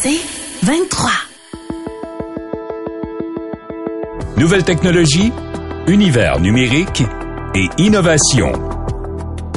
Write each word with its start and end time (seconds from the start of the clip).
C'est 0.00 0.20
23. 0.62 1.10
Nouvelle 4.36 4.62
technologie, 4.62 5.32
univers 5.88 6.38
numérique 6.38 7.02
et 7.56 7.66
innovation. 7.78 8.52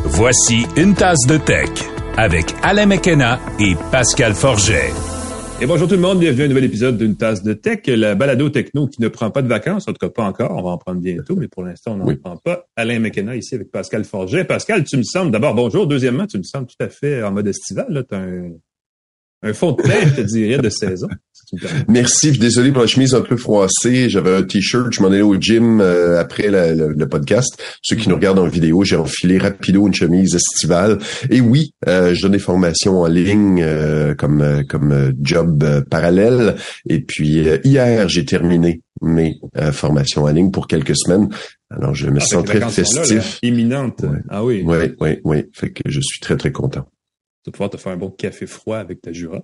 Voici 0.05 0.65
une 0.77 0.95
tasse 0.95 1.27
de 1.27 1.37
tech 1.37 1.69
avec 2.17 2.55
Alain 2.63 2.87
McKenna 2.87 3.39
et 3.59 3.75
Pascal 3.91 4.33
Forget. 4.33 4.89
Et 5.61 5.67
bonjour 5.67 5.87
tout 5.87 5.93
le 5.93 6.01
monde, 6.01 6.17
bienvenue 6.17 6.41
à 6.41 6.45
un 6.45 6.49
nouvel 6.49 6.63
épisode 6.63 6.97
d'une 6.97 7.17
tasse 7.17 7.43
de 7.43 7.53
tech, 7.53 7.81
la 7.85 8.15
balado 8.15 8.49
techno 8.49 8.87
qui 8.87 8.99
ne 8.99 9.09
prend 9.09 9.29
pas 9.29 9.43
de 9.43 9.47
vacances, 9.47 9.87
en 9.87 9.93
tout 9.93 9.99
cas 9.99 10.09
pas 10.09 10.23
encore, 10.23 10.57
on 10.57 10.63
va 10.63 10.71
en 10.71 10.79
prendre 10.79 11.01
bientôt, 11.01 11.35
mais 11.35 11.49
pour 11.49 11.63
l'instant 11.63 11.91
on 11.91 11.97
n'en 11.97 12.15
prend 12.15 12.37
pas. 12.37 12.65
Alain 12.75 12.97
McKenna 12.97 13.35
ici 13.35 13.53
avec 13.53 13.69
Pascal 13.69 14.05
Forget. 14.05 14.45
Pascal, 14.45 14.85
tu 14.85 14.97
me 14.97 15.03
sembles, 15.03 15.29
d'abord 15.29 15.53
bonjour, 15.53 15.85
deuxièmement, 15.85 16.25
tu 16.25 16.39
me 16.39 16.43
sembles 16.43 16.65
tout 16.65 16.83
à 16.83 16.89
fait 16.89 17.21
en 17.21 17.31
mode 17.31 17.45
estival, 17.45 17.85
là, 17.89 18.01
as 18.09 18.15
un, 18.15 18.49
un 19.43 19.53
fond 19.53 19.71
de 19.71 19.81
teint, 19.81 20.07
je 20.07 20.21
te 20.21 20.21
dirais, 20.21 20.57
de 20.57 20.69
saison. 20.69 21.07
Merci, 21.87 22.31
désolé 22.31 22.71
pour 22.71 22.81
la 22.81 22.87
chemise 22.87 23.13
un 23.13 23.21
peu 23.21 23.35
froissée. 23.35 24.09
J'avais 24.09 24.35
un 24.35 24.43
t-shirt, 24.43 24.93
je 24.93 25.01
m'en 25.01 25.09
allais 25.09 25.21
au 25.21 25.35
gym 25.35 25.81
euh, 25.81 26.19
après 26.19 26.49
le, 26.49 27.05
podcast. 27.07 27.61
Ceux 27.81 27.95
qui 27.95 28.07
nous 28.07 28.15
regardent 28.15 28.39
en 28.39 28.47
vidéo, 28.47 28.83
j'ai 28.83 28.95
enfilé 28.95 29.37
rapido 29.37 29.87
une 29.87 29.93
chemise 29.93 30.35
estivale. 30.35 30.99
Et 31.29 31.41
oui, 31.41 31.73
euh, 31.87 32.13
je 32.13 32.21
donne 32.21 32.33
des 32.33 32.39
formations 32.39 33.01
en 33.01 33.07
ligne 33.07 33.61
euh, 33.61 34.15
comme 34.15 34.63
comme 34.69 35.13
job 35.21 35.83
parallèle. 35.89 36.55
Et 36.87 37.01
puis 37.01 37.45
hier, 37.63 38.07
j'ai 38.07 38.25
terminé 38.25 38.81
mes 39.01 39.39
formations 39.71 40.23
en 40.23 40.31
ligne 40.31 40.51
pour 40.51 40.67
quelques 40.67 40.95
semaines. 40.95 41.29
Alors 41.69 41.95
je 41.95 42.07
me 42.07 42.17
ah, 42.17 42.25
sens 42.25 42.45
très 42.45 42.61
festif. 42.69 43.39
imminente. 43.41 44.05
Ah 44.29 44.45
oui. 44.45 44.63
Oui, 44.65 44.77
oui, 44.99 45.19
oui. 45.23 45.43
Fait 45.53 45.71
que 45.71 45.81
je 45.85 45.99
suis 45.99 46.19
très 46.21 46.37
très 46.37 46.51
content. 46.51 46.87
Tu 47.43 47.51
pouvoir 47.51 47.69
te 47.69 47.77
faire 47.77 47.91
un 47.91 47.97
bon 47.97 48.11
café 48.11 48.45
froid 48.45 48.77
avec 48.77 49.01
ta 49.01 49.11
Jura. 49.11 49.41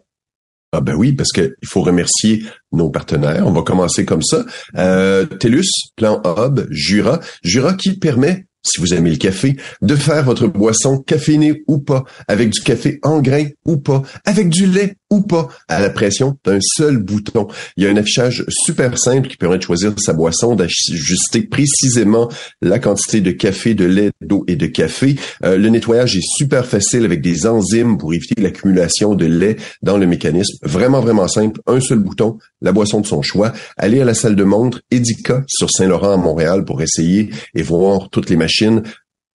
Ah 0.74 0.82
ben 0.82 0.96
oui, 0.96 1.14
parce 1.14 1.32
qu'il 1.32 1.56
faut 1.66 1.82
remercier 1.82 2.44
nos 2.72 2.90
partenaires. 2.90 3.48
On 3.48 3.52
va 3.52 3.62
commencer 3.62 4.06
comme 4.06 4.22
ça. 4.22 4.46
Euh, 4.76 5.26
TELUS, 5.26 5.94
Plan 5.96 6.22
Hub, 6.26 6.68
Jura. 6.70 7.20
Jura 7.42 7.74
qui 7.74 7.98
permet 7.98 8.46
si 8.68 8.82
vous 8.82 8.94
aimez 8.94 9.12
le 9.12 9.18
café, 9.18 9.56
de 9.82 9.96
faire 9.96 10.24
votre 10.24 10.48
boisson 10.48 11.00
caféinée 11.00 11.64
ou 11.68 11.80
pas, 11.80 12.04
avec 12.28 12.50
du 12.50 12.62
café 12.62 13.00
en 13.04 13.22
grain 13.22 13.46
ou 13.66 13.78
pas, 13.78 14.04
avec 14.26 14.50
du 14.50 14.66
lait 14.66 14.96
ou 15.10 15.22
pas, 15.22 15.48
à 15.68 15.80
la 15.80 15.90
pression 15.90 16.38
d'un 16.44 16.60
seul 16.62 16.98
bouton. 16.98 17.48
Il 17.78 17.84
y 17.84 17.88
a 17.88 17.90
un 17.90 17.96
affichage 17.98 18.44
super 18.50 18.98
simple 18.98 19.28
qui 19.28 19.38
permet 19.38 19.58
de 19.58 19.64
choisir 19.64 19.94
sa 19.98 20.14
boisson, 20.14 20.56
d'ajuster 20.56 21.42
précisément 21.44 22.30
la 22.62 22.80
quantité 22.80 23.22
de 23.22 23.32
café, 23.32 23.74
de 23.74 23.86
lait, 23.86 24.12
d'eau 24.22 24.44
et 24.48 24.56
de 24.56 24.68
café. 24.68 25.16
Euh, 25.44 25.58
le 25.58 25.70
nettoyage 25.70 26.18
est 26.18 26.26
super 26.26 26.66
facile 26.66 27.06
avec 27.06 27.22
des 27.22 27.48
enzymes 27.48 27.98
pour 27.98 28.14
éviter 28.14 28.42
l'accumulation 28.42 29.16
de 29.16 29.26
lait 29.26 29.56
dans 29.82 29.98
le 29.98 30.08
mécanisme. 30.08 30.58
Vraiment, 30.64 31.00
vraiment 31.00 31.28
simple. 31.28 31.62
Un 31.68 31.80
seul 31.80 32.00
bouton, 32.00 32.38
la 32.62 32.72
boisson 32.72 33.02
de 33.02 33.08
son 33.08 33.22
choix. 33.22 33.54
Allez 33.78 34.02
à 34.02 34.06
la 34.06 34.14
salle 34.14 34.36
de 34.36 34.44
montre 34.44 34.82
Edica 34.92 35.44
sur 35.48 35.70
Saint-Laurent 35.70 36.12
à 36.14 36.18
Montréal 36.18 36.66
pour 36.66 36.82
essayer 36.82 37.30
et 37.56 37.62
voir 37.62 38.10
toutes 38.10 38.30
les 38.30 38.38
machines 38.38 38.84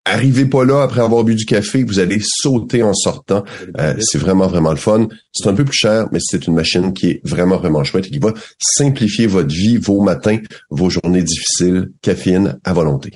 Arrivez 0.04 0.46
pas 0.46 0.64
là 0.64 0.82
après 0.82 1.00
avoir 1.00 1.22
bu 1.22 1.36
du 1.36 1.44
café, 1.44 1.84
vous 1.84 2.00
allez 2.00 2.18
sauter 2.20 2.82
en 2.82 2.92
sortant. 2.92 3.44
Euh, 3.78 3.94
c'est 4.00 4.18
vraiment, 4.18 4.48
vraiment 4.48 4.70
le 4.70 4.76
fun. 4.76 5.06
C'est 5.32 5.48
un 5.48 5.54
peu 5.54 5.64
plus 5.64 5.76
cher, 5.76 6.08
mais 6.10 6.18
c'est 6.20 6.46
une 6.48 6.54
machine 6.54 6.92
qui 6.92 7.06
est 7.10 7.20
vraiment, 7.24 7.56
vraiment 7.56 7.84
chouette 7.84 8.06
et 8.08 8.10
qui 8.10 8.18
va 8.18 8.34
simplifier 8.58 9.28
votre 9.28 9.54
vie, 9.54 9.76
vos 9.76 10.00
matins, 10.02 10.38
vos 10.70 10.90
journées 10.90 11.22
difficiles, 11.22 11.92
caféine 12.02 12.58
à 12.64 12.72
volonté. 12.72 13.12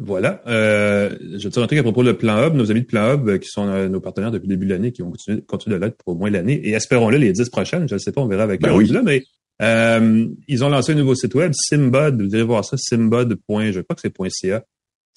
Voilà. 0.00 0.42
Euh, 0.46 1.16
je 1.20 1.36
vais 1.36 1.38
te 1.38 1.48
dire 1.48 1.62
un 1.62 1.66
truc 1.66 1.78
à 1.78 1.82
propos 1.82 2.04
de 2.04 2.12
Plan 2.12 2.46
Hub. 2.46 2.54
Nos 2.54 2.70
amis 2.70 2.82
de 2.82 2.86
Plan 2.86 3.14
Hub, 3.14 3.28
euh, 3.28 3.38
qui 3.38 3.48
sont 3.48 3.88
nos 3.88 4.00
partenaires 4.00 4.30
depuis 4.30 4.48
le 4.48 4.54
début 4.54 4.66
de 4.66 4.72
l'année, 4.72 4.92
qui 4.92 5.00
vont 5.00 5.10
continuer, 5.10 5.40
continuer 5.42 5.78
de 5.78 5.84
l'être 5.84 5.96
pour 5.96 6.12
au 6.14 6.16
moins 6.16 6.30
l'année. 6.30 6.60
Et 6.68 6.72
espérons-le 6.72 7.16
les 7.16 7.32
dix 7.32 7.48
prochaines. 7.48 7.88
Je 7.88 7.94
ne 7.94 7.98
sais 7.98 8.12
pas, 8.12 8.20
on 8.20 8.28
verra 8.28 8.42
avec 8.42 8.60
ben 8.60 8.76
oui. 8.76 8.86
là, 8.88 9.02
mais 9.02 9.22
euh, 9.62 10.26
ils 10.46 10.62
ont 10.62 10.68
lancé 10.68 10.92
un 10.92 10.94
nouveau 10.94 11.14
site 11.14 11.34
web, 11.34 11.52
Simbud. 11.54 12.20
Vous 12.20 12.34
irez 12.34 12.42
voir 12.42 12.64
ça, 12.64 12.76
simbud. 12.76 13.38
Je 13.48 13.80
crois 13.80 13.96
que 13.96 14.02
c'est 14.02 14.12
.ca. 14.30 14.64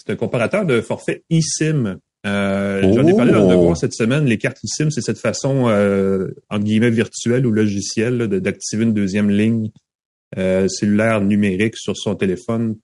C'est 0.06 0.14
un 0.14 0.16
comparateur 0.16 0.66
de 0.66 0.82
forfait 0.82 1.24
eSIM. 1.30 2.00
Euh, 2.26 2.82
J'en 2.94 3.06
ai 3.06 3.16
parlé 3.16 3.32
dans 3.32 3.70
le 3.70 3.76
cette 3.76 3.94
semaine. 3.94 4.26
Les 4.26 4.38
cartes 4.38 4.60
eSIM, 4.64 4.90
c'est 4.90 5.02
cette 5.02 5.20
façon, 5.20 5.70
euh, 5.70 6.30
entre 6.50 6.64
guillemets, 6.64 6.90
virtuelle 6.90 7.46
ou 7.46 7.52
logicielle 7.52 8.28
d'activer 8.28 8.84
une 8.84 8.94
deuxième 8.94 9.30
ligne 9.30 9.70
euh, 10.38 10.68
cellulaire 10.68 11.22
numérique 11.22 11.76
sur 11.78 11.98
son 11.98 12.16
téléphone, 12.16 12.78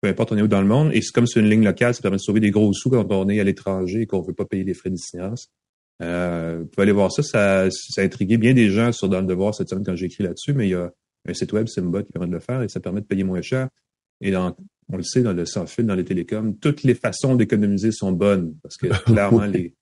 peu 0.00 0.08
importe 0.08 0.32
on 0.32 0.38
est 0.38 0.42
où 0.42 0.48
dans 0.48 0.60
le 0.60 0.68
monde. 0.68 0.90
Et 0.94 1.02
c'est 1.02 1.12
comme 1.12 1.26
c'est 1.26 1.40
une 1.40 1.50
ligne 1.50 1.64
locale, 1.64 1.94
ça 1.94 2.02
permet 2.02 2.18
de 2.18 2.22
sauver 2.22 2.40
des 2.40 2.50
gros 2.50 2.72
sous 2.72 2.90
quand 2.90 3.06
on 3.10 3.28
est 3.28 3.40
à 3.40 3.44
l'étranger 3.44 4.02
et 4.02 4.06
qu'on 4.06 4.22
veut 4.22 4.34
pas 4.34 4.44
payer 4.44 4.64
les 4.64 4.74
frais 4.74 4.90
d'itinérance. 4.90 5.48
Euh, 6.02 6.58
vous 6.60 6.66
pouvez 6.66 6.82
aller 6.82 6.92
voir 6.92 7.10
ça, 7.10 7.22
ça, 7.22 7.68
ça 7.70 8.02
a 8.02 8.04
intrigué 8.04 8.36
bien 8.36 8.54
des 8.54 8.68
gens 8.68 8.92
sur 8.92 9.08
Dans 9.08 9.20
le 9.20 9.26
Devoir 9.26 9.54
cette 9.54 9.68
semaine 9.68 9.84
quand 9.84 9.96
j'ai 9.96 10.06
écrit 10.06 10.24
là-dessus, 10.24 10.52
mais 10.52 10.68
il 10.68 10.70
y 10.70 10.74
a 10.74 10.90
un 11.28 11.34
site 11.34 11.52
web, 11.52 11.66
Simbot, 11.66 12.02
qui 12.02 12.12
permet 12.12 12.28
de 12.28 12.32
le 12.32 12.40
faire 12.40 12.62
et 12.62 12.68
ça 12.68 12.80
permet 12.80 13.00
de 13.00 13.06
payer 13.06 13.24
moins 13.24 13.42
cher. 13.42 13.68
Et 14.20 14.30
dans, 14.30 14.54
on 14.92 14.96
le 14.96 15.02
sait, 15.02 15.22
dans 15.22 15.32
le 15.32 15.46
sans-fil, 15.46 15.86
dans 15.86 15.94
les 15.94 16.04
télécoms, 16.04 16.56
toutes 16.60 16.82
les 16.82 16.94
façons 16.94 17.34
d'économiser 17.34 17.92
sont 17.92 18.12
bonnes 18.12 18.54
parce 18.62 18.76
que 18.76 18.86
clairement, 19.04 19.44
les, 19.44 19.74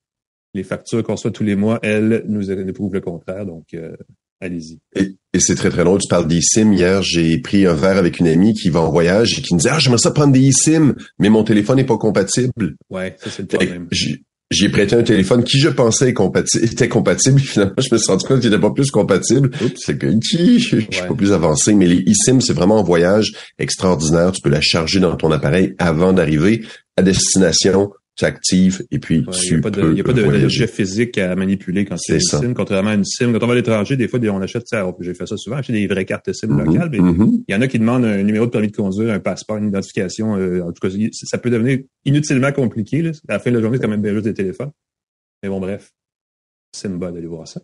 les 0.55 0.63
factures 0.63 1.03
qu'on 1.03 1.13
reçoit 1.13 1.31
tous 1.31 1.45
les 1.45 1.57
mois, 1.57 1.79
elles, 1.83 2.25
nous, 2.29 2.73
prouvent 2.73 2.95
le 2.95 3.01
contraire. 3.01 3.45
Donc, 3.45 3.75
euh, 3.75 3.97
allez-y. 4.41 4.79
Et, 4.95 5.17
c'est 5.39 5.57
très, 5.57 5.69
très 5.69 5.85
drôle. 5.85 6.01
Tu 6.01 6.09
parles 6.09 6.29
d'eSIM. 6.29 6.73
Hier, 6.73 7.03
j'ai 7.03 7.39
pris 7.39 7.67
un 7.67 7.75
verre 7.75 7.99
avec 7.99 8.21
une 8.21 8.29
amie 8.29 8.55
qui 8.55 8.71
va 8.71 8.81
en 8.81 8.91
voyage 8.91 9.39
et 9.39 9.43
qui 9.43 9.55
me 9.55 9.59
dit, 9.59 9.69
ah, 9.69 9.79
j'aimerais 9.79 9.99
ça 9.99 10.13
prendre 10.13 10.33
des 10.33 10.47
eSIM, 10.47 10.95
mais 11.19 11.29
mon 11.29 11.45
téléphone 11.45 11.77
n'est 11.77 11.85
pas 11.85 11.99
compatible. 11.99 12.77
Ouais, 12.89 13.17
ça, 13.19 13.31
c'est 13.31 13.43
le 13.43 13.49
problème 13.49 13.89
j'ai 14.55 14.69
prêté 14.69 14.97
un 14.97 15.03
téléphone 15.03 15.45
qui 15.45 15.59
je 15.59 15.69
pensais 15.69 16.15
était 16.63 16.89
compatible. 16.89 17.41
Finalement, 17.41 17.75
je 17.79 17.89
me 17.93 17.99
suis 17.99 18.11
rendu 18.11 18.25
compte 18.27 18.41
qu'il 18.41 18.51
n'était 18.51 18.61
pas 18.61 18.71
plus 18.71 18.91
compatible. 18.91 19.51
C'est 19.77 19.99
que 19.99 20.11
je, 20.11 20.57
suis 20.59 20.87
pas 20.87 21.15
plus 21.15 21.33
avancé. 21.33 21.75
Mais 21.75 21.87
les 21.87 22.05
eSIM, 22.07 22.41
c'est 22.41 22.53
vraiment 22.53 22.79
un 22.79 22.83
voyage 22.83 23.33
extraordinaire. 23.59 24.33
Tu 24.33 24.41
peux 24.41 24.51
la 24.51 24.61
charger 24.61 25.01
dans 25.01 25.17
ton 25.17 25.31
appareil 25.31 25.75
avant 25.79 26.13
d'arriver 26.13 26.65
à 26.97 27.03
destination 27.03 27.91
tu 28.17 28.25
actives 28.25 28.87
et 28.91 28.99
puis 28.99 29.25
tu 29.33 29.47
Il 29.47 29.53
n'y 29.55 29.59
a 29.59 29.63
pas 29.63 29.71
de, 29.71 29.95
y 29.95 30.01
a 30.01 30.05
pas 30.05 30.13
de, 30.13 30.67
physique 30.67 31.19
à 31.19 31.35
manipuler 31.35 31.85
quand 31.85 31.97
c'est 31.97 32.15
une 32.15 32.21
SIM, 32.21 32.55
contrairement 32.55 32.91
à 32.91 32.95
une 32.95 33.05
SIM. 33.05 33.33
Quand 33.33 33.43
on 33.43 33.47
va 33.47 33.55
à 33.55 33.57
l'étranger, 33.57 33.97
des 33.97 34.07
fois, 34.07 34.21
on 34.21 34.41
achète 34.41 34.69
ça. 34.69 34.89
J'ai 35.01 35.15
fait 35.15 35.27
ça 35.27 35.37
souvent, 35.37 35.57
acheter 35.57 35.73
des 35.73 35.87
vraies 35.87 36.05
cartes 36.05 36.33
SIM 36.33 36.49
mm-hmm. 36.49 36.65
locales. 36.65 36.89
Mais 36.91 36.99
mm-hmm. 36.99 37.45
il 37.49 37.53
y 37.53 37.57
en 37.57 37.61
a 37.61 37.67
qui 37.67 37.79
demandent 37.79 38.05
un 38.05 38.23
numéro 38.23 38.47
de 38.47 38.51
permis 38.51 38.69
de 38.69 38.77
conduire, 38.77 39.13
un 39.13 39.21
passeport, 39.21 39.57
une 39.57 39.69
identification. 39.69 40.37
Euh, 40.37 40.63
en 40.63 40.73
tout 40.73 40.89
cas, 40.89 40.95
ça 41.13 41.39
peut 41.39 41.51
devenir 41.51 41.81
inutilement 42.05 42.53
compliqué. 42.53 43.03
Là. 43.03 43.11
À 43.29 43.35
la 43.35 43.39
fin 43.41 43.51
de 43.51 43.57
la 43.57 43.63
journée, 43.63 43.79
c'est 43.79 43.83
quand 43.83 43.91
même 43.91 44.03
bien 44.03 44.13
juste 44.13 44.27
des 44.27 44.35
téléphones. 44.35 44.71
Mais 45.43 45.49
bon, 45.49 45.61
bref. 45.61 45.93
Simba 46.73 47.11
d'aller 47.11 47.27
voir 47.27 47.49
ça. 47.49 47.61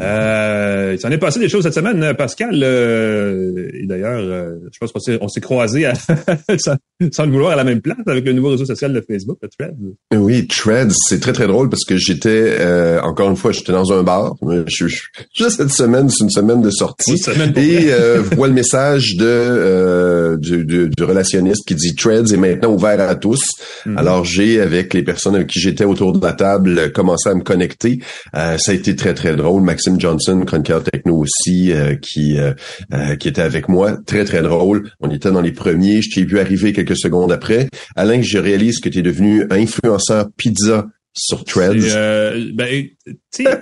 Euh, 0.00 0.92
il 0.94 1.00
s'en 1.00 1.10
est 1.10 1.18
passé 1.18 1.38
des 1.38 1.48
choses 1.48 1.62
cette 1.62 1.74
semaine, 1.74 2.14
Pascal. 2.14 2.60
Euh, 2.62 3.68
et 3.74 3.86
d'ailleurs, 3.86 4.20
euh, 4.20 4.56
je 4.72 4.78
pense 4.78 4.92
qu'on 4.92 5.00
s'est, 5.00 5.18
on 5.20 5.28
s'est 5.28 5.40
croisés 5.40 5.86
sans, 6.58 7.26
le 7.26 7.30
vouloir 7.32 7.52
à 7.52 7.56
la 7.56 7.64
même 7.64 7.80
place 7.80 7.96
avec 8.06 8.24
le 8.24 8.32
nouveau 8.32 8.50
réseau 8.50 8.64
social 8.64 8.92
de 8.92 9.00
Facebook, 9.00 9.38
le 9.42 9.48
Threads. 9.48 9.76
Oui, 10.14 10.46
Threads, 10.46 10.92
c'est 11.08 11.20
très 11.20 11.32
très 11.32 11.46
drôle 11.46 11.68
parce 11.68 11.84
que 11.84 11.96
j'étais 11.96 12.56
euh, 12.60 13.00
encore 13.02 13.30
une 13.30 13.36
fois, 13.36 13.52
j'étais 13.52 13.72
dans 13.72 13.92
un 13.92 14.02
bar. 14.02 14.34
Je, 14.66 14.86
juste 14.86 15.56
cette 15.56 15.70
semaine, 15.70 16.08
c'est 16.08 16.24
une 16.24 16.30
semaine 16.30 16.62
de 16.62 16.70
sortie. 16.70 17.16
et 17.56 17.86
euh, 17.90 18.22
vois 18.36 18.48
le 18.48 18.54
message 18.54 19.16
de 19.16 20.36
du, 20.40 20.64
du, 20.64 21.04
relationniste 21.04 21.66
qui 21.66 21.74
dit 21.74 21.94
Threads 21.94 22.32
est 22.32 22.36
maintenant 22.36 22.72
ouvert 22.72 23.00
à 23.00 23.14
tous. 23.14 23.42
Mhm. 23.84 23.98
Alors 23.98 24.24
j'ai 24.24 24.60
avec 24.60 24.94
les 24.94 25.02
personnes 25.02 25.34
avec 25.34 25.48
qui 25.48 25.60
j'étais 25.60 25.84
autour 25.84 26.12
de 26.12 26.24
la 26.24 26.32
table 26.32 26.92
commencé 26.92 27.28
à 27.28 27.34
me 27.34 27.42
connecter. 27.42 28.00
ça 28.32 28.56
a 28.66 28.72
été 28.72 28.96
très 28.96 29.14
très 29.14 29.36
drôle. 29.36 29.62
Max 29.62 29.85
Johnson, 29.98 30.42
chroniqueur 30.44 30.82
techno 30.82 31.16
aussi, 31.16 31.72
euh, 31.72 31.94
qui 31.94 32.38
euh, 32.38 32.52
euh, 32.92 33.16
qui 33.16 33.28
était 33.28 33.42
avec 33.42 33.68
moi. 33.68 33.96
Très, 34.06 34.24
très 34.24 34.42
drôle. 34.42 34.90
On 35.00 35.10
était 35.10 35.30
dans 35.30 35.40
les 35.40 35.52
premiers. 35.52 36.02
Je 36.02 36.10
t'ai 36.10 36.24
vu 36.24 36.38
arriver 36.38 36.72
quelques 36.72 36.96
secondes 36.96 37.32
après. 37.32 37.68
Alain, 37.94 38.20
je 38.22 38.38
réalise 38.38 38.80
que 38.80 38.88
tu 38.88 38.98
es 38.98 39.02
devenu 39.02 39.46
influenceur 39.50 40.26
pizza 40.36 40.86
sur 41.14 41.44
Threads. 41.44 41.94
ben, 42.54 42.86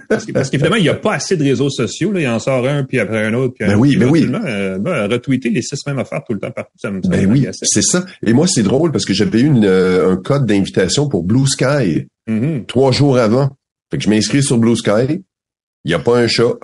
parce, 0.09 0.51
qu'évidemment, 0.51 0.77
il 0.77 0.83
n'y 0.83 0.89
a 0.89 0.95
pas 0.95 1.15
assez 1.15 1.37
de 1.37 1.45
réseaux 1.45 1.71
sociaux. 1.71 2.11
Là. 2.11 2.21
Il 2.21 2.29
en 2.29 2.41
sort 2.41 2.67
un, 2.67 2.83
puis 2.85 2.99
après 2.99 3.25
un 3.25 3.35
autre, 3.35 3.55
puis 3.55 3.65
un 3.65 3.75
ben 3.75 3.79
oui, 3.79 3.97
ben 3.97 4.09
oui. 4.09 4.27
retweeter 4.27 5.51
les 5.51 5.63
six 5.63 5.79
mêmes 5.87 6.01
affaires 6.01 6.23
tout 6.27 6.33
le 6.33 6.41
temps 6.41 6.51
partout, 6.51 6.77
ça 6.77 6.91
me 6.91 7.01
Ben 7.01 7.31
oui, 7.31 7.47
c'est 7.53 7.83
ça. 7.83 8.05
Et 8.27 8.33
moi, 8.33 8.47
c'est 8.49 8.65
drôle 8.65 8.91
parce 8.91 9.05
que 9.05 9.15
j'avais 9.15 9.41
eu 9.41 9.51
un 9.51 10.17
code 10.17 10.47
d'invitation 10.47 11.09
pour 11.09 11.23
Blue 11.23 11.47
Sky 11.47 12.07
mm-hmm. 12.29 12.67
trois 12.67 12.91
jours 12.91 13.19
avant. 13.19 13.51
Fait 13.91 13.99
que 13.99 14.05
je 14.05 14.11
m'inscris 14.11 14.43
sur 14.43 14.59
Blue 14.59 14.77
Sky. 14.77 15.23
Il 15.85 15.89
n'y 15.89 15.95
a 15.95 15.99
pas 15.99 16.19
un 16.19 16.27
chat. 16.27 16.55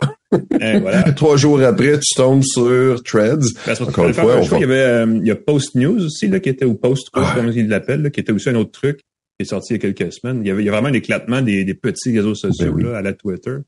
Eh, 0.61 0.81
Trois 1.17 1.37
jours 1.37 1.61
après, 1.61 1.99
tu 1.99 2.15
tombes 2.15 2.43
sur 2.43 3.03
Threads. 3.03 3.45
Encore 3.81 4.09
une 4.09 4.15
fois, 4.15 4.41
il 4.41 4.61
y 4.61 4.65
avait 4.65 4.81
euh, 4.81 5.19
il 5.21 5.27
y 5.27 5.31
a 5.31 5.37
Post 5.37 5.75
News 5.75 6.05
aussi 6.07 6.29
là 6.29 6.41
qui 6.41 6.49
était 6.49 6.65
ou 6.65 6.75
Post 6.75 7.09
ah. 7.13 7.33
comme 7.35 7.49
ils 7.49 7.69
l'appellent, 7.69 8.11
qui 8.11 8.21
était 8.21 8.33
aussi 8.33 8.49
un 8.49 8.55
autre 8.55 8.71
truc 8.71 9.01
qui 9.39 9.43
est 9.43 9.45
sorti 9.45 9.75
il 9.75 9.83
y 9.83 9.87
a 9.87 9.93
quelques 9.93 10.13
semaines. 10.13 10.41
Il 10.43 10.49
y 10.49 10.51
avait 10.51 10.63
il 10.63 10.67
y 10.67 10.69
a 10.69 10.73
vraiment 10.73 10.89
un 10.89 10.95
éclatement 10.95 11.43
des, 11.43 11.65
des 11.65 11.75
petits 11.75 12.17
réseaux 12.17 12.35
sociaux 12.35 12.73
ben 12.73 12.87
là 12.87 12.99
à 12.99 13.03
la 13.03 13.13
Twitter. 13.13 13.59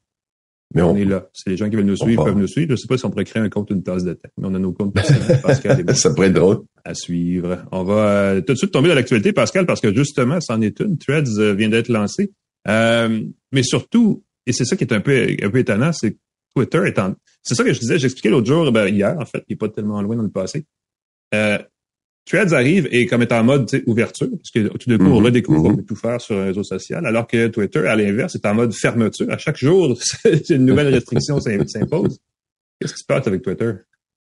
Mais 0.74 0.80
on, 0.80 0.96
est 0.96 1.04
là. 1.04 1.28
C'est 1.34 1.50
les 1.50 1.58
gens 1.58 1.68
qui 1.68 1.76
veulent 1.76 1.84
nous 1.84 1.96
suivre 1.96 2.24
peuvent 2.24 2.36
nous 2.36 2.46
suivre. 2.46 2.70
Je 2.70 2.76
sais 2.76 2.88
pas 2.88 2.96
si 2.96 3.04
on 3.04 3.10
pourrait 3.10 3.24
créer 3.24 3.42
un 3.42 3.50
compte 3.50 3.68
une 3.70 3.82
tasse 3.82 4.04
de 4.04 4.14
tech, 4.14 4.30
mais 4.38 4.48
on 4.48 4.54
a 4.54 4.58
nos 4.58 4.72
comptes 4.72 4.94
Pascal. 5.42 5.84
ça 5.94 6.14
pourrait 6.14 6.28
être 6.28 6.32
drôle. 6.32 6.60
À 6.84 6.94
suivre. 6.94 7.58
On 7.72 7.84
va 7.84 8.08
euh, 8.08 8.40
tout 8.40 8.54
de 8.54 8.58
suite 8.58 8.70
tomber 8.70 8.88
dans 8.88 8.94
l'actualité, 8.94 9.32
Pascal, 9.34 9.66
parce 9.66 9.82
que 9.82 9.94
justement, 9.94 10.40
c'en 10.40 10.62
est 10.62 10.80
une. 10.80 10.96
Threads 10.96 11.38
euh, 11.38 11.52
vient 11.52 11.68
d'être 11.68 11.88
lancé. 11.88 12.32
mais 12.66 13.62
surtout, 13.62 14.24
et 14.46 14.52
c'est 14.52 14.64
ça 14.64 14.76
qui 14.76 14.84
est 14.84 14.92
un 14.92 15.00
peu, 15.00 15.36
un 15.42 15.50
peu 15.50 15.58
étonnant, 15.58 15.92
c'est 15.92 16.16
Twitter 16.54 16.82
est 16.86 16.98
en... 16.98 17.14
C'est 17.42 17.54
ça 17.54 17.64
que 17.64 17.72
je 17.72 17.80
disais, 17.80 17.98
j'expliquais 17.98 18.30
l'autre 18.30 18.46
jour, 18.46 18.70
ben, 18.72 18.86
hier, 18.88 19.16
en 19.18 19.24
fait, 19.24 19.44
il 19.48 19.52
n'est 19.52 19.56
pas 19.56 19.68
tellement 19.68 20.00
loin 20.02 20.16
dans 20.16 20.22
le 20.22 20.30
passé. 20.30 20.64
Euh, 21.34 21.58
Threads 22.24 22.52
arrive 22.52 22.88
et 22.92 23.06
comme 23.06 23.22
est 23.22 23.32
en 23.32 23.42
mode 23.42 23.68
ouverture, 23.86 24.28
parce 24.30 24.50
que 24.50 24.68
tout 24.76 24.88
d'un 24.88 24.98
coup, 24.98 25.10
on 25.10 25.18
redécouvre 25.18 25.62
qu'on 25.62 25.72
mm-hmm. 25.72 25.76
peut 25.76 25.84
tout 25.84 25.96
faire 25.96 26.20
sur 26.20 26.36
un 26.36 26.44
réseau 26.44 26.62
social, 26.62 27.04
alors 27.04 27.26
que 27.26 27.48
Twitter, 27.48 27.86
à 27.86 27.96
l'inverse, 27.96 28.34
est 28.36 28.46
en 28.46 28.54
mode 28.54 28.72
fermeture. 28.72 29.28
À 29.30 29.38
chaque 29.38 29.56
jour, 29.56 29.98
une 30.50 30.64
nouvelle 30.64 30.88
restriction 30.88 31.40
s'impose. 31.40 32.20
Qu'est-ce 32.80 32.94
qui 32.94 33.00
se 33.00 33.06
passe 33.06 33.26
avec 33.26 33.42
Twitter? 33.42 33.72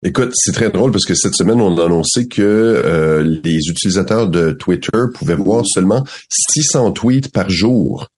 Écoute, 0.05 0.32
c'est 0.35 0.53
très 0.53 0.70
drôle 0.70 0.91
parce 0.91 1.05
que 1.05 1.14
cette 1.14 1.35
semaine, 1.35 1.61
on 1.61 1.79
a 1.79 1.87
annoncé 1.87 2.29
que 2.29 2.43
euh, 2.43 3.23
les 3.23 3.58
utilisateurs 3.69 4.29
de 4.29 4.53
Twitter 4.53 4.99
pouvaient 5.14 5.37
voir 5.37 5.64
seulement 5.67 6.05
600 6.29 6.93
tweets 6.93 7.32
par 7.32 7.49
jour. 7.50 8.08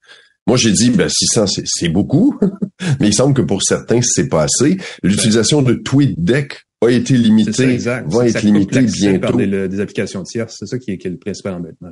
Moi, 0.49 0.57
j'ai 0.57 0.73
dit, 0.73 0.91
ben, 0.91 1.09
600, 1.09 1.45
c'est 1.65 1.89
beaucoup, 1.89 2.39
mais 3.01 3.09
il 3.09 3.15
semble 3.15 3.35
que 3.35 3.43
pour 3.43 3.63
certains, 3.63 4.01
c'est 4.03 4.29
pas 4.29 4.45
assez. 4.45 4.79
L'utilisation 5.03 5.63
de 5.63 5.75
TweetDeck 5.75 6.63
a 6.81 6.91
été 6.91 7.15
limitée, 7.15 7.77
va 7.77 8.27
être 8.27 8.43
limitée 8.43 8.83
bientôt. 8.83 9.21
Par 9.21 9.37
des, 9.37 9.69
des 9.69 9.81
applications 9.81 10.23
tierces, 10.23 10.57
c'est 10.59 10.67
ça 10.67 10.79
qui 10.79 10.93
est, 10.93 10.99
qui 10.99 11.07
est 11.07 11.11
le 11.11 11.19
principal 11.19 11.55
embêtement. 11.55 11.91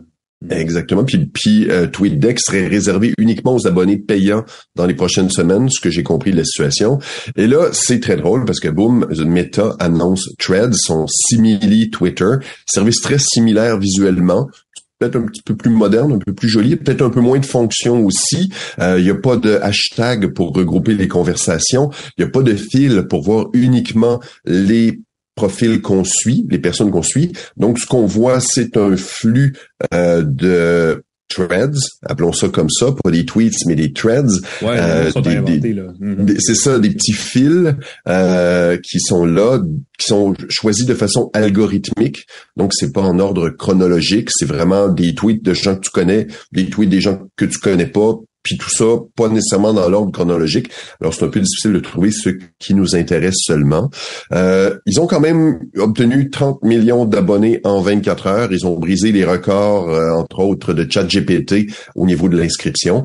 Exactement. 0.50 1.04
Puis, 1.04 1.26
puis 1.26 1.70
euh, 1.70 1.86
TweetDeck 1.86 2.38
serait 2.40 2.66
réservé 2.66 3.14
uniquement 3.18 3.54
aux 3.54 3.66
abonnés 3.66 3.96
payants 3.96 4.44
dans 4.74 4.86
les 4.86 4.94
prochaines 4.94 5.30
semaines, 5.30 5.70
ce 5.70 5.80
que 5.80 5.90
j'ai 5.90 6.02
compris 6.02 6.30
de 6.30 6.36
la 6.36 6.44
situation. 6.44 6.98
Et 7.36 7.46
là, 7.46 7.70
c'est 7.72 8.00
très 8.00 8.16
drôle 8.16 8.44
parce 8.44 8.60
que 8.60 8.68
boum, 8.68 9.06
Meta 9.26 9.74
annonce 9.78 10.28
Threads, 10.38 10.74
son 10.74 11.06
simili 11.08 11.90
Twitter, 11.90 12.32
service 12.66 13.00
très 13.00 13.18
similaire 13.18 13.78
visuellement, 13.78 14.48
peut-être 14.98 15.16
un 15.16 15.26
petit 15.26 15.42
peu 15.42 15.56
plus 15.56 15.70
moderne, 15.70 16.12
un 16.12 16.18
peu 16.18 16.32
plus 16.32 16.48
joli, 16.48 16.76
peut-être 16.76 17.02
un 17.02 17.10
peu 17.10 17.20
moins 17.20 17.38
de 17.38 17.46
fonctions 17.46 18.04
aussi. 18.04 18.50
Euh, 18.80 18.98
il 18.98 19.04
n'y 19.04 19.10
a 19.10 19.14
pas 19.14 19.36
de 19.36 19.58
hashtag 19.62 20.28
pour 20.28 20.54
regrouper 20.54 20.94
les 20.94 21.08
conversations. 21.08 21.90
Il 22.16 22.24
n'y 22.24 22.28
a 22.28 22.30
pas 22.30 22.42
de 22.42 22.54
fil 22.54 23.06
pour 23.08 23.22
voir 23.22 23.46
uniquement 23.52 24.20
les 24.44 25.00
profils 25.34 25.82
qu'on 25.82 26.02
suit, 26.02 26.46
les 26.50 26.58
personnes 26.58 26.90
qu'on 26.90 27.02
suit. 27.02 27.32
Donc, 27.56 27.78
ce 27.78 27.86
qu'on 27.86 28.06
voit, 28.06 28.40
c'est 28.40 28.76
un 28.76 28.96
flux 28.96 29.54
euh, 29.92 30.22
de 30.22 31.04
threads, 31.28 31.78
appelons 32.04 32.32
ça 32.32 32.48
comme 32.48 32.70
ça, 32.70 32.92
pas 33.02 33.10
des 33.10 33.24
tweets, 33.24 33.66
mais 33.66 33.74
des 33.74 33.92
threads. 33.92 34.40
Ouais, 34.62 34.76
euh, 34.78 35.10
mm-hmm. 35.10 36.38
c'est 36.38 36.54
ça, 36.54 36.78
des 36.78 36.90
petits 36.90 37.12
fils 37.12 37.74
euh, 38.08 38.78
qui 38.78 39.00
sont 39.00 39.24
là, 39.24 39.60
qui 39.98 40.06
sont 40.06 40.34
choisis 40.48 40.86
de 40.86 40.94
façon 40.94 41.30
algorithmique. 41.32 42.26
Donc, 42.56 42.72
c'est 42.74 42.92
pas 42.92 43.02
en 43.02 43.18
ordre 43.18 43.50
chronologique, 43.50 44.28
c'est 44.32 44.46
vraiment 44.46 44.88
des 44.88 45.14
tweets 45.14 45.44
de 45.44 45.54
gens 45.54 45.76
que 45.76 45.80
tu 45.80 45.90
connais, 45.90 46.26
des 46.52 46.68
tweets 46.68 46.90
des 46.90 47.00
gens 47.00 47.20
que 47.36 47.44
tu 47.44 47.58
connais 47.58 47.86
pas, 47.86 48.14
puis 48.46 48.56
tout 48.56 48.70
ça, 48.70 48.84
pas 49.16 49.28
nécessairement 49.28 49.74
dans 49.74 49.88
l'ordre 49.88 50.12
chronologique. 50.12 50.70
Alors, 51.00 51.12
c'est 51.12 51.24
un 51.24 51.28
peu 51.28 51.40
difficile 51.40 51.72
de 51.72 51.80
trouver 51.80 52.12
ce 52.12 52.30
qui 52.60 52.74
nous 52.74 52.94
intéresse 52.94 53.38
seulement. 53.38 53.90
Euh, 54.32 54.78
ils 54.86 55.00
ont 55.00 55.08
quand 55.08 55.18
même 55.18 55.58
obtenu 55.76 56.30
30 56.30 56.62
millions 56.62 57.06
d'abonnés 57.06 57.60
en 57.64 57.80
24 57.80 58.26
heures. 58.28 58.52
Ils 58.52 58.64
ont 58.64 58.78
brisé 58.78 59.10
les 59.10 59.24
records, 59.24 59.90
euh, 59.90 60.12
entre 60.12 60.38
autres, 60.38 60.74
de 60.74 60.86
ChatGPT 60.88 61.72
au 61.96 62.06
niveau 62.06 62.28
de 62.28 62.36
l'inscription. 62.36 63.02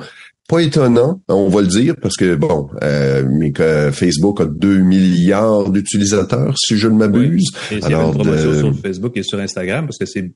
Pas 0.47 0.59
étonnant, 0.59 1.21
on 1.27 1.47
va 1.47 1.61
le 1.61 1.67
dire, 1.67 1.95
parce 1.99 2.17
que 2.17 2.35
bon, 2.35 2.67
euh, 2.83 3.27
mais 3.27 3.51
que 3.51 3.89
Facebook 3.91 4.41
a 4.41 4.45
2 4.45 4.77
milliards 4.77 5.71
d'utilisateurs, 5.71 6.55
si 6.55 6.77
je 6.77 6.87
ne 6.87 6.97
m'abuse. 6.97 7.49
Alors, 7.81 8.13
une 8.15 8.59
sur 8.59 8.75
Facebook 8.79 9.13
et 9.15 9.23
sur 9.23 9.39
Instagram, 9.39 9.87
parce 9.87 9.97
que 9.97 10.05
c'est 10.05 10.31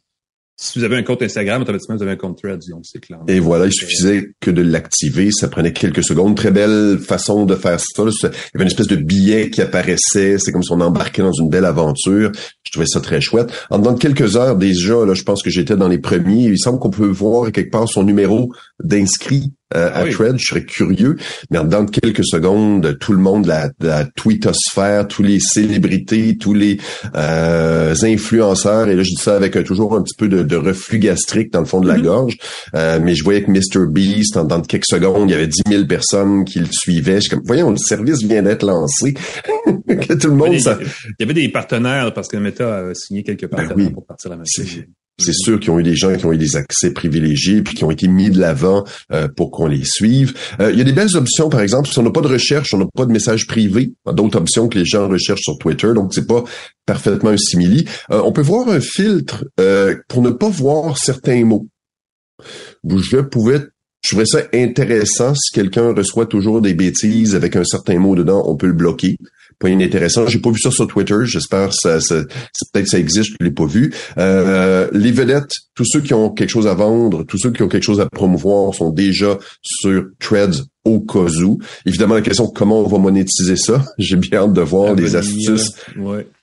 si 0.58 0.80
vous 0.80 0.86
avez 0.86 0.96
un 0.96 1.04
compte 1.04 1.22
Instagram, 1.22 1.62
automatiquement, 1.62 1.98
vous 1.98 2.04
avez 2.04 2.14
un 2.14 2.16
compte 2.16 2.42
Threads, 2.42 2.62
c'est 2.84 3.00
clair. 3.00 3.20
Et 3.28 3.40
voilà, 3.40 3.66
il 3.66 3.74
suffisait 3.74 4.32
que 4.40 4.52
de 4.52 4.62
l'activer. 4.62 5.30
Ça 5.32 5.50
prenait 5.50 5.74
quelques 5.74 6.04
secondes. 6.04 6.38
Très 6.38 6.52
belle 6.52 6.98
façon 6.98 7.46
de 7.46 7.56
faire 7.56 7.80
ça. 7.80 7.88
Il 7.98 8.04
y 8.04 8.28
avait 8.56 8.64
une 8.64 8.68
espèce 8.68 8.88
de 8.88 8.96
billet 8.96 9.50
qui 9.50 9.62
apparaissait. 9.62 10.38
C'est 10.40 10.54
comme 10.54 10.64
si 10.64 10.72
on 10.72 10.80
embarquait 10.80 11.22
dans 11.22 11.34
une 11.34 11.50
belle 11.50 11.66
aventure. 11.66 12.32
Je 12.64 12.72
trouvais 12.72 12.88
ça 12.88 13.02
très 13.02 13.20
chouette. 13.20 13.52
En 13.70 13.80
dans 13.80 13.96
quelques 13.96 14.38
heures, 14.38 14.56
déjà, 14.56 15.06
là, 15.06 15.14
je 15.14 15.24
pense 15.24 15.44
que 15.44 15.50
j'étais 15.50 15.76
dans 15.76 15.90
les 15.90 16.00
premiers. 16.00 16.46
Il 16.46 16.58
semble 16.58 16.80
qu'on 16.80 16.90
peut 16.90 17.06
voir 17.06 17.52
quelque 17.52 17.72
part 17.72 17.90
son 17.90 18.04
numéro 18.04 18.52
d'inscrit 18.82 19.52
euh, 19.76 19.92
à 19.94 20.06
Thread, 20.06 20.38
je 20.38 20.46
serais 20.46 20.64
curieux, 20.64 21.18
mais 21.52 21.64
dans 21.64 21.86
quelques 21.86 22.26
secondes, 22.26 22.98
tout 23.00 23.14
le 23.14 23.20
monde, 23.20 23.46
la, 23.46 23.70
la 23.80 24.06
tweetosphère, 24.06 25.08
tous 25.08 25.24
les 25.24 25.40
célébrités, 25.40 26.38
tous 26.38 26.54
les 26.54 26.78
euh, 27.16 27.94
influenceurs, 28.04 28.88
et 28.88 28.96
là 28.96 29.04
je 29.04 29.10
dis 29.10 29.22
ça 29.22 29.36
avec 29.36 29.62
toujours 29.64 29.96
un 29.96 30.02
petit 30.02 30.16
peu 30.18 30.28
de, 30.28 30.56
reflux 30.56 31.00
gastrique 31.00 31.52
dans 31.52 31.60
le 31.60 31.66
fond 31.66 31.82
de 31.82 31.88
la 31.88 31.98
mm-hmm. 31.98 32.04
gorge, 32.04 32.38
euh, 32.76 33.00
mais 33.02 33.16
je 33.16 33.24
voyais 33.24 33.44
que 33.44 33.52
Mr. 33.52 33.88
Beast, 33.90 34.38
en 34.38 34.46
dans 34.46 34.62
quelques 34.62 34.86
secondes, 34.86 35.30
il 35.30 35.34
y 35.34 35.36
avait 35.36 35.48
10 35.48 35.64
000 35.68 35.86
personnes 35.86 36.46
qui 36.46 36.60
le 36.60 36.68
suivaient. 36.72 37.16
Je 37.16 37.22
suis 37.22 37.30
comme, 37.32 37.44
voyons, 37.46 37.72
le 37.72 37.78
service 37.78 38.24
vient 38.24 38.42
d'être 38.42 38.66
lancé. 38.66 39.14
que 39.88 40.14
tout 40.14 40.30
le 40.30 40.36
monde... 40.36 40.54
Il 40.54 40.64
y 41.20 41.24
avait 41.24 41.34
des 41.34 41.50
partenaires, 41.50 42.14
parce 42.14 42.28
que 42.28 42.38
Meta 42.38 42.78
a 42.78 42.94
signé 42.94 43.24
quelques 43.24 43.50
ben 43.50 43.58
partenaires 43.58 43.92
pour 43.92 44.06
partir 44.06 44.32
la 44.32 44.38
machine. 44.38 44.86
C'est 45.18 45.34
sûr 45.34 45.60
qu'il 45.60 45.72
y 45.72 45.76
a 45.76 45.80
eu 45.80 45.84
des 45.84 45.96
gens 45.96 46.16
qui 46.16 46.26
ont 46.26 46.34
eu 46.34 46.38
des 46.38 46.58
accès 46.58 46.92
privilégiés 46.92 47.62
puis 47.62 47.74
qui 47.74 47.84
ont 47.86 47.92
été 47.92 48.08
mis 48.08 48.30
de 48.30 48.40
l'avant 48.40 48.84
euh, 49.14 49.30
pour 49.30 49.52
qu'on 49.52 49.68
les 49.68 49.84
suive. 49.86 50.34
Euh, 50.60 50.72
il 50.72 50.78
y 50.78 50.82
a 50.82 50.84
des 50.84 50.92
belles 50.92 51.16
options, 51.16 51.50
par 51.50 51.62
exemple, 51.62 51.88
si 51.88 51.98
on 52.00 52.04
n'a 52.04 52.12
pas 52.12 52.22
de 52.22 52.28
recherche, 52.28 52.74
on 52.74 52.78
n'a 52.78 52.88
pas 52.94 53.06
de 53.06 53.12
message 53.12 53.48
privé, 53.48 53.94
d'autres 54.12 54.38
options 54.38 54.68
que 54.68 54.78
les 54.78 54.86
gens 54.86 55.08
recherchent 55.08 55.44
sur 55.44 55.58
Twitter, 55.58 55.94
donc 55.94 56.14
c'est 56.14 56.28
pas 56.28 56.44
parfaitement 56.86 57.30
un 57.30 57.38
simili. 57.38 57.86
Euh, 58.12 58.22
on 58.26 58.34
peut 58.34 58.42
voir 58.42 58.68
un 58.68 58.82
filtre 58.82 59.46
pour 60.10 60.22
ne 60.22 60.32
pas 60.32 60.50
voir 60.50 60.98
certains 60.98 61.46
mots. 61.46 61.68
Je 62.84 63.22
pouvais 63.22 63.62
je 64.06 64.12
trouvais 64.12 64.26
ça 64.28 64.44
intéressant 64.54 65.34
si 65.34 65.52
quelqu'un 65.52 65.92
reçoit 65.92 66.28
toujours 66.28 66.62
des 66.62 66.76
bêtises 66.76 67.34
avec 67.34 67.56
un 67.56 67.64
certain 67.64 67.98
mot 67.98 68.16
dedans, 68.16 68.44
on 68.46 68.56
peut 68.56 68.68
le 68.68 68.74
bloquer 68.74 69.18
pas 69.60 69.70
inintéressant. 69.70 70.28
J'ai 70.28 70.40
pas 70.40 70.52
vu 70.52 70.60
ça 70.60 70.72
sur 70.72 70.88
Twitter. 70.88 71.16
J'espère 71.24 71.74
ça, 71.74 72.00
ça, 72.00 72.24
peut-être 72.74 72.88
ça 72.88 73.00
existe, 73.00 73.32
je 73.40 73.46
l'ai 73.46 73.52
pas 73.52 73.66
vu. 73.66 73.94
Euh, 74.18 74.88
les 74.94 75.12
vedettes, 75.12 75.52
tous 75.76 75.86
ceux 75.86 76.02
qui 76.02 76.14
ont 76.14 76.30
quelque 76.30 76.50
chose 76.50 76.68
à 76.68 76.74
vendre, 76.74 77.24
tous 77.24 77.38
ceux 77.38 77.52
qui 77.52 77.64
ont 77.64 77.68
quelque 77.68 77.84
chose 77.84 78.00
à 78.00 78.08
promouvoir 78.10 78.74
sont 78.74 78.92
déjà 78.92 79.38
sur 79.62 80.06
Threads 80.20 80.66
au 80.86 81.00
cas 81.00 81.28
où. 81.44 81.60
Évidemment, 81.86 82.16
la 82.16 82.22
question 82.22 82.48
comment 82.48 82.80
on 82.80 82.88
va 82.88 82.98
monétiser 82.98 83.56
ça. 83.56 83.84
J'ai 83.98 84.16
bien 84.16 84.44
hâte 84.44 84.54
de 84.54 84.62
voir 84.62 84.96
des 84.96 85.16
astuces. 85.16 85.72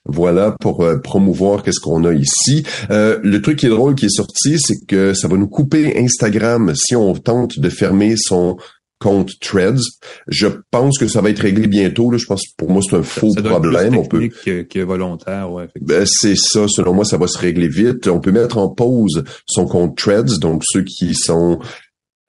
Voilà 0.05 0.55
pour 0.59 0.83
euh, 0.83 0.97
promouvoir 0.97 1.63
qu'est-ce 1.63 1.79
qu'on 1.79 2.03
a 2.03 2.13
ici. 2.13 2.63
Euh, 2.91 3.19
le 3.23 3.41
truc 3.41 3.59
qui 3.59 3.67
est 3.67 3.69
drôle 3.69 3.95
qui 3.95 4.07
est 4.07 4.15
sorti, 4.15 4.57
c'est 4.59 4.85
que 4.85 5.13
ça 5.13 5.29
va 5.29 5.37
nous 5.37 5.47
couper 5.47 5.97
Instagram 5.97 6.73
si 6.75 6.95
on 6.95 7.13
tente 7.13 7.57
de 7.57 7.69
fermer 7.69 8.15
son 8.17 8.57
compte 9.03 9.29
Threads. 9.41 9.81
Je 10.27 10.47
pense 10.71 10.97
que 10.97 11.07
ça 11.07 11.21
va 11.21 11.29
être 11.29 11.41
réglé 11.41 11.67
bientôt. 11.67 12.09
Là. 12.09 12.17
Je 12.17 12.25
pense 12.25 12.43
pour 12.57 12.71
moi 12.71 12.81
c'est 12.87 12.95
un 12.95 13.03
faux 13.03 13.33
problème. 13.43 13.97
On 13.97 14.05
peut 14.05 14.29
que, 14.29 14.79
volontaire, 14.79 15.51
ouais. 15.51 15.67
Ben, 15.81 16.05
c'est 16.07 16.35
ça. 16.37 16.65
Selon 16.67 16.93
moi, 16.93 17.05
ça 17.05 17.17
va 17.17 17.27
se 17.27 17.37
régler 17.37 17.67
vite. 17.67 18.07
On 18.07 18.19
peut 18.19 18.31
mettre 18.31 18.57
en 18.57 18.69
pause 18.69 19.23
son 19.45 19.65
compte 19.65 19.97
Threads. 19.97 20.39
Donc 20.39 20.63
ceux 20.65 20.83
qui 20.83 21.13
sont 21.13 21.59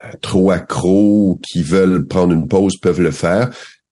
euh, 0.05 0.09
trop 0.21 0.51
accros 0.51 1.31
ou 1.31 1.41
qui 1.47 1.63
veulent 1.63 2.07
prendre 2.07 2.33
une 2.33 2.49
pause 2.49 2.77
peuvent 2.81 3.01
le 3.01 3.13
faire. 3.13 3.51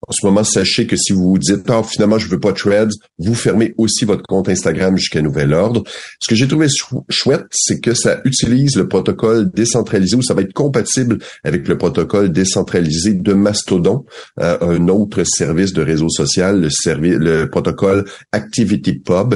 En 0.08 0.12
ce 0.12 0.26
moment, 0.26 0.42
sachez 0.42 0.86
que 0.88 0.96
si 0.96 1.12
vous 1.12 1.30
vous 1.30 1.38
dites, 1.38 1.62
ah, 1.68 1.82
finalement, 1.84 2.18
je 2.18 2.26
veux 2.28 2.40
pas 2.40 2.52
Threads, 2.52 2.90
vous 3.18 3.34
fermez 3.34 3.72
aussi 3.78 4.04
votre 4.04 4.24
compte 4.24 4.48
Instagram 4.48 4.96
jusqu'à 4.96 5.22
nouvel 5.22 5.54
ordre. 5.54 5.84
Ce 6.20 6.28
que 6.28 6.34
j'ai 6.34 6.48
trouvé 6.48 6.66
chouette, 7.08 7.44
c'est 7.52 7.80
que 7.80 7.94
ça 7.94 8.20
utilise 8.24 8.76
le 8.76 8.88
protocole 8.88 9.50
décentralisé 9.52 10.16
ou 10.16 10.22
ça 10.22 10.34
va 10.34 10.42
être 10.42 10.52
compatible 10.52 11.18
avec 11.44 11.68
le 11.68 11.78
protocole 11.78 12.32
décentralisé 12.32 13.14
de 13.14 13.32
Mastodon, 13.32 14.04
euh, 14.40 14.58
un 14.60 14.88
autre 14.88 15.22
service 15.24 15.72
de 15.72 15.82
réseau 15.82 16.08
social, 16.08 16.60
le, 16.60 17.18
le 17.18 17.48
protocole 17.48 18.04
ActivityPub. 18.32 19.34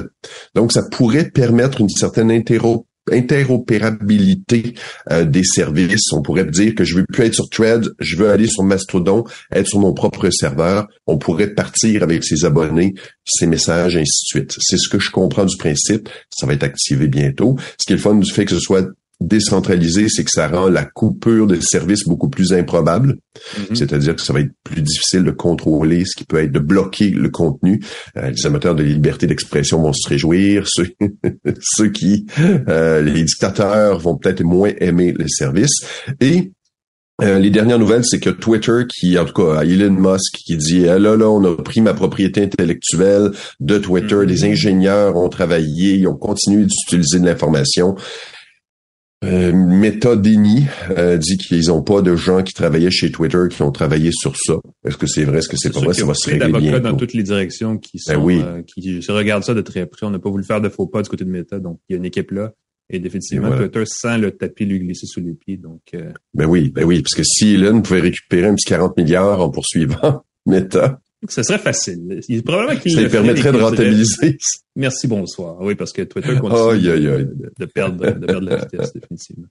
Donc, 0.57 0.73
ça 0.73 0.83
pourrait 0.91 1.31
permettre 1.31 1.81
une 1.81 1.89
certaine 1.89 2.33
interro 2.33 2.87
interopérabilité 3.11 4.75
euh, 5.11 5.25
des 5.25 5.45
services. 5.45 6.13
On 6.13 6.23
pourrait 6.23 6.45
dire 6.45 6.75
que 6.75 6.85
je 6.85 6.97
veux 6.97 7.05
plus 7.05 7.25
être 7.25 7.35
sur 7.35 7.49
Thread, 7.49 7.89
je 7.99 8.17
veux 8.17 8.31
aller 8.31 8.47
sur 8.47 8.63
Mastodon, 8.63 9.25
être 9.53 9.69
sur 9.69 9.81
mon 9.81 9.95
propre 9.95 10.29
serveur. 10.31 10.87
On 11.07 11.19
pourrait 11.19 11.55
partir 11.55 12.03
avec 12.03 12.25
ses 12.25 12.45
abonnés, 12.45 12.95
ses 13.25 13.47
messages, 13.47 13.97
ainsi 13.97 14.25
de 14.25 14.41
suite. 14.41 14.57
C'est 14.61 14.79
ce 14.79 14.89
que 14.89 14.99
je 14.99 15.11
comprends 15.11 15.45
du 15.45 15.57
principe. 15.57 16.09
Ça 16.31 16.47
va 16.47 16.55
être 16.55 16.65
activé 16.65 17.09
bientôt. 17.09 17.57
Ce 17.79 17.87
qui 17.87 17.93
est 17.93 17.97
le 17.97 18.03
fun 18.03 18.15
du 18.15 18.31
fait 18.31 18.45
que 18.45 18.55
ce 18.55 18.61
soit 18.61 18.87
décentralisé, 19.21 20.09
c'est 20.09 20.25
que 20.25 20.31
ça 20.31 20.49
rend 20.49 20.69
la 20.69 20.85
coupure 20.85 21.47
de 21.47 21.59
services 21.61 22.05
beaucoup 22.05 22.29
plus 22.29 22.53
improbable. 22.53 23.17
Mm-hmm. 23.37 23.75
C'est-à-dire 23.75 24.17
que 24.17 24.23
ça 24.23 24.33
va 24.33 24.41
être 24.41 24.53
plus 24.63 24.83
difficile 24.83 25.25
de 25.25 25.31
contrôler 25.31 26.05
ce 26.05 26.17
qui 26.17 26.25
peut 26.25 26.43
être 26.43 26.53
de 26.53 26.59
bloquer 26.59 27.11
le 27.11 27.31
contenu. 27.31 27.81
Euh, 28.17 28.31
les 28.31 28.47
amateurs 28.47 28.75
de 28.75 28.83
liberté 28.83 29.27
d'expression 29.27 29.81
vont 29.81 29.93
se 29.93 30.09
réjouir. 30.09 30.65
Ceux, 30.67 30.89
ceux 31.61 31.89
qui, 31.89 32.27
euh, 32.69 33.01
les 33.03 33.25
dictateurs 33.25 33.99
vont 33.99 34.17
peut-être 34.17 34.43
moins 34.43 34.73
aimer 34.79 35.15
les 35.19 35.29
services. 35.29 35.81
Et 36.21 36.53
euh, 37.23 37.39
les 37.39 37.49
dernières 37.49 37.79
nouvelles, 37.79 38.05
c'est 38.05 38.21
que 38.21 38.29
Twitter, 38.29 38.83
qui 38.87 39.19
en 39.19 39.25
tout 39.25 39.33
cas 39.33 39.63
Elon 39.63 39.91
Musk, 39.91 40.35
qui 40.45 40.57
dit 40.59 40.87
ah, 40.87 40.99
là 40.99 41.17
là, 41.17 41.31
on 41.31 41.43
a 41.45 41.57
pris 41.57 41.81
ma 41.81 41.95
propriété 41.95 42.43
intellectuelle 42.43 43.31
de 43.61 43.79
Twitter, 43.79 44.17
mm-hmm. 44.17 44.27
des 44.27 44.45
ingénieurs 44.45 45.17
ont 45.17 45.31
travaillé, 45.31 45.95
ils 45.95 46.07
ont 46.07 46.17
continué 46.17 46.67
d'utiliser 46.67 47.19
de 47.19 47.25
l'information. 47.25 47.97
Euh, 49.25 49.51
Meta 49.53 50.15
Denny 50.15 50.67
euh, 50.91 51.17
dit 51.17 51.39
qu'ils 51.39 51.69
n'ont 51.69 51.83
pas 51.83 52.03
de 52.03 52.15
gens 52.17 52.43
qui 52.43 52.53
travaillaient 52.53 52.91
chez 52.91 53.11
Twitter 53.11 53.39
qui 53.51 53.63
ont 53.63 53.73
travaillé 53.73 54.11
sur 54.13 54.37
ça. 54.37 54.57
Est-ce 54.85 54.99
que 54.99 55.07
c'est 55.07 55.25
vrai? 55.25 55.39
Est-ce 55.39 55.49
que 55.49 55.57
c'est 55.57 55.73
pas 55.73 55.81
vrai? 55.81 55.95
Ça 55.95 56.05
va 56.05 56.15
se 56.15 56.29
régler 56.29 56.53
bientôt. 56.53 56.81
dans 56.81 56.97
toutes 56.97 57.15
les 57.15 57.23
directions 57.23 57.79
qui 57.79 57.99
ben 58.07 58.15
sont, 58.15 58.23
oui. 58.23 58.43
euh, 58.45 58.63
qui 58.63 59.03
se 59.03 59.13
regardent 59.13 59.45
ça 59.45 59.55
de 59.55 59.63
très 59.63 59.87
près. 59.87 60.05
On 60.05 60.11
n'a 60.11 60.19
pas 60.19 60.29
voulu 60.29 60.45
faire 60.45 60.61
de 60.61 60.69
faux 60.69 60.87
pas 60.87 61.03
du 61.03 61.09
côté 61.09 61.25
de 61.25 61.31
Meta, 61.31 61.59
donc 61.59 61.81
il 61.89 61.95
y 61.95 61.97
a 61.97 61.99
une 61.99 62.05
équipe 62.05 62.31
là. 62.31 62.53
Et 62.89 63.01
définitivement, 63.01 63.51
Twitter 63.57 63.83
sent 63.85 64.19
le 64.19 64.31
tapis 64.31 64.65
lui 64.65 64.79
glisser 64.79 65.07
sous 65.07 65.21
les 65.21 65.33
pieds. 65.33 65.57
Donc, 65.57 65.81
euh... 65.95 66.13
ben 66.35 66.47
oui, 66.47 66.71
ben 66.71 66.85
oui, 66.85 67.03
parce 67.03 67.15
que 67.15 67.25
si 67.25 67.55
Elon 67.55 67.83
pouvait 67.83 68.01
récupérer 68.01 68.47
un 68.47 68.55
petit 68.55 68.67
40 68.67 68.97
milliards 68.97 69.41
en 69.41 69.51
poursuivant 69.51 70.25
Meta, 70.47 71.01
ce 71.29 71.43
serait 71.43 71.59
facile. 71.59 72.21
Il, 72.29 72.43
probablement 72.43 72.79
qu'il 72.79 72.93
Ça 72.93 73.03
lui 73.03 73.09
permettrait 73.09 73.53
de 73.53 73.59
rentabiliser. 73.59 74.39
Merci, 74.77 75.07
bonsoir. 75.07 75.57
Oui, 75.61 75.75
parce 75.75 75.93
que 75.93 76.03
Twitter 76.03 76.37
continue 76.39 76.91
De, 77.59 77.65
perdre, 77.65 78.13
de 78.13 78.27
perdre 78.27 78.49
la 78.49 78.57
vitesse, 78.57 78.93
définitivement. 78.93 79.47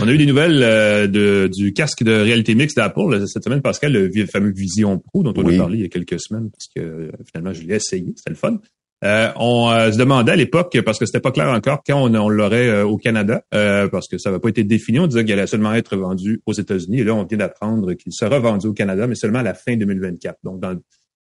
On 0.00 0.08
a 0.08 0.12
eu 0.12 0.18
des 0.18 0.26
nouvelles 0.26 0.62
euh, 0.62 1.06
de, 1.06 1.50
du 1.52 1.74
casque 1.74 2.02
de 2.02 2.12
réalité 2.12 2.54
mixte 2.54 2.76
d'Apple 2.76 3.26
cette 3.26 3.44
semaine, 3.44 3.60
Pascal, 3.60 3.92
le 3.92 4.26
fameux 4.26 4.50
Vision 4.50 4.98
Pro 4.98 5.22
dont 5.22 5.34
on 5.36 5.46
a 5.46 5.56
parlé 5.56 5.78
il 5.78 5.82
y 5.82 5.84
a 5.84 5.88
quelques 5.88 6.20
semaines, 6.20 6.50
parce 6.50 6.68
que 6.74 6.80
euh, 6.80 7.12
finalement, 7.30 7.52
je 7.52 7.62
l'ai 7.62 7.74
essayé, 7.74 8.06
c'était 8.16 8.30
le 8.30 8.36
fun. 8.36 8.58
Euh, 9.04 9.30
on 9.36 9.70
euh, 9.70 9.92
se 9.92 9.98
demandait 9.98 10.32
à 10.32 10.36
l'époque, 10.36 10.78
parce 10.84 10.98
que 10.98 11.04
c'était 11.04 11.20
pas 11.20 11.30
clair 11.30 11.48
encore, 11.48 11.82
quand 11.86 12.10
on, 12.10 12.28
l'aurait 12.28 12.68
euh, 12.68 12.86
au 12.86 12.96
Canada, 12.96 13.42
parce 13.50 14.08
que 14.08 14.16
ça 14.18 14.30
n'avait 14.30 14.40
pas 14.40 14.48
été 14.48 14.64
défini. 14.64 14.98
On 14.98 15.06
disait 15.06 15.24
qu'il 15.24 15.34
allait 15.34 15.46
seulement 15.46 15.74
être 15.74 15.96
vendu 15.96 16.40
aux 16.46 16.52
États-Unis. 16.52 17.00
Et 17.00 17.04
là, 17.04 17.14
on 17.14 17.24
vient 17.24 17.38
d'apprendre 17.38 17.92
qu'il 17.94 18.12
sera 18.12 18.38
vendu 18.38 18.66
au 18.66 18.72
Canada, 18.72 19.06
mais 19.06 19.14
seulement 19.14 19.40
à 19.40 19.42
la 19.42 19.54
fin 19.54 19.76
2024. 19.76 20.38
Donc, 20.42 20.62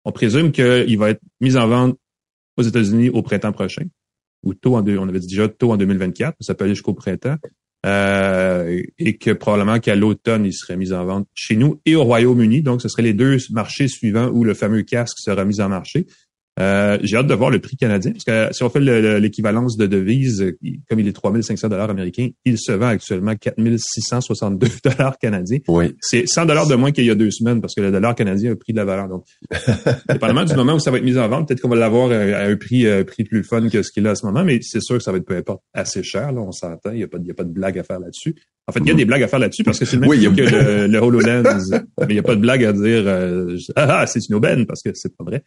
on 0.04 0.12
présume 0.12 0.52
qu'il 0.52 0.98
va 0.98 1.10
être 1.10 1.20
mis 1.40 1.56
en 1.56 1.66
vente 1.66 1.98
aux 2.56 2.62
États-Unis 2.62 3.10
au 3.10 3.22
printemps 3.22 3.52
prochain, 3.52 3.84
ou 4.44 4.54
tôt 4.54 4.76
en 4.76 4.82
deux, 4.82 4.96
on 4.98 5.08
avait 5.08 5.18
dit 5.18 5.26
déjà 5.26 5.48
tôt 5.48 5.72
en 5.72 5.76
2024, 5.76 6.36
ça 6.40 6.54
peut 6.54 6.64
aller 6.64 6.74
jusqu'au 6.74 6.94
printemps. 6.94 7.36
et 7.84 9.18
que 9.18 9.32
probablement 9.32 9.80
qu'à 9.80 9.96
l'automne, 9.96 10.46
il 10.46 10.52
serait 10.52 10.76
mis 10.76 10.92
en 10.92 11.04
vente 11.04 11.28
chez 11.34 11.56
nous 11.56 11.80
et 11.84 11.96
au 11.96 12.04
Royaume-Uni. 12.04 12.62
Donc, 12.62 12.80
ce 12.80 12.88
seraient 12.88 13.02
les 13.02 13.12
deux 13.12 13.38
marchés 13.50 13.88
suivants 13.88 14.28
où 14.28 14.44
le 14.44 14.54
fameux 14.54 14.82
casque 14.82 15.18
sera 15.18 15.44
mis 15.44 15.60
en 15.60 15.68
marché. 15.68 16.06
Euh, 16.58 16.98
j'ai 17.02 17.16
hâte 17.16 17.26
de 17.26 17.34
voir 17.34 17.50
le 17.50 17.58
prix 17.58 17.76
canadien, 17.76 18.12
parce 18.12 18.24
que 18.24 18.54
si 18.54 18.62
on 18.62 18.70
fait 18.70 18.80
l'équivalence 19.20 19.76
de 19.76 19.86
devise, 19.86 20.54
comme 20.88 21.00
il 21.00 21.08
est 21.08 21.12
3500 21.12 21.68
dollars 21.68 21.90
américains, 21.90 22.28
il 22.44 22.58
se 22.58 22.72
vend 22.72 22.88
actuellement 22.88 23.34
4662 23.36 24.68
dollars 24.84 25.18
canadiens. 25.18 25.58
Oui. 25.68 25.94
C'est 26.00 26.26
100 26.26 26.46
dollars 26.46 26.66
de 26.66 26.74
moins 26.74 26.92
qu'il 26.92 27.04
y 27.04 27.10
a 27.10 27.14
deux 27.14 27.30
semaines, 27.30 27.60
parce 27.60 27.74
que 27.74 27.80
le 27.80 27.92
dollar 27.92 28.14
canadien 28.14 28.50
a 28.50 28.52
un 28.54 28.56
prix 28.56 28.72
de 28.72 28.78
la 28.78 28.84
valeur. 28.84 29.08
Donc, 29.08 29.24
dépendamment 30.08 30.44
du 30.44 30.54
moment 30.54 30.74
où 30.74 30.78
ça 30.78 30.90
va 30.90 30.98
être 30.98 31.04
mis 31.04 31.18
en 31.18 31.28
vente, 31.28 31.48
peut-être 31.48 31.60
qu'on 31.60 31.68
va 31.68 31.76
l'avoir 31.76 32.10
à 32.10 32.42
un 32.42 32.56
prix, 32.56 32.86
prix 33.04 33.24
plus 33.24 33.44
fun 33.44 33.68
que 33.68 33.82
ce 33.82 33.92
qu'il 33.92 34.06
a 34.06 34.10
à 34.10 34.14
ce 34.14 34.24
moment, 34.24 34.44
mais 34.44 34.58
c'est 34.62 34.80
sûr 34.80 34.96
que 34.96 35.02
ça 35.02 35.12
va 35.12 35.18
être 35.18 35.26
peu 35.26 35.36
importe 35.36 35.62
assez 35.74 36.02
cher. 36.02 36.32
Là, 36.32 36.40
on 36.40 36.52
s'entend, 36.52 36.90
il 36.92 36.98
n'y 36.98 37.04
a 37.04 37.08
pas, 37.08 37.18
y 37.22 37.30
a 37.30 37.34
pas 37.34 37.44
de 37.44 37.52
blague 37.52 37.78
à 37.78 37.82
faire 37.82 38.00
là-dessus. 38.00 38.34
En 38.68 38.72
fait, 38.72 38.80
il 38.80 38.86
y 38.86 38.90
a 38.90 38.94
mm-hmm. 38.94 38.96
des 38.96 39.04
blagues 39.04 39.22
à 39.22 39.28
faire 39.28 39.38
là-dessus 39.38 39.62
parce 39.62 39.78
que 39.78 39.84
c'est 39.84 39.96
le 39.96 40.00
même 40.00 40.10
oui, 40.10 40.24
que 40.24 40.28
le, 40.42 40.86
le, 40.88 40.98
HoloLens, 40.98 41.70
mais 42.00 42.06
il 42.08 42.14
n'y 42.14 42.18
a 42.18 42.22
pas 42.22 42.34
de 42.34 42.40
blague 42.40 42.64
à 42.64 42.72
dire 42.72 43.04
euh, 43.06 43.56
ah, 43.76 44.00
ah 44.00 44.06
c'est 44.06 44.28
une 44.28 44.34
aubaine 44.34 44.66
parce 44.66 44.82
que 44.82 44.90
c'est 44.94 45.14
pas 45.16 45.24
vrai. 45.24 45.44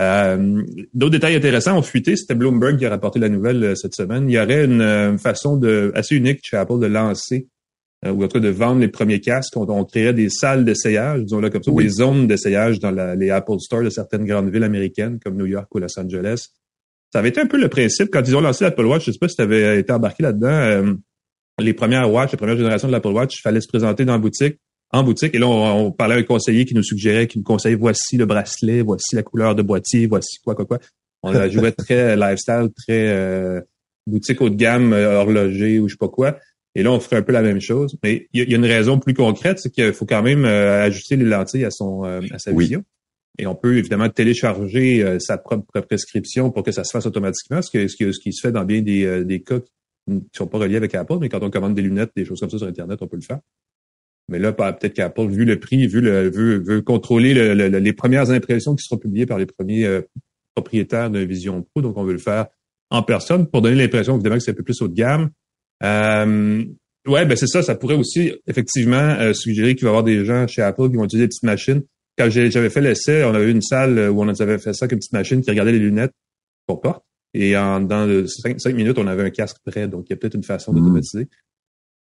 Euh, 0.00 0.62
d'autres 0.94 1.12
détails 1.12 1.36
intéressants 1.36 1.78
ont 1.78 1.82
fuité. 1.82 2.16
C'était 2.16 2.34
Bloomberg 2.34 2.78
qui 2.78 2.86
a 2.86 2.90
rapporté 2.90 3.18
la 3.18 3.28
nouvelle 3.28 3.62
euh, 3.62 3.74
cette 3.74 3.94
semaine. 3.94 4.28
Il 4.28 4.32
y 4.32 4.38
aurait 4.38 4.64
une 4.64 4.80
euh, 4.80 5.18
façon 5.18 5.56
de, 5.56 5.92
assez 5.94 6.16
unique 6.16 6.40
chez 6.42 6.56
Apple 6.56 6.78
de 6.78 6.86
lancer 6.86 7.48
ou 8.04 8.24
en 8.24 8.26
tout 8.26 8.40
cas 8.40 8.40
de 8.40 8.48
vendre 8.48 8.80
les 8.80 8.88
premiers 8.88 9.20
casques. 9.20 9.56
On, 9.56 9.84
créerait 9.84 10.12
des 10.12 10.28
salles 10.28 10.64
d'essayage, 10.64 11.22
disons 11.22 11.38
là 11.38 11.50
comme 11.50 11.62
ça, 11.62 11.70
des 11.70 11.88
zones 11.88 12.26
d'essayage 12.26 12.80
dans 12.80 12.90
les 12.90 13.30
Apple 13.30 13.60
Store 13.60 13.84
de 13.84 13.90
certaines 13.90 14.24
grandes 14.24 14.50
villes 14.50 14.64
américaines 14.64 15.20
comme 15.20 15.36
New 15.36 15.46
York 15.46 15.72
ou 15.72 15.78
Los 15.78 15.96
Angeles. 16.00 16.48
Ça 17.12 17.20
avait 17.20 17.28
été 17.28 17.40
un 17.40 17.46
peu 17.46 17.60
le 17.60 17.68
principe 17.68 18.08
quand 18.12 18.26
ils 18.26 18.34
ont 18.34 18.40
lancé 18.40 18.64
l'Apple 18.64 18.86
Watch. 18.86 19.06
Je 19.06 19.12
sais 19.12 19.20
pas 19.20 19.28
si 19.28 19.36
tu 19.36 19.42
avais 19.42 19.78
été 19.78 19.92
embarqué 19.92 20.24
là-dedans. 20.24 20.96
les 21.60 21.74
premières 21.74 22.12
Watch, 22.12 22.32
la 22.32 22.38
première 22.38 22.56
génération 22.56 22.88
de 22.88 22.92
l'Apple 22.92 23.06
Watch, 23.06 23.38
il 23.38 23.40
fallait 23.40 23.60
se 23.60 23.68
présenter 23.68 24.04
dans 24.04 24.14
la 24.14 24.18
boutique 24.18 24.58
en 24.92 25.02
boutique. 25.02 25.34
Et 25.34 25.38
là, 25.38 25.48
on, 25.48 25.90
parlait 25.90 26.14
avec 26.14 26.26
un 26.26 26.34
conseiller 26.34 26.64
qui 26.64 26.74
nous 26.74 26.82
suggérait, 26.82 27.26
qui 27.26 27.38
nous 27.38 27.44
conseillait, 27.44 27.76
voici 27.76 28.16
le 28.16 28.26
bracelet, 28.26 28.82
voici 28.82 29.16
la 29.16 29.22
couleur 29.22 29.54
de 29.54 29.62
boîtier, 29.62 30.06
voici 30.06 30.38
quoi, 30.44 30.54
quoi, 30.54 30.66
quoi. 30.66 30.78
On 31.22 31.48
joué 31.48 31.72
très 31.72 32.16
lifestyle, 32.16 32.68
très 32.76 33.08
euh, 33.12 33.60
boutique 34.06 34.40
haut 34.40 34.50
de 34.50 34.56
gamme, 34.56 34.92
euh, 34.92 35.20
horloger 35.20 35.78
ou 35.78 35.88
je 35.88 35.94
sais 35.94 35.98
pas 35.98 36.08
quoi. 36.08 36.36
Et 36.74 36.82
là, 36.82 36.90
on 36.90 37.00
ferait 37.00 37.16
un 37.16 37.22
peu 37.22 37.32
la 37.32 37.42
même 37.42 37.60
chose. 37.60 37.96
Mais 38.02 38.26
il 38.32 38.48
y, 38.48 38.54
a 38.54 38.56
une 38.56 38.64
raison 38.64 38.98
plus 38.98 39.14
concrète, 39.14 39.60
c'est 39.60 39.70
qu'il 39.70 39.92
faut 39.92 40.06
quand 40.06 40.22
même 40.22 40.44
euh, 40.44 40.84
ajuster 40.84 41.16
les 41.16 41.24
lentilles 41.24 41.64
à 41.64 41.70
son 41.70 42.02
à 42.02 42.38
sa 42.38 42.52
vision. 42.52 42.82
Et 43.38 43.46
on 43.46 43.54
peut 43.54 43.78
évidemment 43.78 44.10
télécharger 44.10 45.18
sa 45.18 45.38
propre 45.38 45.80
prescription 45.80 46.50
pour 46.50 46.62
que 46.62 46.72
ça 46.72 46.84
se 46.84 46.90
fasse 46.90 47.06
automatiquement, 47.06 47.62
ce, 47.62 47.70
que, 47.70 47.88
ce, 47.88 47.96
qui, 47.96 48.12
ce 48.12 48.20
qui 48.20 48.32
se 48.32 48.42
fait 48.42 48.52
dans 48.52 48.64
bien 48.64 48.82
des, 48.82 49.24
des 49.24 49.40
cas 49.40 49.58
qui 49.60 49.70
ne 50.14 50.20
sont 50.34 50.46
pas 50.46 50.58
reliés 50.58 50.76
avec 50.76 50.94
Apple, 50.94 51.16
mais 51.18 51.30
quand 51.30 51.42
on 51.42 51.50
commande 51.50 51.74
des 51.74 51.80
lunettes, 51.80 52.10
des 52.14 52.26
choses 52.26 52.40
comme 52.40 52.50
ça 52.50 52.58
sur 52.58 52.66
Internet, 52.66 52.98
on 53.00 53.06
peut 53.06 53.16
le 53.16 53.22
faire. 53.22 53.38
Mais 54.32 54.38
là, 54.38 54.52
peut-être 54.52 54.94
qu'Apple, 54.94 55.28
vu 55.28 55.44
le 55.44 55.60
prix, 55.60 55.86
vu 55.86 56.00
le, 56.00 56.30
veut, 56.30 56.58
veut 56.58 56.80
contrôler 56.80 57.34
les 57.54 57.92
premières 57.92 58.30
impressions 58.30 58.74
qui 58.74 58.82
seront 58.82 58.96
publiées 58.96 59.26
par 59.26 59.38
les 59.38 59.44
premiers 59.44 59.84
euh, 59.84 60.00
propriétaires 60.54 61.10
de 61.10 61.18
Vision 61.18 61.62
Pro. 61.62 61.82
Donc, 61.82 61.98
on 61.98 62.02
veut 62.02 62.14
le 62.14 62.18
faire 62.18 62.46
en 62.90 63.02
personne 63.02 63.46
pour 63.46 63.60
donner 63.60 63.76
l'impression, 63.76 64.14
évidemment, 64.14 64.36
que 64.36 64.42
c'est 64.42 64.52
un 64.52 64.54
peu 64.54 64.62
plus 64.62 64.80
haut 64.80 64.88
de 64.88 64.94
gamme. 64.94 65.30
Euh, 65.84 66.64
ouais, 67.06 67.26
ben 67.26 67.36
c'est 67.36 67.46
ça. 67.46 67.62
Ça 67.62 67.74
pourrait 67.74 67.94
aussi, 67.94 68.32
effectivement, 68.46 68.96
euh, 68.96 69.34
suggérer 69.34 69.74
qu'il 69.74 69.84
va 69.84 69.88
y 69.88 69.90
avoir 69.90 70.04
des 70.04 70.24
gens 70.24 70.46
chez 70.46 70.62
Apple 70.62 70.88
qui 70.88 70.96
vont 70.96 71.04
utiliser 71.04 71.26
des 71.26 71.28
petites 71.28 71.42
machines. 71.42 71.82
Quand 72.16 72.30
j'avais 72.30 72.70
fait 72.70 72.80
l'essai, 72.80 73.24
on 73.24 73.34
avait 73.34 73.50
une 73.50 73.62
salle 73.62 73.98
où 74.10 74.22
on 74.22 74.28
avait 74.28 74.58
fait 74.58 74.72
ça 74.72 74.84
avec 74.84 74.92
une 74.92 74.98
petite 74.98 75.12
machine 75.12 75.42
qui 75.42 75.50
regardait 75.50 75.72
les 75.72 75.78
lunettes 75.78 76.12
qu'on 76.66 76.78
porte. 76.78 77.04
Et 77.34 77.56
en 77.56 77.80
dans 77.80 78.26
cinq, 78.26 78.74
minutes, 78.74 78.98
on 78.98 79.06
avait 79.06 79.24
un 79.24 79.30
casque 79.30 79.58
prêt. 79.64 79.88
Donc, 79.88 80.06
il 80.08 80.12
y 80.12 80.14
a 80.14 80.16
peut-être 80.16 80.34
une 80.34 80.42
façon 80.42 80.72
mmh. 80.72 80.76
d'automatiser. 80.76 81.28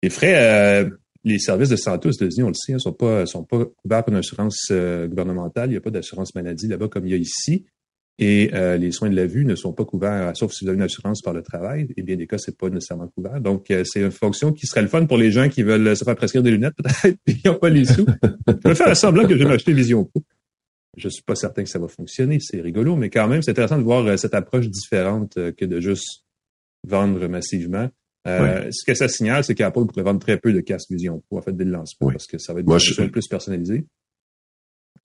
Les 0.03 0.11
frais, 0.11 0.91
les 1.25 1.39
services 1.39 1.71
de 1.71 1.77
santé 1.77 2.09
aux 2.09 2.13
États-Unis, 2.13 2.43
on 2.43 2.49
le 2.49 2.55
sait, 2.55 2.73
ne 2.73 2.77
hein, 2.77 2.79
sont 2.79 2.93
pas 2.93 3.27
sont 3.27 3.45
pas 3.45 3.65
couverts 3.65 4.05
par 4.05 4.09
une 4.09 4.17
assurance 4.17 4.69
euh, 4.71 5.09
gouvernementale. 5.09 5.71
Il 5.71 5.73
n'y 5.73 5.79
a 5.79 5.81
pas 5.81 5.91
d'assurance 5.91 6.35
maladie 6.35 6.69
là-bas 6.69 6.89
comme 6.89 7.07
il 7.07 7.13
y 7.13 7.15
a 7.15 7.19
ici. 7.19 7.65
Et 8.19 8.51
euh, 8.55 8.77
les 8.77 8.93
soins 8.93 9.11
de 9.11 9.17
la 9.17 9.27
vue 9.27 9.45
ne 9.45 9.57
sont 9.57 9.73
pas 9.73 9.85
couverts, 9.85 10.37
sauf 10.37 10.53
si 10.53 10.65
vous 10.65 10.69
avez 10.69 10.77
une 10.77 10.85
assurance 10.85 11.21
par 11.21 11.33
le 11.33 11.43
travail. 11.43 11.89
Et 11.97 12.03
bien 12.03 12.17
des 12.17 12.29
cas, 12.29 12.39
c'est 12.39 12.57
pas 12.57 12.69
nécessairement 12.69 13.09
couvert. 13.09 13.41
Donc, 13.41 13.71
euh, 13.71 13.83
c'est 13.85 14.03
une 14.03 14.13
fonction 14.13 14.53
qui 14.53 14.67
serait 14.67 14.83
le 14.83 14.89
fun 14.89 15.07
pour 15.07 15.17
les 15.17 15.33
gens 15.33 15.49
qui 15.49 15.63
veulent 15.63 15.97
se 15.97 16.05
faire 16.05 16.15
prescrire 16.15 16.43
des 16.43 16.53
lunettes, 16.53 16.75
peut-être, 16.77 17.19
et 17.27 17.35
qui 17.35 17.49
n'ont 17.49 17.59
pas 17.59 17.71
les 17.71 17.87
sous. 17.87 18.07
je 18.47 18.69
vais 18.69 18.75
faire 18.75 18.97
semblant 18.97 19.27
que 19.27 19.35
je 19.35 19.43
vais 19.43 19.49
m'acheter 19.49 19.73
Vision 19.73 20.05
Pro. 20.05 20.23
Je 20.97 21.09
suis 21.09 21.25
pas 21.25 21.35
certain 21.35 21.65
que 21.65 21.69
ça 21.69 21.81
va 21.81 21.89
fonctionner. 21.89 22.39
C'est 22.41 22.61
rigolo, 22.61 22.95
mais 22.95 23.11
quand 23.11 23.27
même, 23.27 23.43
c'est 23.43 23.51
intéressant 23.51 23.79
de 23.79 23.83
voir 23.83 24.17
cette 24.17 24.35
approche 24.35 24.69
différente 24.69 25.35
que 25.35 25.65
de 25.65 25.81
juste 25.81 26.25
vendre 26.87 27.27
massivement. 27.27 27.89
Euh, 28.27 28.71
ce 28.71 28.85
que 28.87 28.95
ça 28.95 29.09
signale, 29.09 29.45
c'est 29.45 29.55
qu'Apple 29.55 29.85
pourrait 29.87 30.03
vendre 30.03 30.21
très 30.21 30.39
peu 30.39 30.53
de 30.53 30.61
casques 30.61 30.91
Vision 30.91 31.23
Pro, 31.27 31.39
en 31.39 31.43
fait, 31.43 31.55
dès 31.55 31.65
le 31.65 31.73
lancement, 31.73 32.11
parce 32.11 32.27
que 32.27 32.39
ça 32.39 32.55
va 32.55 32.61
être 32.61 32.67
Moi, 32.67 32.79
je... 32.79 33.03
plus 33.03 33.29
personnalisé. 33.29 33.87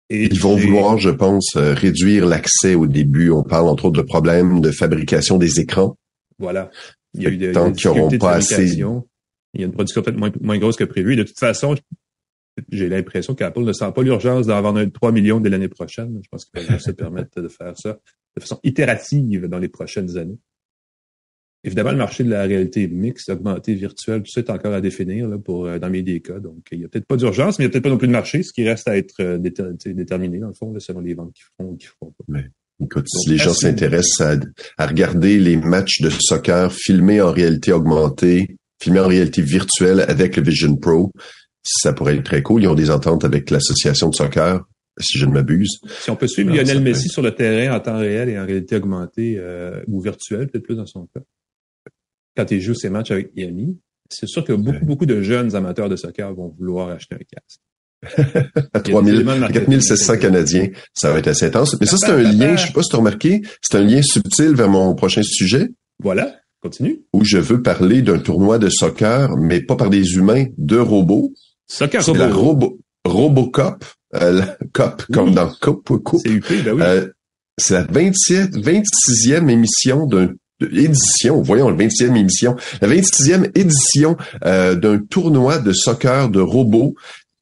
Et 0.09 0.25
Ils 0.25 0.39
vont 0.39 0.55
vouloir, 0.55 0.97
je 0.97 1.09
pense, 1.09 1.55
euh, 1.55 1.73
réduire 1.73 2.25
l'accès 2.25 2.75
au 2.75 2.87
début. 2.87 3.29
On 3.29 3.43
parle 3.43 3.67
entre 3.67 3.85
autres 3.85 4.01
de 4.01 4.07
problèmes 4.07 4.59
de 4.61 4.71
fabrication 4.71 5.37
des 5.37 5.59
écrans. 5.59 5.97
Voilà. 6.39 6.71
Il 7.13 7.23
y 7.23 7.27
a 7.27 7.29
eu 7.29 7.37
des, 7.37 7.51
Tant 7.51 7.71
n'auront 7.85 8.09
pas 8.17 8.35
assez. 8.35 8.73
Il 9.53 9.61
y 9.61 9.63
a 9.63 9.65
une 9.65 9.71
production 9.71 10.01
peut-être 10.01 10.17
moins, 10.17 10.31
moins 10.41 10.57
grosse 10.57 10.77
que 10.77 10.83
prévu. 10.83 11.13
Et 11.13 11.15
de 11.15 11.23
toute 11.23 11.37
façon, 11.37 11.75
j'ai 12.71 12.89
l'impression 12.89 13.35
qu'Apple 13.35 13.61
ne 13.61 13.73
sent 13.73 13.91
pas 13.95 14.01
l'urgence 14.01 14.47
d'en 14.47 14.61
vendre 14.61 14.83
3 14.83 15.11
millions 15.11 15.39
dès 15.39 15.49
l'année 15.49 15.67
prochaine. 15.67 16.19
Je 16.23 16.29
pense 16.29 16.45
qu'ils 16.45 16.65
vont 16.65 16.79
se 16.79 16.91
permettre 16.91 17.41
de 17.41 17.47
faire 17.47 17.73
ça 17.77 17.99
de 18.35 18.41
façon 18.41 18.59
itérative 18.63 19.45
dans 19.47 19.59
les 19.59 19.69
prochaines 19.69 20.17
années. 20.17 20.37
Évidemment, 21.63 21.91
le 21.91 21.97
marché 21.97 22.23
de 22.23 22.29
la 22.29 22.43
réalité 22.43 22.87
mixte, 22.87 23.29
augmentée, 23.29 23.73
virtuelle, 23.73 24.21
tout 24.23 24.31
ça 24.31 24.39
est 24.39 24.49
encore 24.49 24.73
à 24.73 24.79
définir 24.79 25.27
là, 25.27 25.37
pour 25.37 25.65
euh, 25.65 25.77
dans 25.77 25.89
des 25.89 26.21
cas. 26.21 26.39
Donc, 26.39 26.59
il 26.71 26.79
n'y 26.79 26.85
a 26.85 26.87
peut-être 26.87 27.05
pas 27.05 27.17
d'urgence, 27.17 27.59
mais 27.59 27.65
il 27.65 27.67
n'y 27.67 27.69
a 27.69 27.71
peut-être 27.71 27.83
pas 27.83 27.89
non 27.89 27.97
plus 27.97 28.07
de 28.07 28.13
marché, 28.13 28.43
ce 28.43 28.53
qui 28.53 28.67
reste 28.67 28.87
à 28.87 28.95
être 28.95 29.15
euh, 29.19 29.37
déterminé, 29.37 30.39
dans 30.39 30.47
le 30.47 30.53
fond, 30.53 30.73
selon 30.79 31.01
les 31.01 31.13
ventes 31.13 31.33
qui 31.33 31.41
font 31.57 31.71
ou 31.71 31.75
qui 31.75 31.87
font 31.87 32.13
pas. 32.17 32.23
Mais, 32.29 32.45
écoute, 32.81 33.07
si 33.09 33.29
les 33.29 33.37
gens 33.37 33.53
s'intéressent 33.53 34.39
à, 34.77 34.87
regarder 34.87 35.37
les 35.37 35.57
matchs 35.57 36.01
de 36.01 36.09
soccer 36.09 36.71
filmés 36.71 37.19
en 37.19 37.31
réalité 37.31 37.73
augmentée, 37.73 38.55
filmés 38.81 39.01
en 39.01 39.07
réalité 39.07 39.41
virtuelle 39.41 40.05
avec 40.07 40.37
le 40.37 40.43
Vision 40.43 40.77
Pro, 40.77 41.11
ça 41.61 41.91
pourrait 41.91 42.15
être 42.15 42.23
très 42.23 42.41
cool. 42.41 42.63
Ils 42.63 42.69
ont 42.69 42.75
des 42.75 42.89
ententes 42.89 43.25
avec 43.25 43.49
l'association 43.49 44.09
de 44.09 44.15
soccer 44.15 44.61
si 44.97 45.17
je 45.17 45.25
ne 45.25 45.31
m'abuse. 45.31 45.79
Si 46.01 46.09
on 46.09 46.15
peut 46.15 46.27
suivre 46.27 46.55
Lionel 46.55 46.81
Messi 46.81 47.09
sur 47.09 47.21
le 47.21 47.31
terrain 47.31 47.75
en 47.75 47.79
temps 47.81 47.97
réel 47.97 48.29
et 48.29 48.39
en 48.39 48.45
réalité 48.45 48.77
augmentée 48.77 49.35
euh, 49.37 49.81
ou 49.87 50.01
virtuelle, 50.01 50.47
peut-être 50.47 50.63
plus 50.63 50.75
dans 50.75 50.85
son 50.85 51.07
cas 51.13 51.21
quand 52.39 52.51
il 52.51 52.61
joue 52.61 52.73
ses 52.73 52.89
matchs 52.89 53.11
avec 53.11 53.35
Miami, 53.35 53.77
c'est 54.09 54.27
sûr 54.27 54.45
que 54.45 54.53
beaucoup, 54.53 54.85
beaucoup 54.85 55.05
de 55.05 55.21
jeunes 55.21 55.55
amateurs 55.55 55.89
de 55.89 55.97
soccer 55.97 56.33
vont 56.33 56.55
vouloir 56.57 56.87
acheter 56.87 57.15
un 57.15 57.17
casque. 57.17 57.59
à 58.73 58.79
3000, 58.79 59.25
4700 59.51 60.17
Canadiens, 60.19 60.69
ça 60.93 61.11
va 61.11 61.19
être 61.19 61.27
assez 61.27 61.47
intense. 61.47 61.75
Mais 61.81 61.85
ça, 61.85 61.97
c'est 61.97 62.11
un 62.11 62.21
lien, 62.21 62.55
je 62.55 62.67
sais 62.67 62.71
pas 62.71 62.81
si 62.81 62.89
tu 62.89 62.95
as 62.95 62.99
remarqué, 62.99 63.41
c'est 63.61 63.77
un 63.77 63.83
lien 63.83 64.01
subtil 64.01 64.55
vers 64.55 64.69
mon 64.69 64.95
prochain 64.95 65.21
sujet. 65.21 65.67
Voilà, 66.01 66.33
continue. 66.61 67.01
Où 67.11 67.25
je 67.25 67.39
veux 67.39 67.61
parler 67.61 68.01
d'un 68.01 68.19
tournoi 68.19 68.57
de 68.57 68.69
soccer, 68.69 69.35
mais 69.35 69.59
pas 69.59 69.75
par 69.75 69.89
des 69.89 70.13
humains, 70.13 70.45
de 70.57 70.77
robots. 70.77 71.33
Soccer 71.67 72.05
robot. 72.05 72.19
la 72.19 72.33
robo, 72.33 72.79
Robocop, 73.03 73.83
euh, 74.15 74.45
Cop, 74.71 75.03
comme 75.11 75.33
dans 75.33 75.51
Coupe. 75.59 75.91
C'est 76.23 76.63
ben 76.63 76.73
oui. 76.73 76.81
Euh, 76.83 77.09
c'est 77.57 77.73
la 77.73 77.83
27, 77.83 78.55
26e 78.55 79.49
émission 79.49 80.05
d'un 80.05 80.29
édition, 80.61 81.41
voyons, 81.41 81.69
la 81.69 81.75
20e 81.75 82.15
émission, 82.15 82.55
la 82.81 82.87
26e 82.87 83.51
édition 83.55 84.17
euh, 84.45 84.75
d'un 84.75 84.99
tournoi 84.99 85.59
de 85.59 85.71
soccer 85.71 86.29
de 86.29 86.41
robots 86.41 86.95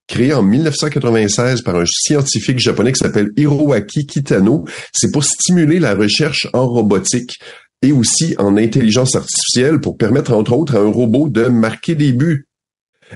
créé 0.07 0.33
en 0.33 0.41
1996 0.41 1.61
par 1.61 1.75
un 1.75 1.85
scientifique 1.85 2.59
japonais 2.59 2.93
qui 2.93 2.99
s'appelle 2.99 3.31
Hiroaki 3.35 4.05
Kitano. 4.05 4.65
C'est 4.93 5.11
pour 5.11 5.23
stimuler 5.23 5.79
la 5.79 5.95
recherche 5.95 6.47
en 6.53 6.65
robotique 6.65 7.39
et 7.81 7.91
aussi 7.91 8.33
en 8.37 8.57
intelligence 8.57 9.15
artificielle 9.15 9.79
pour 9.79 9.97
permettre, 9.97 10.33
entre 10.33 10.53
autres, 10.53 10.75
à 10.75 10.79
un 10.79 10.91
robot 10.91 11.29
de 11.29 11.45
marquer 11.45 11.95
des 11.95 12.13
buts. 12.13 12.47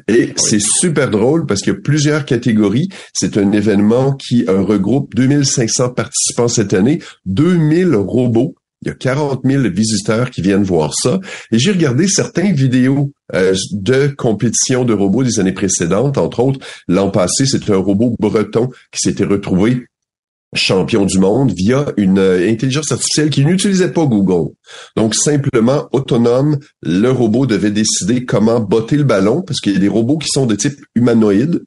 Et 0.08 0.34
c'est 0.38 0.62
super 0.62 1.10
drôle 1.10 1.46
parce 1.46 1.62
qu'il 1.62 1.74
y 1.74 1.76
a 1.76 1.80
plusieurs 1.80 2.26
catégories. 2.26 2.90
C'est 3.14 3.38
un 3.38 3.52
événement 3.52 4.14
qui 4.14 4.46
regroupe 4.48 5.14
2500 5.16 5.90
participants 5.90 6.48
cette 6.48 6.74
année, 6.74 7.02
2000 7.26 7.96
robots. 7.96 8.56
Il 8.82 8.88
y 8.88 8.92
a 8.92 8.96
40 8.96 9.42
000 9.46 9.64
visiteurs 9.70 10.32
qui 10.32 10.42
viennent 10.42 10.64
voir 10.64 10.94
ça. 10.96 11.20
Et 11.52 11.60
j'ai 11.60 11.72
regardé 11.72 12.08
certaines 12.08 12.54
vidéos 12.54 13.12
euh, 13.34 13.54
de 13.72 14.08
compétition 14.08 14.86
de 14.86 14.94
robots 14.94 15.24
des 15.24 15.40
années 15.40 15.52
précédentes. 15.52 16.18
Entre 16.18 16.40
autres, 16.40 16.60
l'an 16.88 17.12
passé, 17.12 17.46
c'était 17.46 17.74
un 17.74 17.78
robot 17.78 18.16
breton 18.20 18.70
qui 18.92 19.00
s'était 19.00 19.26
retrouvé 19.26 19.86
champion 20.54 21.06
du 21.06 21.18
monde 21.18 21.54
via 21.56 21.86
une 21.98 22.20
euh, 22.20 22.50
intelligence 22.50 22.92
artificielle 22.92 23.30
qui 23.30 23.46
n'utilisait 23.46 23.92
pas 23.92 24.06
Google. 24.06 24.54
Donc 24.96 25.16
simplement 25.16 25.88
autonome, 25.92 26.60
le 26.82 27.10
robot 27.10 27.46
devait 27.46 27.72
décider 27.72 28.26
comment 28.26 28.60
botter 28.60 28.98
le 28.98 29.04
ballon 29.04 29.42
parce 29.42 29.62
qu'il 29.62 29.74
y 29.74 29.78
a 29.78 29.80
des 29.80 29.88
robots 29.88 30.18
qui 30.18 30.28
sont 30.30 30.46
de 30.46 30.56
type 30.56 30.80
humanoïde. 30.96 31.64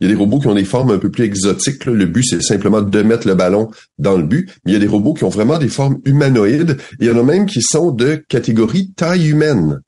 Il 0.00 0.06
y 0.06 0.10
a 0.10 0.12
des 0.12 0.18
robots 0.18 0.38
qui 0.40 0.46
ont 0.48 0.54
des 0.54 0.64
formes 0.64 0.90
un 0.90 0.98
peu 0.98 1.10
plus 1.10 1.24
exotiques. 1.24 1.84
Le 1.86 2.06
but, 2.06 2.24
c'est 2.24 2.42
simplement 2.42 2.82
de 2.82 3.02
mettre 3.02 3.26
le 3.26 3.34
ballon 3.34 3.70
dans 3.98 4.16
le 4.16 4.24
but. 4.24 4.50
Mais 4.64 4.72
il 4.72 4.74
y 4.74 4.76
a 4.76 4.80
des 4.80 4.86
robots 4.86 5.14
qui 5.14 5.24
ont 5.24 5.30
vraiment 5.30 5.58
des 5.58 5.68
formes 5.68 5.98
humanoïdes. 6.04 6.76
il 7.00 7.06
y 7.06 7.10
en 7.10 7.18
a 7.18 7.22
même 7.22 7.46
qui 7.46 7.62
sont 7.62 7.90
de 7.90 8.16
catégorie 8.28 8.92
taille 8.96 9.28
humaine. 9.28 9.80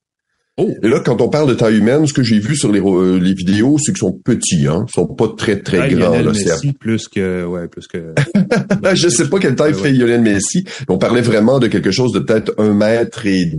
Oh. 0.58 0.70
Et 0.82 0.88
là, 0.88 1.00
quand 1.00 1.20
on 1.20 1.28
parle 1.28 1.50
de 1.50 1.54
taille 1.54 1.76
humaine, 1.76 2.06
ce 2.06 2.14
que 2.14 2.22
j'ai 2.22 2.38
vu 2.38 2.56
sur 2.56 2.72
les, 2.72 2.80
euh, 2.80 3.18
les 3.18 3.34
vidéos, 3.34 3.76
c'est 3.78 3.92
qu'ils 3.92 3.98
sont 3.98 4.18
petits, 4.24 4.66
hein. 4.66 4.86
Ils 4.88 4.92
sont 4.92 5.06
pas 5.06 5.28
très, 5.36 5.60
très 5.60 5.90
grands. 5.90 6.12
Lionel 6.12 6.28
Messi, 6.28 6.72
plus 6.72 7.08
que, 7.08 7.44
ouais, 7.44 7.68
plus 7.68 7.86
que. 7.86 8.14
je 8.94 9.08
sais 9.08 9.28
pas 9.28 9.38
quelle 9.38 9.54
taille 9.54 9.74
fait 9.74 9.92
Lionel 9.92 10.22
Messi. 10.22 10.64
On 10.88 10.96
parlait 10.96 11.20
vraiment 11.20 11.58
de 11.58 11.66
quelque 11.66 11.90
chose 11.90 12.12
de 12.12 12.20
peut-être 12.20 12.54
un 12.56 12.72
mètre 12.72 13.26
et 13.26 13.52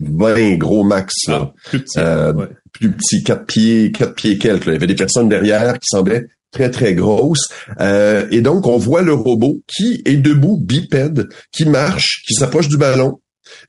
vingt 0.00 0.56
gros 0.56 0.84
max, 0.84 1.14
Ah, 1.28 1.52
plus 1.64 1.80
petit. 1.80 1.98
Euh, 1.98 2.32
ouais. 2.34 2.46
plus 2.72 2.92
petit, 2.92 3.22
quatre 3.22 3.46
pieds, 3.46 3.92
quatre 3.92 4.14
pieds 4.14 4.38
quelques. 4.38 4.66
là. 4.66 4.72
Il 4.72 4.74
y 4.74 4.78
avait 4.78 4.86
des 4.86 4.94
personnes 4.94 5.28
derrière 5.28 5.74
qui 5.78 5.86
semblaient 5.88 6.26
très, 6.52 6.70
très 6.70 6.94
grosses. 6.94 7.48
Euh, 7.80 8.26
et 8.30 8.40
donc, 8.40 8.66
on 8.66 8.78
voit 8.78 9.02
le 9.02 9.12
robot 9.14 9.60
qui 9.66 10.02
est 10.04 10.16
debout, 10.16 10.56
bipède, 10.58 11.28
qui 11.52 11.66
marche, 11.66 12.22
qui 12.26 12.34
s'approche 12.34 12.68
du 12.68 12.76
ballon, 12.78 13.20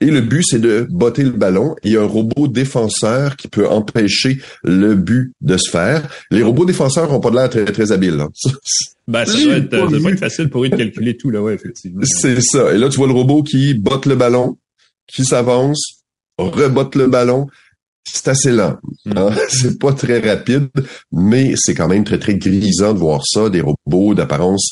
et 0.02 0.08
le 0.08 0.22
but, 0.22 0.44
c'est 0.44 0.60
de 0.60 0.88
botter 0.90 1.24
le 1.24 1.30
ballon. 1.32 1.76
Il 1.84 1.92
y 1.92 1.98
a 1.98 2.02
un 2.02 2.06
robot 2.08 2.48
défenseur 2.48 3.36
qui 3.36 3.48
peut 3.48 3.68
empêcher 3.68 4.40
le 4.64 4.96
but 4.96 5.34
de 5.42 5.56
se 5.56 5.70
faire. 5.70 6.10
Les 6.32 6.42
robots 6.44 6.66
défenseurs 6.66 7.12
ont 7.14 7.20
pas 7.20 7.30
de 7.30 7.36
l'air 7.36 7.50
très, 7.50 7.64
très 7.66 7.92
habiles. 7.92 8.20
hein. 8.20 8.30
Ben, 9.08 9.24
ça 9.26 9.40
doit 9.40 9.54
être, 9.58 9.70
pas 9.70 9.78
ça 9.82 9.88
doit 9.88 10.00
vu. 10.00 10.14
être 10.14 10.20
facile 10.20 10.50
pour 10.50 10.66
eux 10.66 10.70
de 10.70 10.76
calculer 10.76 11.16
tout, 11.16 11.30
là, 11.30 11.42
ouais, 11.44 11.54
effectivement. 11.54 12.02
C'est 12.04 12.42
ça. 12.42 12.74
Et 12.74 12.78
là, 12.78 12.90
tu 12.90 12.98
vois 12.98 13.08
le 13.08 13.14
robot 13.14 13.44
qui 13.44 13.76
botte 13.76 14.08
le 14.08 14.16
ballon, 14.16 14.58
qui 15.08 15.24
s'avance, 15.24 15.97
rebotte 16.38 16.96
le 16.96 17.08
ballon. 17.08 17.48
C'est 18.10 18.30
assez 18.30 18.52
lent. 18.52 18.78
hein? 19.16 19.30
C'est 19.50 19.80
pas 19.80 19.92
très 19.94 20.20
rapide, 20.20 20.70
mais 21.12 21.54
c'est 21.58 21.74
quand 21.74 21.90
même 21.90 22.06
très, 22.06 22.20
très 22.20 22.36
grisant 22.36 22.94
de 22.94 23.00
voir 23.00 23.22
ça, 23.26 23.50
des 23.50 23.62
robots 23.62 24.14
d'apparence 24.16 24.70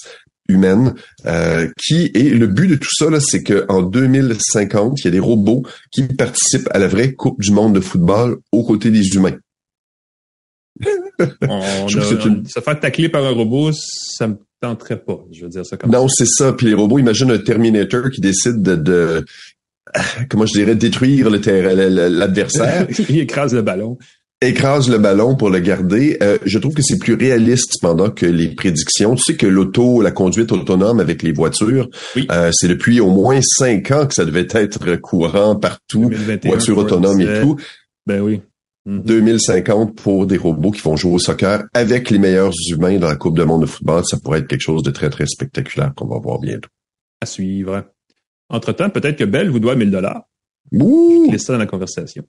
humaine, 0.47 0.93
euh, 1.25 1.67
qui 1.81 2.11
et 2.13 2.29
le 2.29 2.47
but 2.47 2.67
de 2.67 2.75
tout 2.75 2.93
ça, 2.95 3.09
là, 3.09 3.17
c'est 3.19 3.43
qu'en 3.43 3.81
2050, 3.81 4.99
il 5.01 5.05
y 5.05 5.07
a 5.07 5.11
des 5.11 5.19
robots 5.19 5.63
qui 5.91 6.03
participent 6.03 6.69
à 6.71 6.77
la 6.79 6.87
vraie 6.87 7.13
Coupe 7.13 7.41
du 7.41 7.51
monde 7.51 7.73
de 7.75 7.79
football 7.81 8.37
aux 8.51 8.63
côtés 8.63 8.91
des 8.91 9.15
humains. 9.15 9.35
On 11.47 11.87
Je 11.87 11.99
a- 11.99 12.25
une- 12.27 12.45
Se 12.45 12.59
faire 12.59 12.79
tacler 12.79 13.09
par 13.09 13.25
un 13.25 13.31
robot, 13.31 13.71
ça 13.73 14.27
me 14.27 14.35
tenterait 14.61 14.99
pas. 15.03 15.17
Je 15.31 15.43
veux 15.43 15.49
dire 15.49 15.65
ça 15.65 15.77
comme 15.77 15.91
Non, 15.91 16.07
c'est 16.07 16.27
ça. 16.27 16.53
Puis 16.53 16.67
les 16.67 16.73
robots, 16.73 16.99
imagine 16.99 17.31
un 17.31 17.37
Terminator 17.39 18.09
qui 18.11 18.21
décide 18.21 18.61
de, 18.61 18.75
de 18.75 19.25
comment 20.29 20.45
je 20.45 20.53
dirais, 20.53 20.75
détruire 20.75 21.29
le 21.29 21.41
terrain- 21.41 21.73
l'adversaire. 21.73 22.87
Il 23.09 23.19
écrase 23.19 23.53
le 23.53 23.61
ballon. 23.61 23.97
écrase 24.41 24.89
le 24.89 24.97
ballon 24.97 25.35
pour 25.35 25.49
le 25.49 25.59
garder. 25.59 26.17
Euh, 26.21 26.37
je 26.45 26.59
trouve 26.59 26.73
que 26.73 26.81
c'est 26.81 26.99
plus 26.99 27.13
réaliste 27.13 27.77
pendant 27.81 28.09
que 28.09 28.25
les 28.25 28.49
prédictions. 28.49 29.15
Tu 29.15 29.23
sais 29.23 29.35
que 29.37 29.47
l'auto, 29.47 30.01
la 30.01 30.11
conduite 30.11 30.51
autonome 30.51 30.99
avec 30.99 31.23
les 31.23 31.31
voitures, 31.31 31.89
Oui. 32.15 32.27
euh, 32.31 32.51
c'est 32.53 32.67
depuis 32.67 32.99
au 32.99 33.09
moins 33.09 33.39
cinq 33.41 33.91
ans 33.91 34.05
que 34.07 34.13
ça 34.13 34.25
devait 34.25 34.47
être 34.51 34.95
courant 34.97 35.55
partout, 35.55 36.09
2021, 36.09 36.49
voitures 36.51 36.77
autonomes 36.77 37.21
et 37.21 37.41
tout. 37.41 37.55
Ben 38.05 38.21
oui. 38.21 38.41
Mhm. 38.87 39.01
2050 39.03 39.95
pour 39.95 40.27
des 40.27 40.37
robots 40.37 40.69
qui 40.69 40.81
vont 40.81 40.95
jouer 40.95 41.13
au 41.13 41.17
soccer 41.19 41.63
avec 41.73 42.11
les 42.11 42.19
meilleurs 42.19 42.51
humains 42.69 42.99
dans 42.99 43.07
la 43.07 43.15
Coupe 43.15 43.35
du 43.39 43.43
monde 43.43 43.61
de 43.61 43.65
football, 43.65 44.03
ça 44.05 44.17
pourrait 44.23 44.39
être 44.39 44.47
quelque 44.47 44.61
chose 44.61 44.83
de 44.83 44.91
très, 44.91 45.09
très 45.09 45.25
spectaculaire 45.25 45.91
qu'on 45.95 46.05
va 46.07 46.19
voir 46.19 46.37
bientôt. 46.39 46.69
À 47.19 47.25
suivre. 47.25 47.83
Entre-temps, 48.49 48.89
peut-être 48.89 49.17
que 49.17 49.23
Bell 49.23 49.49
vous 49.49 49.59
doit 49.59 49.75
1000 49.75 49.91
dollars. 49.91 50.23
Laissez 51.31 51.45
ça 51.45 51.53
dans 51.53 51.59
la 51.59 51.65
conversation. 51.65 52.23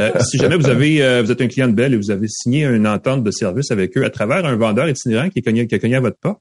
Euh, 0.00 0.10
si 0.20 0.38
jamais 0.38 0.56
vous 0.56 0.68
avez, 0.68 1.02
euh, 1.02 1.22
vous 1.22 1.30
êtes 1.30 1.40
un 1.42 1.48
client 1.48 1.68
de 1.68 1.74
Bell 1.74 1.92
et 1.92 1.96
vous 1.96 2.10
avez 2.10 2.26
signé 2.28 2.64
une 2.64 2.86
entente 2.86 3.22
de 3.22 3.30
service 3.30 3.70
avec 3.70 3.96
eux 3.98 4.04
à 4.04 4.10
travers 4.10 4.46
un 4.46 4.56
vendeur 4.56 4.88
itinérant 4.88 5.28
qui, 5.28 5.40
est 5.40 5.42
cogné, 5.42 5.66
qui 5.66 5.74
a 5.74 5.78
cogné 5.78 5.96
à 5.96 6.00
votre 6.00 6.16
porte, 6.18 6.40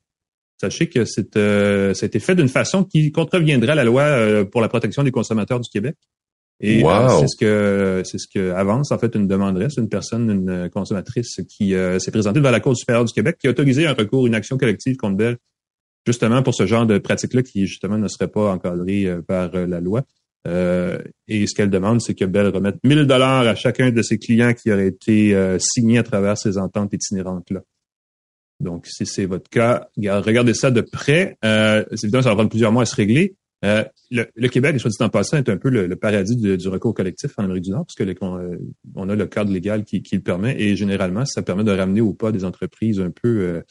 sachez 0.59 0.87
que 0.87 1.03
c'est, 1.03 1.35
euh, 1.35 1.93
ça 1.93 2.05
a 2.05 2.07
été 2.07 2.19
fait 2.19 2.35
d'une 2.35 2.47
façon 2.47 2.85
qui 2.85 3.11
contreviendrait 3.11 3.73
à 3.73 3.75
la 3.75 3.83
loi 3.83 4.03
euh, 4.03 4.45
pour 4.45 4.61
la 4.61 4.69
protection 4.69 5.03
des 5.03 5.11
consommateurs 5.11 5.59
du 5.59 5.69
Québec. 5.69 5.95
Et 6.61 6.83
euh, 6.83 6.87
Wow. 6.87 7.19
c'est 7.19 7.27
ce 7.27 7.35
que 7.35 8.01
c'est 8.05 8.19
ce 8.19 8.27
que 8.31 8.51
avance 8.51 8.91
en 8.91 8.99
fait 8.99 9.13
une 9.15 9.27
demanderesse, 9.27 9.77
une 9.77 9.89
personne, 9.89 10.29
une 10.29 10.49
euh, 10.49 10.69
consommatrice 10.69 11.41
qui 11.49 11.73
euh, 11.73 11.97
s'est 11.97 12.11
présentée 12.11 12.39
devant 12.39 12.51
la 12.51 12.59
Cour 12.59 12.77
supérieure 12.77 13.03
du 13.03 13.13
Québec, 13.13 13.37
qui 13.39 13.47
a 13.47 13.49
autorisé 13.49 13.87
un 13.87 13.93
recours, 13.93 14.27
une 14.27 14.35
action 14.35 14.57
collective 14.57 14.95
contre 14.95 15.17
Bell, 15.17 15.37
justement 16.05 16.43
pour 16.43 16.55
ce 16.55 16.65
genre 16.65 16.85
de 16.85 16.97
pratique-là 16.97 17.43
qui 17.43 17.67
justement 17.67 17.97
ne 17.97 18.07
serait 18.07 18.27
pas 18.27 18.51
encadré 18.51 19.05
euh, 19.05 19.21
par 19.21 19.53
euh, 19.55 19.65
la 19.65 19.79
loi. 19.79 20.01
Euh, 20.47 20.97
et 21.27 21.45
ce 21.45 21.53
qu'elle 21.53 21.69
demande, 21.69 22.01
c'est 22.01 22.15
que 22.15 22.25
Bell 22.25 22.47
remette 22.47 22.77
1000 22.83 23.05
dollars 23.05 23.47
à 23.47 23.55
chacun 23.55 23.91
de 23.91 24.01
ses 24.01 24.17
clients 24.17 24.53
qui 24.53 24.71
auraient 24.71 24.87
été 24.87 25.37
signés 25.59 25.99
à 25.99 26.03
travers 26.03 26.35
ces 26.35 26.57
ententes 26.57 26.93
itinérantes-là. 26.93 27.61
Donc, 28.59 28.87
si 28.87 29.05
c'est 29.05 29.25
votre 29.25 29.49
cas, 29.51 29.87
regardez 29.97 30.55
ça 30.55 30.71
de 30.71 30.81
près. 30.81 31.37
C'est 31.43 32.05
évident, 32.05 32.23
ça 32.23 32.29
va 32.29 32.35
prendre 32.35 32.49
plusieurs 32.49 32.71
mois 32.71 32.81
à 32.81 32.85
se 32.87 32.95
régler. 32.95 33.35
Euh, 33.63 33.83
le, 34.09 34.25
le 34.35 34.47
Québec, 34.47 34.79
soit 34.79 34.89
dit 34.89 34.97
en 35.01 35.09
passant, 35.09 35.37
est 35.37 35.49
un 35.49 35.57
peu 35.57 35.69
le, 35.69 35.95
paradis 35.95 36.35
du, 36.35 36.67
recours 36.67 36.93
collectif 36.93 37.31
en 37.37 37.43
Amérique 37.43 37.65
du 37.65 37.69
Nord, 37.69 37.85
parce 37.85 38.09
on, 38.95 39.09
a 39.09 39.15
le 39.15 39.25
cadre 39.27 39.51
légal 39.51 39.83
qui, 39.83 40.03
le 40.11 40.21
permet, 40.21 40.59
et 40.59 40.75
généralement, 40.75 41.25
ça 41.25 41.43
permet 41.43 41.63
de 41.63 41.71
ramener 41.71 42.01
au 42.01 42.13
pas 42.13 42.31
des 42.31 42.43
entreprises 42.43 42.99
un 42.99 43.11
peu 43.11 43.61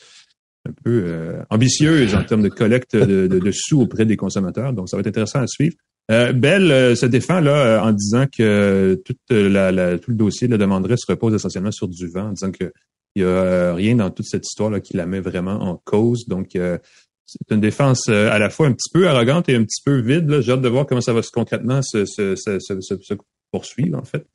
un 0.68 0.72
peu 0.84 1.02
euh, 1.06 1.42
ambitieuses 1.50 2.14
en 2.14 2.22
termes 2.24 2.42
de 2.42 2.48
collecte 2.48 2.94
de, 2.96 3.26
de- 3.26 3.38
de 3.38 3.50
sous 3.52 3.80
auprès 3.80 4.04
des 4.04 4.16
consommateurs. 4.16 4.72
Donc, 4.72 4.88
ça 4.88 4.96
va 4.96 5.00
être 5.00 5.06
intéressant 5.06 5.40
à 5.40 5.46
suivre. 5.46 5.74
Euh, 6.10 6.32
Bell 6.32 6.70
euh, 6.70 6.94
se 6.94 7.06
défend 7.06 7.40
là 7.40 7.54
euh, 7.54 7.80
en 7.80 7.92
disant 7.92 8.26
que 8.26 9.00
toute 9.04 9.18
la, 9.30 9.70
la- 9.72 9.98
tout 9.98 10.10
le 10.10 10.16
dossier 10.16 10.48
de 10.48 10.52
la 10.52 10.58
demanderesse 10.58 11.00
se 11.06 11.10
repose 11.12 11.34
essentiellement 11.34 11.70
sur 11.72 11.88
du 11.88 12.08
vent, 12.08 12.28
en 12.28 12.32
disant 12.32 12.50
que 12.50 12.72
il 13.16 13.22
y 13.22 13.24
a 13.24 13.28
euh, 13.28 13.74
rien 13.74 13.96
dans 13.96 14.10
toute 14.10 14.26
cette 14.26 14.46
histoire 14.46 14.70
là 14.70 14.80
qui 14.80 14.96
la 14.96 15.06
met 15.06 15.20
vraiment 15.20 15.62
en 15.62 15.80
cause. 15.84 16.26
Donc, 16.28 16.54
euh, 16.56 16.78
c'est 17.26 17.54
une 17.54 17.60
défense 17.60 18.08
euh, 18.08 18.30
à 18.30 18.38
la 18.38 18.50
fois 18.50 18.66
un 18.66 18.72
petit 18.72 18.90
peu 18.92 19.08
arrogante 19.08 19.48
et 19.48 19.54
un 19.56 19.64
petit 19.64 19.82
peu 19.84 19.98
vide. 20.00 20.40
J'ai 20.40 20.52
hâte 20.52 20.62
de 20.62 20.68
voir 20.68 20.86
comment 20.86 21.00
ça 21.00 21.12
va 21.12 21.22
se 21.22 21.30
concrètement 21.32 21.80
se, 21.82 22.04
se, 22.04 22.34
se, 22.36 23.14
poursuivre 23.52 23.98
en 23.98 24.04
fait. 24.04 24.26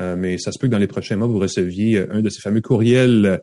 Euh, 0.00 0.16
mais 0.16 0.38
ça 0.38 0.52
se 0.52 0.58
peut 0.58 0.66
que 0.68 0.72
dans 0.72 0.78
les 0.78 0.86
prochains 0.86 1.16
mois, 1.16 1.26
vous 1.26 1.38
receviez 1.40 1.98
euh, 1.98 2.06
un 2.12 2.22
de 2.22 2.28
ces 2.30 2.40
fameux 2.40 2.60
courriels 2.60 3.26
euh, 3.26 3.38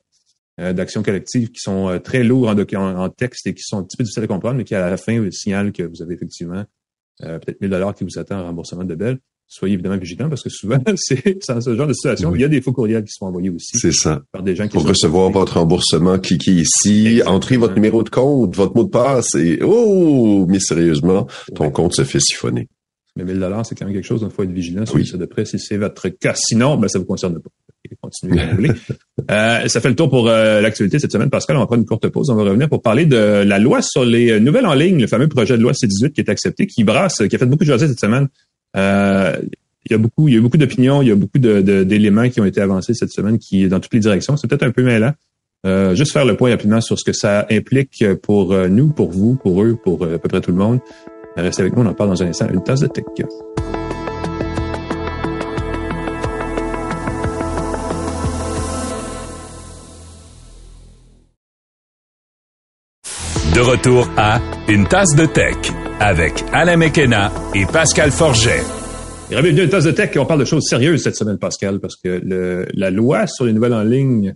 d'action 0.60 1.04
collective 1.04 1.50
qui 1.52 1.60
sont 1.60 1.88
euh, 1.90 2.00
très 2.00 2.24
lourds 2.24 2.50
en, 2.50 3.10
texte 3.10 3.46
et 3.48 3.54
qui 3.54 3.62
sont 3.64 3.78
un 3.80 3.84
petit 3.84 3.96
peu 3.98 4.04
difficiles 4.04 4.24
à 4.24 4.28
comprendre, 4.28 4.56
mais 4.58 4.64
qui 4.64 4.74
à 4.76 4.90
la 4.90 4.98
fin 4.98 5.18
euh, 5.20 5.30
signalent 5.32 5.72
que 5.72 5.84
vous 5.84 6.02
avez 6.02 6.16
effectivement 6.16 6.64
euh, 7.24 7.40
peut-être 7.40 7.62
1000 7.62 7.70
dollars 7.70 7.96
qui 7.96 8.04
vous 8.04 8.18
attend 8.20 8.40
en 8.40 8.44
remboursement 8.46 8.84
de 8.84 8.96
Bell. 8.96 9.20
Soyez 9.50 9.76
évidemment 9.76 9.98
vigilants 9.98 10.28
parce 10.30 10.44
que 10.44 10.50
souvent, 10.50 10.78
c'est 10.98 11.48
dans 11.48 11.62
ce 11.62 11.74
genre 11.76 11.88
de 11.88 11.94
situation, 11.94 12.30
Oui. 12.32 12.40
il 12.40 12.42
y 12.42 12.46
a 12.46 12.50
des 12.50 12.60
faux 12.62 12.74
courriels 12.74 13.04
qui 13.06 13.14
sont 13.14 13.28
envoyés 13.28 13.50
aussi 13.50 13.78
C'est 13.78 13.94
ça. 13.94 14.22
par 14.34 14.44
des 14.44 14.56
gens 14.56 14.66
qui 14.66 14.74
Pour 14.74 14.82
sont 14.82 14.90
recevoir 14.90 15.30
votre 15.30 15.58
remboursement, 15.58 16.20
cliquez 16.20 16.52
ici, 16.52 17.08
Exactement. 17.08 17.36
entrez 17.36 17.58
votre 17.58 17.76
numéro 17.76 18.04
de 18.04 18.10
compte, 18.10 18.56
votre 18.56 18.76
mot 18.76 18.84
de 18.84 18.90
passe 18.90 19.36
et 19.36 19.60
oh, 19.64 20.46
mais 20.50 20.60
sérieusement, 20.60 21.28
ton 21.56 21.66
Ouais. 21.66 21.72
compte 21.72 21.94
se 21.96 22.04
fait 22.04 22.20
siphonner. 22.20 22.68
Mais 23.18 23.26
1000 23.26 23.40
dollars, 23.40 23.66
c'est 23.66 23.76
quand 23.76 23.86
même 23.86 23.94
quelque 23.94 24.06
chose, 24.06 24.22
donc 24.22 24.32
il 24.32 24.36
faut 24.36 24.44
être 24.44 24.52
vigilant 24.52 24.86
sur 24.86 24.96
Oui. 24.96 25.06
ça 25.06 25.18
de 25.18 25.26
près 25.26 25.44
si 25.44 25.58
c'est 25.60 25.76
votre 25.78 26.08
cas. 26.10 26.34
Sinon, 26.36 26.78
ben, 26.78 26.88
ça 26.88 27.00
vous 27.00 27.06
concerne 27.06 27.34
pas. 27.42 27.50
Continuez 28.02 28.42
vous 28.50 28.56
voulez. 28.58 28.72
Euh, 29.32 29.68
ça 29.68 29.80
fait 29.82 29.90
le 29.90 29.96
tour 29.96 30.10
pour 30.10 30.28
euh, 30.28 30.60
l'actualité 30.62 31.00
cette 31.00 31.12
semaine. 31.12 31.30
Pascal, 31.30 31.56
on 31.58 31.62
va 31.62 31.66
prendre 31.68 31.82
une 31.82 31.88
courte 31.88 32.08
pause. 32.10 32.30
On 32.30 32.36
va 32.36 32.44
revenir 32.44 32.68
pour 32.70 32.82
parler 32.82 33.06
de 33.06 33.16
la 33.46 33.60
loi 33.60 33.82
sur 33.82 34.04
les 34.06 34.32
euh, 34.32 34.40
nouvelles 34.40 34.66
en 34.66 34.74
ligne, 34.74 35.00
le 35.02 35.08
fameux 35.08 35.28
projet 35.28 35.58
de 35.58 35.62
loi 35.64 35.74
C-18 35.74 36.12
qui 36.12 36.22
est 36.22 36.30
accepté, 36.30 36.68
qui 36.68 36.84
brasse, 36.84 37.24
qui 37.28 37.36
a 37.36 37.40
fait 37.40 37.46
beaucoup 37.46 37.64
de 37.64 37.70
jaser 37.70 37.88
cette 37.88 38.00
semaine. 38.00 38.28
Euh, 38.76 39.36
il 39.86 39.92
y 39.92 39.96
a 39.96 39.98
beaucoup, 39.98 40.28
il 40.28 40.34
y 40.34 40.36
a 40.36 40.40
eu 40.40 40.42
beaucoup 40.42 40.58
d'opinions, 40.58 41.02
il 41.02 41.08
y 41.08 41.12
a 41.12 41.16
beaucoup 41.16 41.40
de- 41.40 41.62
de- 41.62 41.84
d'éléments 41.84 42.28
qui 42.30 42.42
ont 42.42 42.46
été 42.46 42.60
avancés 42.60 42.94
cette 42.94 43.12
semaine 43.12 43.40
qui 43.40 43.68
dans 43.70 43.80
toutes 43.80 43.94
les 43.94 44.02
directions. 44.02 44.36
C'est 44.36 44.48
peut-être 44.50 44.64
un 44.64 44.72
peu 44.72 44.84
mêlant. 44.84 45.14
Euh, 45.66 45.96
juste 45.96 46.12
faire 46.12 46.26
le 46.26 46.36
point 46.38 46.52
rapidement 46.52 46.82
sur 46.82 47.00
ce 47.00 47.04
que 47.06 47.14
ça 47.14 47.48
implique 47.50 48.04
pour 48.22 48.52
euh, 48.54 48.68
nous, 48.68 48.90
pour 48.92 49.12
vous, 49.12 49.36
pour 49.42 49.64
eux, 49.64 49.76
pour 49.82 50.04
à 50.04 50.18
peu 50.20 50.28
près 50.30 50.42
tout 50.42 50.52
le 50.52 50.58
monde. 50.58 50.80
Restez 51.38 51.62
avec 51.62 51.76
nous, 51.76 51.84
on 51.84 51.86
en 51.86 51.94
parle 51.94 52.10
dans 52.10 52.24
un 52.24 52.28
instant. 52.28 52.48
Une 52.52 52.64
tasse 52.64 52.80
de 52.80 52.88
tech. 52.88 53.06
De 63.54 63.60
retour 63.62 64.10
à 64.18 64.40
Une 64.68 64.88
tasse 64.88 65.16
de 65.16 65.28
tech 65.28 65.56
avec 66.00 66.44
Alain 66.54 66.78
Mekena 66.78 67.32
et 67.54 67.68
Pascal 67.68 68.10
Forget. 68.10 68.64
Bienvenue 69.30 69.60
à 69.60 69.64
Une 69.66 69.70
tasse 69.70 69.84
de 69.84 69.92
tech. 69.92 70.18
On 70.18 70.26
parle 70.26 70.40
de 70.40 70.46
choses 70.46 70.66
sérieuses 70.68 71.04
cette 71.04 71.16
semaine, 71.16 71.38
Pascal, 71.38 71.80
parce 71.80 71.98
que 71.98 72.20
la 72.74 72.90
loi 72.90 73.28
sur 73.28 73.46
les 73.46 73.54
nouvelles 73.54 73.76
en 73.76 73.84
ligne 73.84 74.36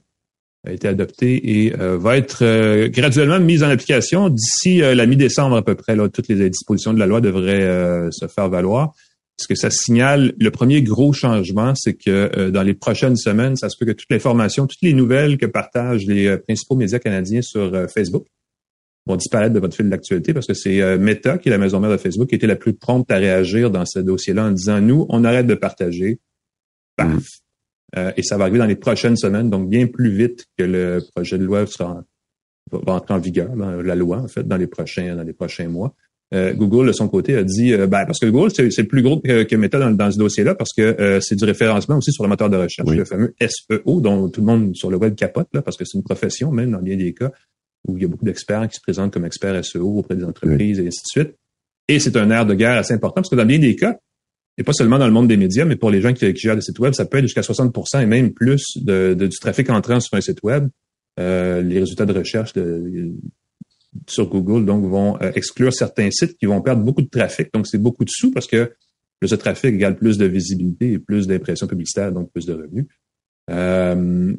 a 0.65 0.71
été 0.71 0.87
adoptée 0.87 1.63
et 1.63 1.79
euh, 1.79 1.97
va 1.97 2.17
être 2.17 2.43
euh, 2.43 2.87
graduellement 2.87 3.39
mise 3.39 3.63
en 3.63 3.69
application 3.69 4.29
d'ici 4.29 4.83
euh, 4.83 4.93
la 4.93 5.05
mi-décembre 5.05 5.55
à 5.55 5.63
peu 5.63 5.75
près. 5.75 5.95
Là, 5.95 6.07
toutes 6.09 6.27
les 6.27 6.49
dispositions 6.49 6.93
de 6.93 6.99
la 6.99 7.07
loi 7.07 7.19
devraient 7.21 8.09
se 8.11 8.27
faire 8.27 8.49
valoir. 8.49 8.93
Ce 9.37 9.47
que 9.47 9.55
ça 9.55 9.71
signale, 9.71 10.33
le 10.39 10.51
premier 10.51 10.83
gros 10.83 11.13
changement, 11.13 11.73
c'est 11.75 11.95
que 11.95 12.49
dans 12.49 12.61
les 12.61 12.75
prochaines 12.75 13.15
semaines, 13.15 13.55
ça 13.55 13.69
se 13.69 13.77
peut 13.77 13.87
que 13.87 13.91
toute 13.91 14.09
l'information, 14.11 14.67
toutes 14.67 14.81
les 14.83 14.93
nouvelles 14.93 15.39
que 15.39 15.47
partagent 15.47 16.05
les 16.05 16.37
principaux 16.37 16.75
médias 16.75 16.99
canadiens 16.99 17.41
sur 17.41 17.89
Facebook 17.89 18.27
vont 19.07 19.15
disparaître 19.15 19.53
de 19.53 19.59
votre 19.59 19.75
fil 19.75 19.89
d'actualité 19.89 20.33
parce 20.33 20.45
que 20.45 20.53
c'est 20.53 20.97
Meta, 20.99 21.39
qui 21.39 21.49
est 21.49 21.51
la 21.51 21.57
maison 21.57 21.79
mère 21.79 21.89
de 21.89 21.97
Facebook, 21.97 22.29
qui 22.29 22.35
était 22.35 22.45
la 22.45 22.55
plus 22.55 22.73
prompte 22.73 23.09
à 23.09 23.15
réagir 23.15 23.71
dans 23.71 23.85
ce 23.85 23.97
dossier-là 23.97 24.45
en 24.45 24.51
disant, 24.51 24.79
nous, 24.79 25.07
on 25.09 25.23
arrête 25.23 25.47
de 25.47 25.55
partager. 25.55 26.19
Paf. 26.95 27.23
Euh, 27.97 28.11
et 28.15 28.23
ça 28.23 28.37
va 28.37 28.45
arriver 28.45 28.59
dans 28.59 28.65
les 28.65 28.75
prochaines 28.75 29.17
semaines, 29.17 29.49
donc 29.49 29.69
bien 29.69 29.87
plus 29.87 30.11
vite 30.11 30.45
que 30.57 30.63
le 30.63 31.03
projet 31.13 31.37
de 31.37 31.43
loi 31.43 31.65
sera, 31.67 32.03
va 32.71 32.93
entrer 32.93 33.13
en 33.13 33.19
vigueur, 33.19 33.55
la 33.55 33.95
loi 33.95 34.17
en 34.17 34.27
fait, 34.27 34.47
dans 34.47 34.57
les 34.57 34.67
prochains 34.67 35.15
dans 35.15 35.23
les 35.23 35.33
prochains 35.33 35.67
mois. 35.67 35.93
Euh, 36.33 36.53
Google, 36.53 36.87
de 36.87 36.93
son 36.93 37.09
côté, 37.09 37.35
a 37.35 37.43
dit, 37.43 37.73
euh, 37.73 37.87
ben, 37.87 38.05
parce 38.05 38.19
que 38.19 38.25
Google, 38.27 38.51
c'est 38.51 38.77
le 38.77 38.87
plus 38.87 39.01
gros 39.01 39.19
que, 39.19 39.43
que 39.43 39.55
Meta 39.57 39.79
dans, 39.79 39.91
dans 39.91 40.09
ce 40.09 40.17
dossier-là, 40.17 40.55
parce 40.55 40.71
que 40.71 41.19
c'est 41.21 41.35
du 41.35 41.43
référencement 41.43 41.97
aussi 41.97 42.13
sur 42.13 42.23
le 42.23 42.29
moteur 42.29 42.49
de 42.49 42.55
recherche, 42.55 42.89
le 42.89 43.03
fameux 43.03 43.35
SEO, 43.41 43.99
dont 43.99 44.29
tout 44.29 44.39
le 44.39 44.47
monde 44.47 44.73
sur 44.73 44.89
le 44.89 44.95
web 44.95 45.15
capote, 45.15 45.49
là, 45.53 45.61
parce 45.61 45.75
que 45.75 45.83
c'est 45.83 45.97
une 45.97 46.03
profession, 46.03 46.51
même 46.51 46.71
dans 46.71 46.81
bien 46.81 46.95
des 46.95 47.13
cas, 47.13 47.31
où 47.85 47.97
il 47.97 48.03
y 48.03 48.05
a 48.05 48.07
beaucoup 48.07 48.23
d'experts 48.23 48.65
qui 48.69 48.75
se 48.75 48.81
présentent 48.81 49.11
comme 49.11 49.25
experts 49.25 49.65
SEO 49.65 49.97
auprès 49.97 50.15
des 50.15 50.23
entreprises 50.23 50.79
et 50.79 50.87
ainsi 50.87 51.01
de 51.01 51.23
suite. 51.23 51.35
Et 51.89 51.99
c'est 51.99 52.15
un 52.15 52.31
air 52.31 52.45
de 52.45 52.53
guerre 52.53 52.77
assez 52.77 52.93
important, 52.93 53.15
parce 53.15 53.29
que 53.29 53.35
dans 53.35 53.45
bien 53.45 53.59
des 53.59 53.75
cas, 53.75 53.97
et 54.57 54.63
pas 54.63 54.73
seulement 54.73 54.99
dans 54.99 55.07
le 55.07 55.13
monde 55.13 55.27
des 55.27 55.37
médias, 55.37 55.65
mais 55.65 55.75
pour 55.75 55.91
les 55.91 56.01
gens 56.01 56.13
qui, 56.13 56.35
gèrent 56.35 56.55
des 56.55 56.61
sites 56.61 56.79
web, 56.79 56.93
ça 56.93 57.05
peut 57.05 57.17
être 57.17 57.25
jusqu'à 57.25 57.41
60% 57.41 58.01
et 58.01 58.05
même 58.05 58.33
plus 58.33 58.63
de, 58.75 59.13
du 59.13 59.39
trafic 59.39 59.69
entrant 59.69 59.99
sur 59.99 60.17
un 60.17 60.21
site 60.21 60.43
web. 60.43 60.67
Euh, 61.19 61.61
les 61.61 61.79
résultats 61.79 62.05
de 62.05 62.13
recherche 62.13 62.53
de, 62.53 63.11
sur 64.07 64.27
Google 64.27 64.65
donc 64.65 64.85
vont 64.85 65.17
euh, 65.21 65.31
exclure 65.35 65.73
certains 65.73 66.09
sites 66.11 66.37
qui 66.37 66.45
vont 66.45 66.61
perdre 66.61 66.83
beaucoup 66.83 67.01
de 67.01 67.09
trafic. 67.09 67.53
Donc 67.53 67.67
c'est 67.67 67.77
beaucoup 67.77 68.05
de 68.05 68.09
sous 68.09 68.31
parce 68.31 68.47
que 68.47 68.73
plus 69.19 69.31
de 69.31 69.35
trafic 69.35 69.73
égale 69.73 69.95
plus 69.95 70.17
de 70.17 70.25
visibilité 70.25 70.93
et 70.93 70.99
plus 70.99 71.27
d'impressions 71.27 71.67
publicitaires, 71.67 72.11
donc 72.11 72.31
plus 72.31 72.45
de 72.45 72.53
revenus. 72.53 72.87
Euh, 73.49 74.33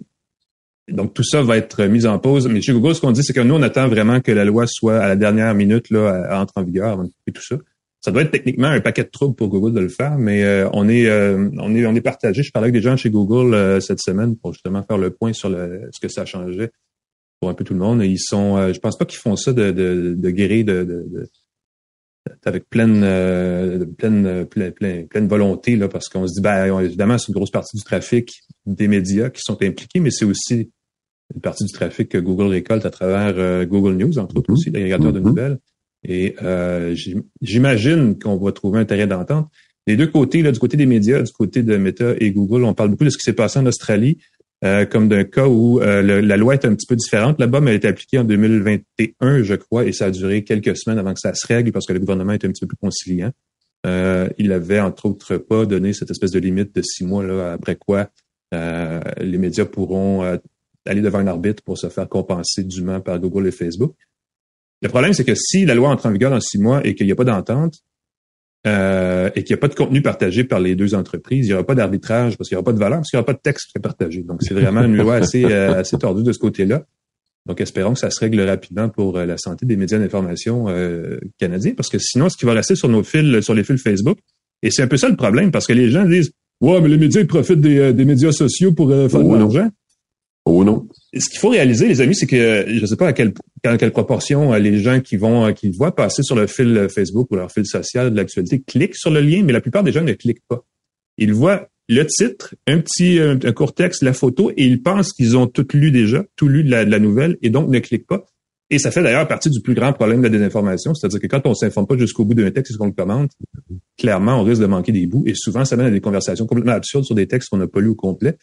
donc 0.88 1.14
tout 1.14 1.24
ça 1.24 1.42
va 1.42 1.56
être 1.56 1.84
mis 1.84 2.06
en 2.06 2.18
pause. 2.18 2.48
Mais 2.48 2.60
chez 2.60 2.72
Google, 2.72 2.94
ce 2.94 3.00
qu'on 3.00 3.12
dit, 3.12 3.22
c'est 3.22 3.32
que 3.32 3.40
nous, 3.40 3.54
on 3.54 3.62
attend 3.62 3.88
vraiment 3.88 4.20
que 4.20 4.32
la 4.32 4.44
loi 4.44 4.66
soit 4.66 4.98
à 4.98 5.08
la 5.08 5.16
dernière 5.16 5.54
minute 5.54 5.90
là, 5.90 6.28
entre 6.40 6.54
en 6.56 6.64
vigueur 6.64 6.92
avant 6.92 7.04
de 7.04 7.10
tout 7.32 7.42
ça 7.42 7.56
ça 8.02 8.10
doit 8.10 8.22
être 8.22 8.32
techniquement 8.32 8.66
un 8.66 8.80
paquet 8.80 9.04
de 9.04 9.08
troubles 9.10 9.36
pour 9.36 9.48
Google 9.48 9.72
de 9.72 9.80
le 9.80 9.88
faire, 9.88 10.18
mais 10.18 10.42
euh, 10.42 10.68
on 10.72 10.88
est 10.88 11.06
euh, 11.06 11.48
on 11.58 11.74
est 11.74 11.86
on 11.86 11.94
est 11.94 12.00
partagé. 12.00 12.42
Je 12.42 12.50
parlais 12.50 12.66
avec 12.66 12.74
des 12.74 12.82
gens 12.82 12.96
chez 12.96 13.10
Google 13.10 13.54
euh, 13.54 13.78
cette 13.78 14.00
semaine 14.00 14.36
pour 14.36 14.52
justement 14.52 14.82
faire 14.82 14.98
le 14.98 15.10
point 15.10 15.32
sur 15.32 15.48
le, 15.48 15.88
ce 15.92 16.00
que 16.00 16.08
ça 16.08 16.26
changeait 16.26 16.72
pour 17.38 17.48
un 17.48 17.54
peu 17.54 17.62
tout 17.62 17.74
le 17.74 17.78
monde. 17.78 18.02
Et 18.02 18.08
ils 18.08 18.18
sont, 18.18 18.72
je 18.72 18.78
pense 18.80 18.98
pas 18.98 19.04
qu'ils 19.04 19.20
font 19.20 19.36
ça 19.36 19.52
de 19.52 19.70
de, 19.70 20.14
de 20.18 20.30
guérir 20.30 20.64
de, 20.64 20.82
de, 20.84 21.30
avec 22.44 22.68
pleine 22.68 23.02
pleine 23.96 24.46
pleine 24.46 25.06
pleine 25.06 25.28
volonté 25.28 25.76
là, 25.76 25.86
parce 25.86 26.08
qu'on 26.08 26.26
se 26.26 26.34
dit 26.34 26.40
ben 26.40 26.80
évidemment 26.80 27.18
c'est 27.18 27.28
une 27.28 27.34
grosse 27.34 27.52
partie 27.52 27.76
du 27.76 27.84
trafic 27.84 28.32
des 28.66 28.88
médias 28.88 29.30
qui 29.30 29.42
sont 29.42 29.62
impliqués, 29.62 30.00
mais 30.00 30.10
c'est 30.10 30.24
aussi 30.24 30.72
une 31.32 31.40
partie 31.40 31.64
du 31.64 31.72
trafic 31.72 32.08
que 32.08 32.18
Google 32.18 32.48
récolte 32.48 32.84
à 32.84 32.90
travers 32.90 33.64
Google 33.66 33.94
News 33.94 34.18
entre 34.18 34.36
autres 34.36 34.50
mm-hmm. 34.50 34.54
aussi, 34.54 34.70
l'agrégateur 34.70 35.12
de 35.12 35.20
mm-hmm. 35.20 35.24
nouvelles. 35.24 35.58
Et 36.04 36.34
euh, 36.42 36.94
j'imagine 37.40 38.18
qu'on 38.18 38.36
va 38.36 38.52
trouver 38.52 38.80
un 38.80 38.84
terrain 38.84 39.06
d'entente. 39.06 39.48
Les 39.86 39.96
deux 39.96 40.06
côtés, 40.06 40.42
là, 40.42 40.52
du 40.52 40.58
côté 40.58 40.76
des 40.76 40.86
médias, 40.86 41.22
du 41.22 41.32
côté 41.32 41.62
de 41.62 41.76
Meta 41.76 42.14
et 42.18 42.30
Google, 42.30 42.64
on 42.64 42.74
parle 42.74 42.90
beaucoup 42.90 43.04
de 43.04 43.10
ce 43.10 43.18
qui 43.18 43.24
s'est 43.24 43.32
passé 43.32 43.58
en 43.58 43.66
Australie, 43.66 44.18
euh, 44.64 44.84
comme 44.84 45.08
d'un 45.08 45.24
cas 45.24 45.48
où 45.48 45.80
euh, 45.80 46.02
la 46.22 46.36
loi 46.36 46.54
est 46.54 46.64
un 46.64 46.74
petit 46.74 46.86
peu 46.86 46.96
différente. 46.96 47.40
Là-bas, 47.40 47.60
mais 47.60 47.70
elle 47.70 47.76
été 47.76 47.88
appliquée 47.88 48.18
en 48.18 48.24
2021, 48.24 49.42
je 49.42 49.54
crois, 49.54 49.84
et 49.84 49.92
ça 49.92 50.06
a 50.06 50.10
duré 50.10 50.44
quelques 50.44 50.76
semaines 50.76 50.98
avant 50.98 51.14
que 51.14 51.20
ça 51.20 51.34
se 51.34 51.46
règle 51.46 51.72
parce 51.72 51.86
que 51.86 51.92
le 51.92 52.00
gouvernement 52.00 52.32
était 52.32 52.46
un 52.46 52.50
petit 52.50 52.64
peu 52.64 52.68
plus 52.68 52.76
conciliant. 52.76 53.32
il 53.84 54.52
avait, 54.52 54.80
entre 54.80 55.06
autres, 55.06 55.36
pas 55.36 55.66
donné 55.66 55.92
cette 55.92 56.10
espèce 56.10 56.30
de 56.30 56.38
limite 56.38 56.74
de 56.74 56.82
six 56.82 57.04
mois 57.04 57.24
là, 57.24 57.52
après 57.52 57.76
quoi 57.76 58.08
les 58.52 59.38
médias 59.38 59.64
pourront 59.64 60.38
aller 60.84 61.00
devant 61.00 61.18
un 61.18 61.26
arbitre 61.26 61.62
pour 61.62 61.78
se 61.78 61.88
faire 61.88 62.08
compenser 62.08 62.64
dûment 62.64 63.00
par 63.00 63.18
Google 63.18 63.48
et 63.48 63.50
Facebook. 63.50 63.94
Le 64.82 64.88
problème, 64.88 65.12
c'est 65.12 65.24
que 65.24 65.34
si 65.34 65.64
la 65.64 65.74
loi 65.74 65.88
entre 65.88 66.06
en 66.06 66.10
vigueur 66.10 66.30
dans 66.30 66.40
six 66.40 66.58
mois 66.58 66.84
et 66.84 66.94
qu'il 66.94 67.06
n'y 67.06 67.12
a 67.12 67.16
pas 67.16 67.24
d'entente, 67.24 67.74
euh, 68.66 69.30
et 69.34 69.42
qu'il 69.42 69.54
n'y 69.54 69.58
a 69.58 69.60
pas 69.60 69.68
de 69.68 69.74
contenu 69.74 70.02
partagé 70.02 70.44
par 70.44 70.60
les 70.60 70.76
deux 70.76 70.94
entreprises, 70.94 71.46
il 71.46 71.50
n'y 71.50 71.54
aura 71.54 71.64
pas 71.64 71.74
d'arbitrage 71.74 72.36
parce 72.36 72.48
qu'il 72.48 72.56
n'y 72.56 72.60
aura 72.60 72.64
pas 72.64 72.72
de 72.72 72.78
valeur, 72.78 72.98
parce 72.98 73.10
qu'il 73.10 73.16
n'y 73.16 73.22
aura 73.22 73.26
pas 73.26 73.32
de 73.32 73.40
texte 73.42 73.78
partagé. 73.80 74.22
Donc, 74.22 74.42
c'est 74.42 74.54
vraiment 74.54 74.82
une 74.82 74.96
loi 74.96 75.16
assez, 75.16 75.44
euh, 75.44 75.80
assez 75.80 75.96
tordue 75.98 76.22
de 76.22 76.32
ce 76.32 76.38
côté-là. 76.38 76.84
Donc, 77.46 77.60
espérons 77.60 77.94
que 77.94 77.98
ça 77.98 78.10
se 78.10 78.20
règle 78.20 78.40
rapidement 78.40 78.88
pour 78.88 79.18
euh, 79.18 79.26
la 79.26 79.36
santé 79.36 79.66
des 79.66 79.76
médias 79.76 79.98
d'information 79.98 80.66
canadiens, 81.38 81.74
parce 81.76 81.88
que 81.88 81.98
sinon, 81.98 82.28
ce 82.28 82.36
qui 82.36 82.44
va 82.44 82.52
rester 82.52 82.76
sur 82.76 82.88
nos 82.88 83.02
fils, 83.02 83.40
sur 83.40 83.54
les 83.54 83.64
fils 83.64 83.82
Facebook, 83.82 84.18
et 84.62 84.70
c'est 84.70 84.82
un 84.82 84.88
peu 84.88 84.96
ça 84.96 85.08
le 85.08 85.16
problème, 85.16 85.50
parce 85.50 85.66
que 85.66 85.72
les 85.72 85.90
gens 85.90 86.04
disent, 86.04 86.32
ouais, 86.60 86.80
mais 86.80 86.88
les 86.88 86.98
médias, 86.98 87.20
ils 87.20 87.26
profitent 87.26 87.60
des, 87.60 87.92
des 87.92 88.04
médias 88.04 88.30
sociaux 88.30 88.72
pour 88.72 88.90
faire 88.90 89.08
de 89.08 89.36
l'argent. 89.36 89.70
Oh 90.44 90.64
non. 90.64 90.88
Ce 91.14 91.28
qu'il 91.28 91.38
faut 91.38 91.50
réaliser, 91.50 91.86
les 91.86 92.00
amis, 92.00 92.16
c'est 92.16 92.26
que 92.26 92.64
je 92.66 92.80
ne 92.80 92.86
sais 92.86 92.96
pas 92.96 93.08
à 93.08 93.12
quelle, 93.12 93.32
quelle 93.62 93.92
proportion 93.92 94.52
euh, 94.52 94.58
les 94.58 94.78
gens 94.78 95.00
qui 95.00 95.16
vont 95.16 95.46
euh, 95.46 95.52
qui 95.52 95.70
voient 95.70 95.94
passer 95.94 96.22
sur 96.22 96.34
le 96.34 96.46
fil 96.48 96.76
euh, 96.76 96.88
Facebook 96.88 97.28
ou 97.30 97.36
leur 97.36 97.52
fil 97.52 97.64
social 97.64 98.10
de 98.10 98.16
l'actualité 98.16 98.60
cliquent 98.60 98.96
sur 98.96 99.10
le 99.10 99.20
lien, 99.20 99.42
mais 99.44 99.52
la 99.52 99.60
plupart 99.60 99.84
des 99.84 99.92
gens 99.92 100.02
ne 100.02 100.12
cliquent 100.14 100.44
pas. 100.48 100.64
Ils 101.16 101.32
voient 101.32 101.68
le 101.88 102.04
titre, 102.06 102.54
un 102.66 102.80
petit 102.80 103.20
un, 103.20 103.38
court 103.52 103.74
texte, 103.74 104.02
la 104.02 104.12
photo, 104.12 104.50
et 104.50 104.64
ils 104.64 104.82
pensent 104.82 105.12
qu'ils 105.12 105.36
ont 105.36 105.46
tout 105.46 105.66
lu 105.74 105.90
déjà, 105.90 106.24
tout 106.36 106.48
lu 106.48 106.64
de 106.64 106.70
la, 106.70 106.84
de 106.84 106.90
la 106.90 106.98
nouvelle, 106.98 107.36
et 107.42 107.50
donc 107.50 107.68
ne 107.68 107.78
cliquent 107.78 108.06
pas. 108.06 108.24
Et 108.70 108.78
ça 108.78 108.90
fait 108.90 109.02
d'ailleurs 109.02 109.28
partie 109.28 109.50
du 109.50 109.60
plus 109.60 109.74
grand 109.74 109.92
problème 109.92 110.20
de 110.20 110.24
la 110.24 110.30
désinformation, 110.30 110.94
c'est-à-dire 110.94 111.20
que 111.20 111.26
quand 111.26 111.46
on 111.46 111.52
s'informe 111.52 111.86
pas 111.86 111.98
jusqu'au 111.98 112.24
bout 112.24 112.32
d'un 112.32 112.50
texte 112.50 112.74
et 112.74 112.78
qu'on 112.78 112.86
le 112.86 112.92
commente, 112.92 113.30
clairement, 113.98 114.40
on 114.40 114.44
risque 114.44 114.62
de 114.62 114.66
manquer 114.66 114.92
des 114.92 115.06
bouts. 115.06 115.24
Et 115.26 115.34
souvent, 115.34 115.66
ça 115.66 115.76
mène 115.76 115.86
à 115.86 115.90
des 115.90 116.00
conversations 116.00 116.46
complètement 116.46 116.72
absurdes 116.72 117.04
sur 117.04 117.14
des 117.14 117.26
textes 117.26 117.50
qu'on 117.50 117.58
n'a 117.58 117.66
pas 117.66 117.80
lu 117.80 117.88
au 117.88 117.94
complet. 117.94 118.38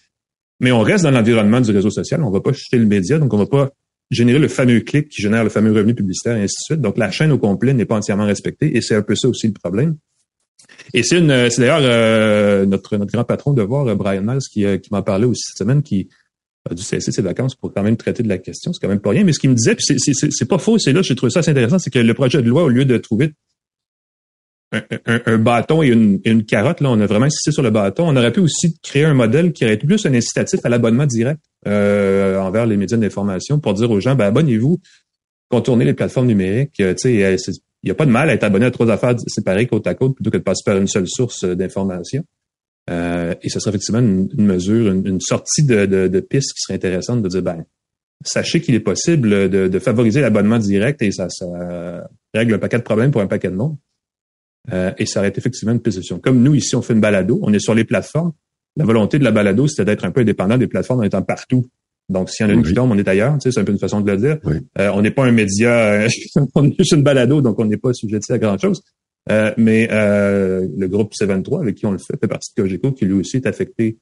Mais 0.60 0.72
on 0.72 0.82
reste 0.82 1.04
dans 1.04 1.12
l'environnement 1.12 1.62
du 1.62 1.72
réseau 1.72 1.90
social. 1.90 2.24
On 2.24 2.32
va 2.32 2.42
pas 2.42 2.52
jeter 2.52 2.78
le 2.78 2.86
média, 2.86 3.18
donc 3.18 3.34
on 3.34 3.38
va 3.38 3.46
pas 3.46 3.72
générer 4.12 4.40
le 4.40 4.48
fameux 4.48 4.80
clic 4.82 5.10
qui 5.10 5.22
génère 5.22 5.44
le 5.44 5.50
fameux 5.50 5.72
revenu 5.72 5.94
publicitaire 5.94 6.36
et 6.36 6.44
ainsi 6.44 6.56
de 6.62 6.74
suite. 6.74 6.82
Donc 6.82 6.98
la 6.98 7.12
chaîne 7.12 7.32
au 7.32 7.38
complet 7.38 7.74
n'est 7.74 7.86
pas 7.86 7.96
entièrement 7.96 8.26
respectée 8.26 8.76
et 8.76 8.82
c'est 8.82 8.96
un 8.96 9.02
peu 9.02 9.16
ça 9.16 9.28
aussi 9.28 9.48
le 9.48 9.54
problème. 9.54 9.98
Et 10.94 11.04
c'est 11.04 11.20
une, 11.20 11.50
c'est 11.50 11.62
d'ailleurs 11.62 11.82
euh, 11.82 12.66
notre 12.66 12.98
notre 12.98 13.12
grand 13.12 13.24
patron 13.24 13.54
de 13.54 13.62
voir 13.62 13.96
Brian 13.96 14.24
Miles 14.24 14.40
qui, 14.52 14.66
euh, 14.66 14.78
qui 14.78 14.90
aussi 14.92 15.44
cette 15.44 15.58
semaine, 15.58 15.84
qui 15.84 16.10
a 16.70 16.74
dû 16.74 16.82
cesser 16.82 17.12
ses 17.12 17.22
vacances 17.22 17.56
pour 17.56 17.74
quand 17.74 17.84
même 17.84 17.98
traiter 17.98 18.24
de 18.24 18.28
la 18.28 18.38
question. 18.38 18.74
C'est 18.74 18.80
quand 18.82 18.90
même 18.90 19.00
pas 19.00 19.12
rien. 19.12 19.24
Mais 19.24 19.34
ce 19.34 19.40
qu'il 19.40 19.50
me 19.50 19.56
disait, 19.56 19.76
puis 19.76 19.86
c'est, 19.86 20.14
c'est, 20.14 20.32
c'est 20.32 20.48
pas 20.48 20.58
faux, 20.58 20.78
c'est 20.78 20.94
là, 20.94 21.02
j'ai 21.02 21.16
trouvé 21.16 21.30
ça 21.30 21.40
assez 21.40 21.52
intéressant, 21.52 21.80
c'est 21.80 21.92
que 21.92 22.00
le 22.00 22.14
projet 22.14 22.42
de 22.42 22.50
loi, 22.50 22.64
au 22.64 22.70
lieu 22.70 22.86
de 22.86 22.98
trouver 22.98 23.34
un, 24.72 25.38
bâton 25.38 25.82
et 25.82 25.88
une, 25.88 26.20
une, 26.26 26.46
carotte. 26.46 26.82
Là, 26.82 26.90
on 26.92 27.00
a 27.00 27.06
vraiment 27.06 27.26
insisté 27.26 27.52
sur 27.52 27.64
le 27.64 27.72
bâton. 27.72 28.08
On 28.08 28.16
aurait 28.16 28.32
pu 28.32 28.40
aussi 28.40 28.78
créer 28.82 29.06
un 29.06 29.14
modèle 29.14 29.52
qui 29.52 29.66
aurait 29.66 29.74
été 29.74 29.88
plus 29.88 30.06
un 30.06 30.14
incitatif 30.14 30.60
à 30.64 30.70
l'abonnement 30.70 31.06
direct 31.06 31.40
euh, 31.68 32.40
envers 32.40 32.66
les 32.66 32.78
médias 32.78 32.98
d'information 32.98 33.60
pour 33.60 33.74
dire 33.74 33.90
aux 33.90 34.00
gens, 34.00 34.16
ben, 34.16 34.26
abonnez-vous, 34.26 34.80
contournez 35.50 35.86
les 35.86 35.94
plateformes 35.94 36.28
numériques. 36.28 36.80
Euh, 36.80 36.94
il 37.04 37.40
n'y 37.86 37.92
a 37.92 37.96
pas 37.96 38.06
de 38.06 38.12
mal 38.12 38.30
à 38.30 38.34
être 38.34 38.44
abonné 38.44 38.66
à 38.66 38.72
trois 38.72 38.92
affaires 38.92 39.16
séparées 39.28 39.66
côte 39.66 39.88
à 39.88 39.96
côte 39.96 40.16
plutôt 40.16 40.30
que 40.30 40.38
de 40.38 40.44
passer 40.44 40.64
par 40.66 40.78
une 40.78 40.88
seule 40.88 41.08
source 41.08 41.44
euh, 41.44 41.56
d'information. 41.56 42.24
Euh, 42.90 43.36
et 43.42 43.50
ce 43.50 43.60
serait 43.60 43.72
effectivement 43.72 44.00
une, 44.00 44.30
mesure, 44.38 44.92
une, 44.92 45.22
sortie 45.22 45.64
de, 45.64 45.86
de, 45.86 46.08
de, 46.08 46.20
piste 46.20 46.54
qui 46.54 46.62
serait 46.62 46.76
intéressante 46.76 47.22
de 47.22 47.30
dire, 47.30 47.44
ben, 47.44 47.64
sachez 48.26 48.62
qu'il 48.62 48.74
est 48.74 48.80
possible 48.80 49.50
de, 49.50 49.68
de 49.68 49.80
favoriser 49.80 50.22
l'abonnement 50.22 50.58
direct 50.58 51.02
et 51.04 51.12
ça, 51.12 51.30
ça 51.30 51.46
règle 52.34 52.56
un 52.56 52.58
paquet 52.58 52.78
de 52.78 52.84
problèmes 52.84 53.12
pour 53.12 53.22
un 53.22 53.28
paquet 53.28 53.50
de 53.50 53.56
monde. 53.56 53.78
Euh, 54.74 54.92
et 54.98 55.06
ça 55.06 55.20
aurait 55.20 55.30
été 55.30 55.40
effectivement 55.40 55.74
une 55.74 55.82
position. 55.82 56.20
Comme 56.20 56.42
nous, 56.42 56.56
ici, 56.56 56.76
on 56.76 56.82
fait 56.82 56.94
une 56.94 57.02
balado, 57.02 57.40
on 57.42 57.54
est 57.54 57.60
sur 57.60 57.74
les 57.74 57.86
plateformes. 57.86 58.34
La 58.76 58.86
volonté 58.86 59.20
de 59.20 59.24
la 59.24 59.32
balado, 59.32 59.68
c'était 59.68 59.86
d'être 59.86 60.06
un 60.06 60.12
peu 60.12 60.22
indépendant 60.22 60.58
des 60.58 60.68
plateformes 60.68 61.02
en 61.02 61.04
étant 61.04 61.22
partout. 61.22 61.68
Donc, 62.08 62.30
s'il 62.30 62.46
y 62.46 62.50
en 62.50 62.52
a 62.52 62.56
une 62.56 62.64
qui 62.64 62.74
tombe, 62.74 62.92
on 62.92 62.98
est 62.98 63.08
ailleurs. 63.08 63.36
Tu 63.36 63.44
sais, 63.44 63.52
c'est 63.52 63.60
un 63.60 63.64
peu 63.64 63.72
une 63.72 63.80
façon 63.80 64.02
de 64.02 64.12
le 64.12 64.18
dire. 64.18 64.38
Euh, 64.80 64.90
on 64.94 65.02
n'est 65.02 65.12
pas 65.12 65.26
un 65.26 65.32
média, 65.32 66.08
on 66.56 66.66
est 66.66 66.76
juste 66.78 66.94
une 66.94 67.04
balado, 67.04 67.42
donc 67.42 67.60
on 67.60 67.66
n'est 67.66 67.78
pas 67.78 67.94
sujet 67.94 68.20
à 68.30 68.38
grand-chose. 68.38 68.82
Euh, 69.30 69.54
mais 69.58 69.88
le 69.92 70.88
groupe 70.88 71.14
C23, 71.14 71.62
avec 71.62 71.76
qui 71.76 71.86
on 71.86 71.92
le 71.92 72.00
fait, 72.00 72.18
fait 72.20 72.28
partie 72.28 72.52
de 72.56 72.62
Cogeco, 72.62 72.92
qui 72.92 73.06
lui 73.06 73.14
aussi 73.14 73.38
est 73.38 73.46
affecté 73.46 73.98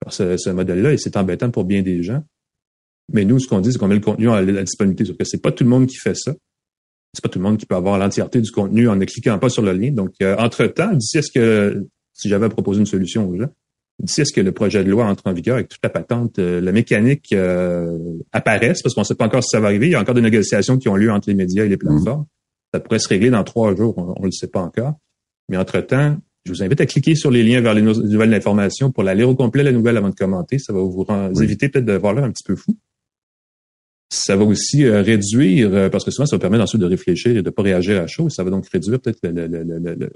par 0.00 0.12
ce, 0.12 0.50
modèle-là, 0.50 0.92
et 0.92 0.98
c'est 0.98 1.16
embêtant 1.16 1.50
pour 1.50 1.64
bien 1.64 1.82
des 1.82 2.02
gens. 2.02 2.22
Mais 3.12 3.24
nous, 3.24 3.38
ce 3.38 3.48
qu'on 3.48 3.60
dit, 3.60 3.72
c'est 3.72 3.78
qu'on 3.78 3.88
met 3.88 3.94
le 3.94 4.00
contenu 4.00 4.28
à 4.30 4.42
la 4.42 4.62
disponibilité. 4.62 5.04
Sauf 5.04 5.16
que 5.16 5.24
c'est 5.24 5.40
pas 5.40 5.52
tout 5.52 5.64
le 5.64 5.70
monde 5.70 5.86
qui 5.86 5.96
fait 5.96 6.14
ça 6.14 6.34
c'est 7.12 7.22
pas 7.22 7.28
tout 7.28 7.38
le 7.38 7.44
monde 7.44 7.58
qui 7.58 7.66
peut 7.66 7.74
avoir 7.74 7.98
l'entièreté 7.98 8.40
du 8.40 8.50
contenu 8.50 8.88
en 8.88 8.96
ne 8.96 9.04
cliquant 9.04 9.38
pas 9.38 9.48
sur 9.48 9.62
le 9.62 9.72
lien. 9.72 9.90
Donc, 9.90 10.14
euh, 10.22 10.36
entre-temps, 10.38 10.92
d'ici 10.92 11.18
est-ce 11.18 11.30
que 11.30 11.86
si 12.12 12.28
j'avais 12.28 12.48
proposé 12.48 12.80
une 12.80 12.86
solution 12.86 13.28
aux 13.28 13.36
gens, 13.36 13.48
d'ici 13.98 14.20
à 14.20 14.24
ce 14.24 14.32
que 14.32 14.40
le 14.40 14.52
projet 14.52 14.84
de 14.84 14.90
loi 14.90 15.06
entre 15.06 15.26
en 15.26 15.32
vigueur 15.32 15.56
avec 15.56 15.68
toute 15.68 15.80
la 15.82 15.90
patente, 15.90 16.38
euh, 16.38 16.60
la 16.60 16.72
mécanique 16.72 17.32
euh, 17.32 17.98
apparaisse, 18.32 18.82
parce 18.82 18.94
qu'on 18.94 19.02
ne 19.02 19.06
sait 19.06 19.14
pas 19.14 19.26
encore 19.26 19.42
si 19.42 19.50
ça 19.50 19.60
va 19.60 19.68
arriver. 19.68 19.86
Il 19.86 19.92
y 19.92 19.94
a 19.94 20.00
encore 20.00 20.14
des 20.14 20.20
négociations 20.20 20.78
qui 20.78 20.88
ont 20.88 20.96
lieu 20.96 21.10
entre 21.10 21.28
les 21.28 21.34
médias 21.34 21.64
et 21.64 21.68
les 21.68 21.76
plateformes. 21.76 22.22
Mm. 22.22 22.26
Ça 22.74 22.80
pourrait 22.80 22.98
se 22.98 23.08
régler 23.08 23.30
dans 23.30 23.44
trois 23.44 23.74
jours, 23.74 23.96
on 23.96 24.20
ne 24.20 24.26
le 24.26 24.32
sait 24.32 24.48
pas 24.48 24.60
encore. 24.60 24.94
Mais 25.48 25.56
entre-temps, 25.56 26.16
je 26.46 26.52
vous 26.52 26.62
invite 26.62 26.80
à 26.80 26.86
cliquer 26.86 27.14
sur 27.14 27.30
les 27.30 27.42
liens 27.42 27.60
vers 27.60 27.74
les 27.74 27.82
nouvelles 27.82 28.30
d'information 28.30 28.92
pour 28.92 29.02
la 29.02 29.14
lire 29.14 29.28
au 29.28 29.34
complet, 29.34 29.62
la 29.62 29.72
nouvelle, 29.72 29.96
avant 29.96 30.10
de 30.10 30.14
commenter. 30.14 30.58
Ça 30.58 30.72
va 30.72 30.80
vous, 30.80 31.04
éviter 31.42 31.68
peut-être 31.68 31.84
de 31.84 31.94
voir 31.94 32.14
l'air 32.14 32.24
un 32.24 32.30
petit 32.30 32.44
peu 32.44 32.54
fou. 32.54 32.76
Ça 34.08 34.36
va 34.36 34.44
aussi 34.44 34.84
euh, 34.84 35.02
réduire, 35.02 35.90
parce 35.90 36.04
que 36.04 36.10
souvent, 36.10 36.26
ça 36.26 36.38
permet 36.38 36.58
ensuite 36.58 36.80
de 36.80 36.86
réfléchir 36.86 37.32
et 37.32 37.42
de 37.42 37.48
ne 37.48 37.50
pas 37.50 37.62
réagir 37.62 37.96
à 37.96 38.02
la 38.02 38.06
chose. 38.06 38.32
Ça 38.34 38.44
va 38.44 38.50
donc 38.50 38.68
réduire 38.68 39.00
peut-être 39.00 39.18
le, 39.22 40.10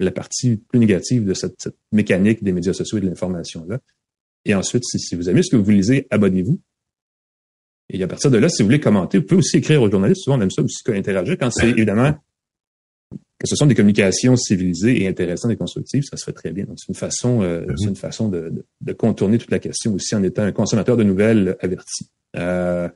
la 0.00 0.10
partie 0.10 0.56
plus 0.56 0.78
négative 0.78 1.24
de 1.24 1.34
cette, 1.34 1.68
mécanique 1.92 2.42
des 2.42 2.52
médias 2.52 2.72
sociaux 2.72 2.98
et 2.98 3.00
de 3.00 3.06
l'information-là. 3.06 3.80
Et 4.44 4.54
ensuite, 4.54 4.84
si, 4.84 5.14
vous 5.14 5.28
aimez 5.30 5.42
ce 5.42 5.50
que 5.50 5.56
vous 5.56 5.70
lisez, 5.70 6.06
abonnez-vous. 6.10 6.60
Et 7.90 8.02
à 8.02 8.08
partir 8.08 8.30
de 8.30 8.38
là, 8.38 8.48
si 8.48 8.62
vous 8.62 8.68
voulez 8.68 8.80
commenter, 8.80 9.18
vous 9.18 9.24
pouvez 9.24 9.38
aussi 9.38 9.58
écrire 9.58 9.82
aux 9.82 9.90
journalistes. 9.90 10.22
Souvent, 10.22 10.38
on 10.38 10.42
aime 10.42 10.50
ça 10.50 10.62
aussi 10.62 10.82
interagir 10.88 11.36
quand 11.38 11.50
c'est 11.50 11.68
évidemment 11.68 12.14
que 13.38 13.46
ce 13.46 13.56
sont 13.56 13.66
des 13.66 13.74
communications 13.74 14.36
civilisées 14.36 15.02
et 15.02 15.08
intéressantes 15.08 15.50
et 15.50 15.56
constructives, 15.56 16.02
ça 16.04 16.16
se 16.16 16.24
fait 16.24 16.32
très 16.32 16.52
bien. 16.52 16.64
Donc, 16.64 16.78
c'est 16.78 16.88
une 16.88 16.94
façon, 16.94 17.42
euh, 17.42 17.66
c'est 17.76 17.88
une 17.88 17.96
façon 17.96 18.28
de, 18.28 18.64
contourner 18.96 19.38
toute 19.38 19.50
la 19.50 19.58
question 19.58 19.92
aussi 19.94 20.14
en 20.14 20.22
étant 20.22 20.42
un 20.42 20.52
consommateur 20.52 20.96
de 20.96 21.04
nouvelles 21.04 21.56
averti. 21.60 22.10
Euh, 22.36 22.88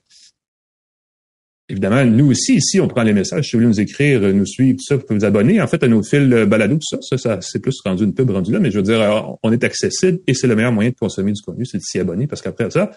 Évidemment, 1.70 2.02
nous 2.04 2.30
aussi, 2.30 2.54
ici, 2.54 2.80
on 2.80 2.88
prend 2.88 3.02
les 3.02 3.12
messages. 3.12 3.44
Si 3.44 3.52
vous 3.52 3.58
voulez 3.58 3.68
nous 3.68 3.80
écrire, 3.80 4.20
nous 4.20 4.46
suivre, 4.46 4.78
tout 4.78 4.84
ça, 4.84 4.96
vous 4.96 5.02
pouvez 5.02 5.18
vous 5.18 5.24
abonner. 5.26 5.60
En 5.60 5.66
fait, 5.66 5.82
à 5.82 5.88
nos 5.88 6.02
fils 6.02 6.26
balado, 6.46 6.76
tout 6.76 6.80
ça, 6.82 6.96
ça, 7.02 7.18
ça 7.18 7.38
c'est 7.42 7.58
plus 7.58 7.78
rendu 7.84 8.04
une 8.04 8.14
pub 8.14 8.30
rendu 8.30 8.52
là, 8.52 8.58
mais 8.58 8.70
je 8.70 8.76
veux 8.76 8.82
dire, 8.82 9.36
on 9.42 9.52
est 9.52 9.62
accessible 9.64 10.18
et 10.26 10.32
c'est 10.32 10.46
le 10.46 10.56
meilleur 10.56 10.72
moyen 10.72 10.90
de 10.90 10.94
consommer 10.94 11.32
du 11.32 11.42
contenu, 11.42 11.66
c'est 11.66 11.78
de 11.78 11.82
s'y 11.82 11.98
abonner 11.98 12.26
parce 12.26 12.40
qu'après 12.40 12.70
ça, 12.70 12.90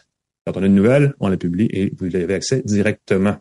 quand 0.45 0.57
on 0.57 0.63
a 0.63 0.67
une 0.67 0.75
nouvelle, 0.75 1.13
on 1.19 1.27
la 1.27 1.37
publie 1.37 1.67
et 1.71 1.91
vous 1.99 2.15
avez 2.15 2.33
accès 2.33 2.61
directement. 2.65 3.35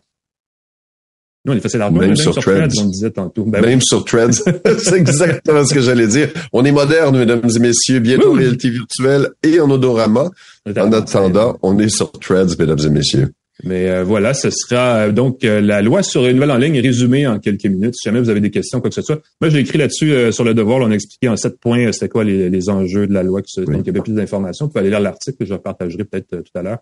Nous, 1.45 1.53
on 1.53 1.55
est 1.55 1.61
facile 1.61 1.81
à 1.81 1.89
même, 1.89 2.01
même 2.01 2.15
sur, 2.15 2.35
Threads. 2.35 2.69
on 2.79 2.85
disait 2.85 3.09
tantôt. 3.09 3.45
Ben 3.45 3.61
même 3.61 3.81
sur 3.81 4.05
Threads. 4.05 4.43
c'est 4.77 4.95
exactement 4.95 5.65
ce 5.65 5.73
que 5.73 5.81
j'allais 5.81 6.05
dire. 6.05 6.29
On 6.53 6.63
est 6.65 6.71
moderne, 6.71 7.17
mesdames 7.17 7.41
et 7.43 7.59
messieurs, 7.59 7.99
bientôt 7.99 8.33
oui. 8.33 8.41
réalité 8.41 8.69
virtuelle 8.69 9.29
et 9.41 9.59
en 9.59 9.71
odorama. 9.71 10.29
En 10.77 10.91
attendant, 10.91 11.57
on 11.63 11.79
est 11.79 11.89
sur 11.89 12.11
Threads, 12.11 12.57
mesdames 12.59 12.79
et 12.85 12.89
messieurs. 12.89 13.33
Mais 13.63 13.89
euh, 13.89 14.03
voilà, 14.03 14.33
ce 14.33 14.49
sera 14.49 15.07
euh, 15.07 15.11
donc 15.11 15.43
euh, 15.43 15.61
la 15.61 15.81
loi 15.81 16.01
sur 16.01 16.25
une 16.25 16.35
nouvelle 16.35 16.51
en 16.51 16.57
ligne 16.57 16.79
résumée 16.79 17.27
en 17.27 17.39
quelques 17.39 17.65
minutes. 17.65 17.95
Si 17.95 18.07
jamais 18.07 18.19
vous 18.19 18.29
avez 18.29 18.39
des 18.39 18.49
questions, 18.49 18.81
quoi 18.81 18.89
que 18.89 18.95
ce 18.95 19.01
soit. 19.01 19.21
Moi, 19.39 19.49
j'ai 19.49 19.59
écrit 19.59 19.77
là-dessus 19.77 20.31
sur 20.31 20.43
le 20.43 20.53
devoir. 20.53 20.79
on 20.79 20.91
a 20.91 20.95
expliqué 20.95 21.29
en 21.29 21.37
sept 21.37 21.59
points 21.59 21.91
c'était 21.91 22.09
quoi 22.09 22.23
les, 22.23 22.69
enjeux 22.69 23.07
de 23.07 23.13
la 23.13 23.23
loi. 23.23 23.41
Donc, 23.57 23.81
il 23.81 23.87
y 23.87 23.89
avait 23.89 24.01
plus 24.01 24.13
d'informations. 24.13 24.65
Vous 24.65 24.71
pouvez 24.71 24.81
aller 24.81 24.89
lire 24.89 24.99
l'article 24.99 25.37
que 25.37 25.45
je 25.45 25.53
partagerai 25.55 26.03
peut-être 26.05 26.41
tout 26.41 26.57
à 26.57 26.63
l'heure. 26.63 26.79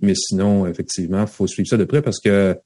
mais 0.00 0.14
sinon, 0.14 0.66
effectivement, 0.66 1.22
il 1.22 1.26
faut 1.26 1.46
suivre 1.46 1.68
ça 1.68 1.76
de 1.76 1.84
près 1.84 2.00
parce 2.00 2.20
que 2.20 2.56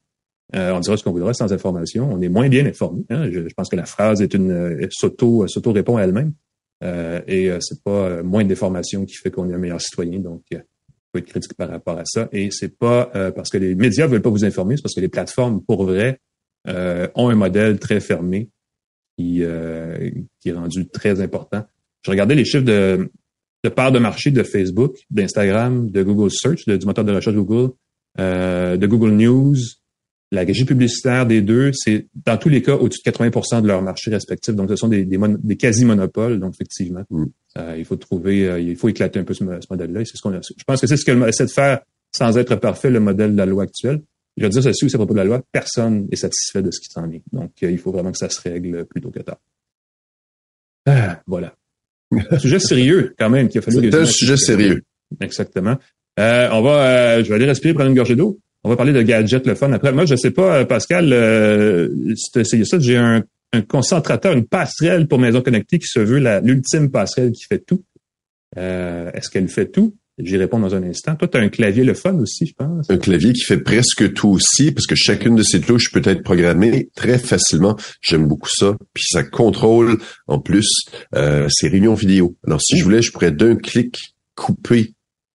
on 0.54 0.80
dira 0.80 0.96
ce 0.96 1.02
qu'on 1.02 1.12
voudra 1.12 1.34
sans 1.34 1.52
information. 1.52 2.08
On 2.12 2.20
est 2.20 2.28
moins 2.28 2.48
bien 2.48 2.64
informé. 2.64 3.02
Hein. 3.10 3.28
Je, 3.30 3.40
pense 3.56 3.68
que 3.68 3.76
la 3.76 3.86
phrase 3.86 4.22
est 4.22 4.34
une 4.34 4.88
s'auto 4.90 5.46
s'auto 5.48 5.72
répond 5.72 5.96
à 5.96 6.02
elle-même. 6.02 6.32
et 7.26 7.50
c'est 7.60 7.82
pas 7.82 8.22
moins 8.22 8.44
d'informations 8.44 9.04
qui 9.04 9.14
fait 9.14 9.30
qu'on 9.30 9.50
est 9.50 9.54
un 9.54 9.58
meilleur 9.58 9.80
citoyen. 9.80 10.20
Donc 10.20 10.42
critique 11.24 11.54
par 11.54 11.68
rapport 11.68 11.98
à 11.98 12.04
ça. 12.04 12.28
Et 12.32 12.50
c'est 12.50 12.76
pas 12.76 13.10
euh, 13.14 13.30
parce 13.30 13.50
que 13.50 13.58
les 13.58 13.74
médias 13.74 14.06
veulent 14.06 14.22
pas 14.22 14.30
vous 14.30 14.44
informer, 14.44 14.76
c'est 14.76 14.82
parce 14.82 14.94
que 14.94 15.00
les 15.00 15.08
plateformes, 15.08 15.62
pour 15.64 15.84
vrai, 15.84 16.20
euh, 16.68 17.08
ont 17.14 17.28
un 17.28 17.34
modèle 17.34 17.78
très 17.78 18.00
fermé 18.00 18.50
qui, 19.16 19.42
euh, 19.42 20.10
qui 20.40 20.50
est 20.50 20.52
rendu 20.52 20.88
très 20.88 21.20
important. 21.20 21.64
Je 22.02 22.10
regardais 22.10 22.34
les 22.34 22.44
chiffres 22.44 22.64
de, 22.64 23.10
de 23.64 23.68
part 23.68 23.92
de 23.92 23.98
marché 23.98 24.30
de 24.30 24.42
Facebook, 24.42 24.96
d'Instagram, 25.10 25.90
de 25.90 26.02
Google 26.02 26.30
Search, 26.30 26.66
du 26.66 26.86
moteur 26.86 27.04
de 27.04 27.12
recherche 27.12 27.34
Google, 27.34 27.72
de 28.16 28.86
Google 28.86 29.12
News, 29.12 29.56
la 30.30 30.42
régie 30.42 30.64
publicitaire 30.64 31.26
des 31.26 31.40
deux, 31.40 31.70
c'est 31.72 32.06
dans 32.26 32.36
tous 32.36 32.50
les 32.50 32.60
cas 32.60 32.74
au-dessus 32.74 33.00
de 33.04 33.10
80% 33.10 33.62
de 33.62 33.66
leur 33.66 33.80
marché 33.82 34.10
respectif. 34.10 34.54
Donc, 34.54 34.68
ce 34.68 34.76
sont 34.76 34.88
des, 34.88 35.04
des, 35.04 35.56
quasi-monopoles. 35.56 36.38
Donc, 36.38 36.54
effectivement, 36.54 37.02
mm. 37.10 37.24
Euh, 37.58 37.76
il 37.78 37.84
faut 37.84 37.96
trouver, 37.96 38.48
euh, 38.48 38.60
il 38.60 38.76
faut 38.76 38.88
éclater 38.88 39.18
un 39.18 39.24
peu 39.24 39.34
ce, 39.34 39.44
modèle-là. 39.44 40.00
C'est 40.04 40.16
ce 40.16 40.22
qu'on 40.22 40.32
Je 40.32 40.64
pense 40.66 40.80
que 40.80 40.86
c'est 40.86 40.96
ce 40.96 41.04
qu'elle 41.04 41.22
essaie 41.28 41.46
de 41.46 41.50
faire 41.50 41.80
sans 42.12 42.36
être 42.38 42.56
parfait 42.56 42.90
le 42.90 43.00
modèle 43.00 43.32
de 43.32 43.36
la 43.36 43.46
loi 43.46 43.64
actuelle. 43.64 44.02
Je 44.36 44.44
veux 44.44 44.48
dire 44.48 44.62
ceci 44.62 44.84
aussi 44.84 44.94
à 44.94 44.98
propos 44.98 45.14
de 45.14 45.18
la 45.18 45.24
loi, 45.24 45.42
personne 45.50 46.06
n'est 46.08 46.16
satisfait 46.16 46.62
de 46.62 46.70
ce 46.70 46.80
qui 46.80 46.88
s'en 46.88 47.10
est. 47.10 47.22
Donc, 47.32 47.50
euh, 47.62 47.70
il 47.70 47.78
faut 47.78 47.90
vraiment 47.90 48.12
que 48.12 48.18
ça 48.18 48.30
se 48.30 48.40
règle 48.40 48.84
plutôt 48.84 49.10
que 49.10 49.20
tard. 49.20 49.40
Ah, 50.86 51.20
voilà. 51.26 51.54
un 52.12 52.38
sujet 52.38 52.60
sérieux, 52.60 53.14
quand 53.18 53.28
même, 53.28 53.48
qui 53.48 53.58
a 53.58 53.62
fallu... 53.62 53.90
C'est 53.90 53.98
un 53.98 54.06
sujet 54.06 54.36
sérieux. 54.36 54.82
Exactement. 55.20 55.76
on 56.16 56.62
va, 56.62 57.22
je 57.22 57.28
vais 57.28 57.34
aller 57.34 57.46
respirer, 57.46 57.74
prendre 57.74 57.90
une 57.90 57.96
gorgée 57.96 58.16
d'eau. 58.16 58.38
On 58.64 58.68
va 58.68 58.76
parler 58.76 58.92
de 58.92 59.02
gadgets, 59.02 59.46
le 59.46 59.54
fun. 59.54 59.72
Après, 59.72 59.92
moi, 59.92 60.04
je 60.04 60.16
sais 60.16 60.32
pas, 60.32 60.64
Pascal, 60.64 61.12
euh, 61.12 61.88
si 62.16 62.32
tu 62.32 62.40
essayé 62.40 62.64
ça, 62.64 62.78
j'ai 62.78 62.96
un, 62.96 63.22
concentrateur, 63.68 64.32
une 64.32 64.46
passerelle 64.46 65.08
pour 65.08 65.18
maison 65.18 65.40
connectée 65.40 65.78
qui 65.78 65.86
se 65.86 66.00
veut 66.00 66.20
l'ultime 66.42 66.90
passerelle 66.90 67.32
qui 67.32 67.44
fait 67.44 67.64
tout. 67.64 67.84
Euh, 68.56 69.10
est-ce 69.12 69.30
qu'elle 69.30 69.48
fait 69.48 69.66
tout? 69.66 69.96
J'y 70.18 70.36
réponds 70.36 70.58
dans 70.58 70.74
un 70.74 70.82
instant. 70.82 71.14
Toi, 71.14 71.28
tu 71.28 71.38
as 71.38 71.40
un 71.40 71.48
clavier 71.48 71.84
le 71.84 71.94
fun 71.94 72.14
aussi, 72.18 72.46
je 72.46 72.52
pense. 72.52 72.90
Un 72.90 72.98
clavier 72.98 73.32
qui 73.32 73.42
fait 73.42 73.58
presque 73.58 74.12
tout 74.14 74.30
aussi, 74.30 74.72
parce 74.72 74.86
que 74.86 74.96
chacune 74.96 75.36
de 75.36 75.44
ces 75.44 75.60
touches 75.60 75.92
peut 75.92 76.02
être 76.04 76.24
programmée 76.24 76.88
très 76.96 77.18
facilement. 77.18 77.76
J'aime 78.00 78.26
beaucoup 78.26 78.48
ça. 78.52 78.76
Puis 78.94 79.04
ça 79.08 79.22
contrôle, 79.22 79.98
en 80.26 80.40
plus, 80.40 80.68
euh, 81.14 81.48
ses 81.48 81.68
réunions 81.68 81.94
vidéo. 81.94 82.36
Alors, 82.44 82.60
si 82.60 82.76
je 82.76 82.82
voulais, 82.82 83.00
je 83.00 83.12
pourrais 83.12 83.30
d'un 83.30 83.54
clic 83.54 84.16
couper 84.34 84.94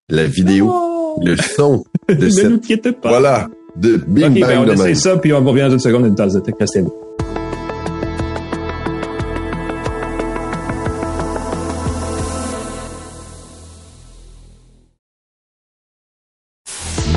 la 0.10 0.26
vidéo. 0.26 0.70
Oh! 0.70 0.94
le 1.22 1.36
son 1.38 1.84
de 2.10 2.30
cette... 2.30 3.00
pas. 3.02 3.10
Voilà, 3.10 3.50
de 3.76 3.98
Bing 4.08 4.32
okay, 4.32 4.40
Bang 4.42 4.50
ben 4.50 4.60
on 4.60 4.72
essaie 4.72 4.96
ça, 4.96 5.18
puis 5.18 5.34
on 5.34 5.44
revient 5.44 5.64
dans 5.64 5.72
une 5.72 5.80
seconde 5.80 6.06
une 6.06 6.16
tasse 6.16 6.34
de 6.34 6.40
thé. 6.40 6.54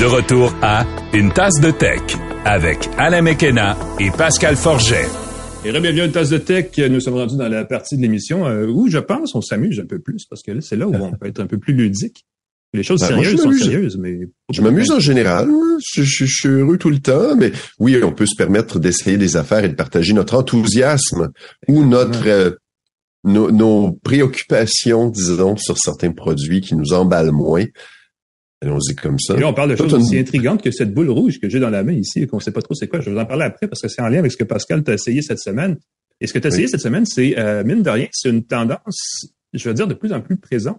De 0.07 0.11
retour 0.11 0.55
à 0.62 0.87
Une 1.14 1.33
tasse 1.33 1.61
de 1.61 1.73
tech 1.73 2.01
avec 2.45 2.88
Alain 2.97 3.23
Mekena 3.23 3.77
et 3.99 4.12
Pascal 4.12 4.55
Forget. 4.55 5.09
Et 5.64 5.73
bienvenue 5.73 6.03
à 6.03 6.05
Une 6.05 6.12
tasse 6.12 6.31
de 6.31 6.38
tech. 6.38 6.79
Nous 6.79 7.01
sommes 7.01 7.14
rendus 7.14 7.37
dans 7.37 7.49
la 7.49 7.64
partie 7.64 7.97
de 7.97 8.03
l'émission 8.03 8.47
euh, 8.47 8.69
où 8.69 8.88
je 8.88 8.99
pense 8.99 9.35
on 9.35 9.40
s'amuse 9.40 9.81
un 9.81 9.85
peu 9.85 9.99
plus 9.99 10.25
parce 10.27 10.45
que 10.45 10.53
là, 10.53 10.61
c'est 10.61 10.77
là 10.77 10.87
où 10.87 10.95
on 10.95 11.11
peut 11.11 11.27
être 11.27 11.40
un 11.40 11.49
peu 11.49 11.59
plus 11.59 11.75
ludique. 11.75 12.25
Les 12.73 12.85
choses 12.85 13.01
ben, 13.01 13.09
sérieuses 13.09 13.42
sont 13.42 13.51
sérieuses, 13.51 13.97
mais... 13.97 14.21
Je 14.53 14.62
m'amuse 14.62 14.92
en 14.92 15.01
général. 15.01 15.49
Je, 15.97 16.25
suis 16.25 16.49
heureux 16.51 16.79
tout 16.79 16.90
le 16.90 17.01
temps, 17.01 17.35
mais 17.35 17.51
oui, 17.81 18.01
on 18.05 18.12
peut 18.12 18.27
se 18.27 18.37
permettre 18.37 18.79
d'essayer 18.79 19.16
des 19.16 19.37
affaires 19.37 19.64
et 19.64 19.69
de 19.69 19.75
partager 19.75 20.12
notre 20.12 20.37
enthousiasme 20.37 21.33
ou 21.66 21.85
notre... 21.85 22.29
Euh, 22.29 22.53
nos, 23.25 23.90
préoccupations, 24.05 25.09
disons, 25.09 25.57
sur 25.57 25.77
certains 25.79 26.12
produits 26.12 26.61
qui 26.61 26.77
nous 26.77 26.92
emballent 26.92 27.33
moins. 27.33 27.64
Allons-y 28.62 28.95
comme 28.95 29.19
ça. 29.19 29.37
Et 29.37 29.40
là, 29.40 29.49
on 29.49 29.55
parle 29.55 29.71
de 29.71 29.77
choses 29.77 29.92
aussi 29.92 30.19
intrigantes 30.19 30.62
que 30.62 30.71
cette 30.71 30.95
boule 30.95 31.11
rouge 31.11 31.38
que 31.40 31.49
j'ai 31.49 31.61
dans 31.61 31.71
la 31.71 31.85
main 31.85 31.92
ici 31.92 32.23
et 32.23 32.27
qu'on 32.27 32.40
sait 32.40 32.53
pas 32.53 32.62
trop 32.62 32.75
c'est 32.75 32.88
quoi. 32.88 33.01
Je 33.01 33.07
vais 33.07 33.12
vous 33.12 33.21
en 33.21 33.27
parler 33.27 33.45
après 33.45 33.69
parce 33.69 33.83
que 33.83 33.88
c'est 33.88 34.01
en 34.01 34.09
lien 34.09 34.21
avec 34.21 34.33
ce 34.33 34.37
que 34.37 34.45
Pascal 34.45 34.83
t'a 34.83 34.95
essayé 34.95 35.21
cette 35.21 35.40
semaine. 35.40 35.77
Et 36.21 36.27
ce 36.27 36.33
que 36.33 36.38
tu 36.38 36.47
as 36.47 36.49
essayé 36.49 36.66
cette 36.66 36.81
semaine, 36.81 37.05
c'est, 37.05 37.38
euh, 37.38 37.62
mine 37.64 37.83
de 37.83 37.90
rien, 37.90 38.07
c'est 38.12 38.31
une 38.31 38.45
tendance 38.45 39.27
je 39.57 39.69
veux 39.69 39.75
dire, 39.75 39.87
de 39.87 39.95
plus 39.95 40.12
en 40.12 40.21
plus 40.21 40.37
présent, 40.37 40.79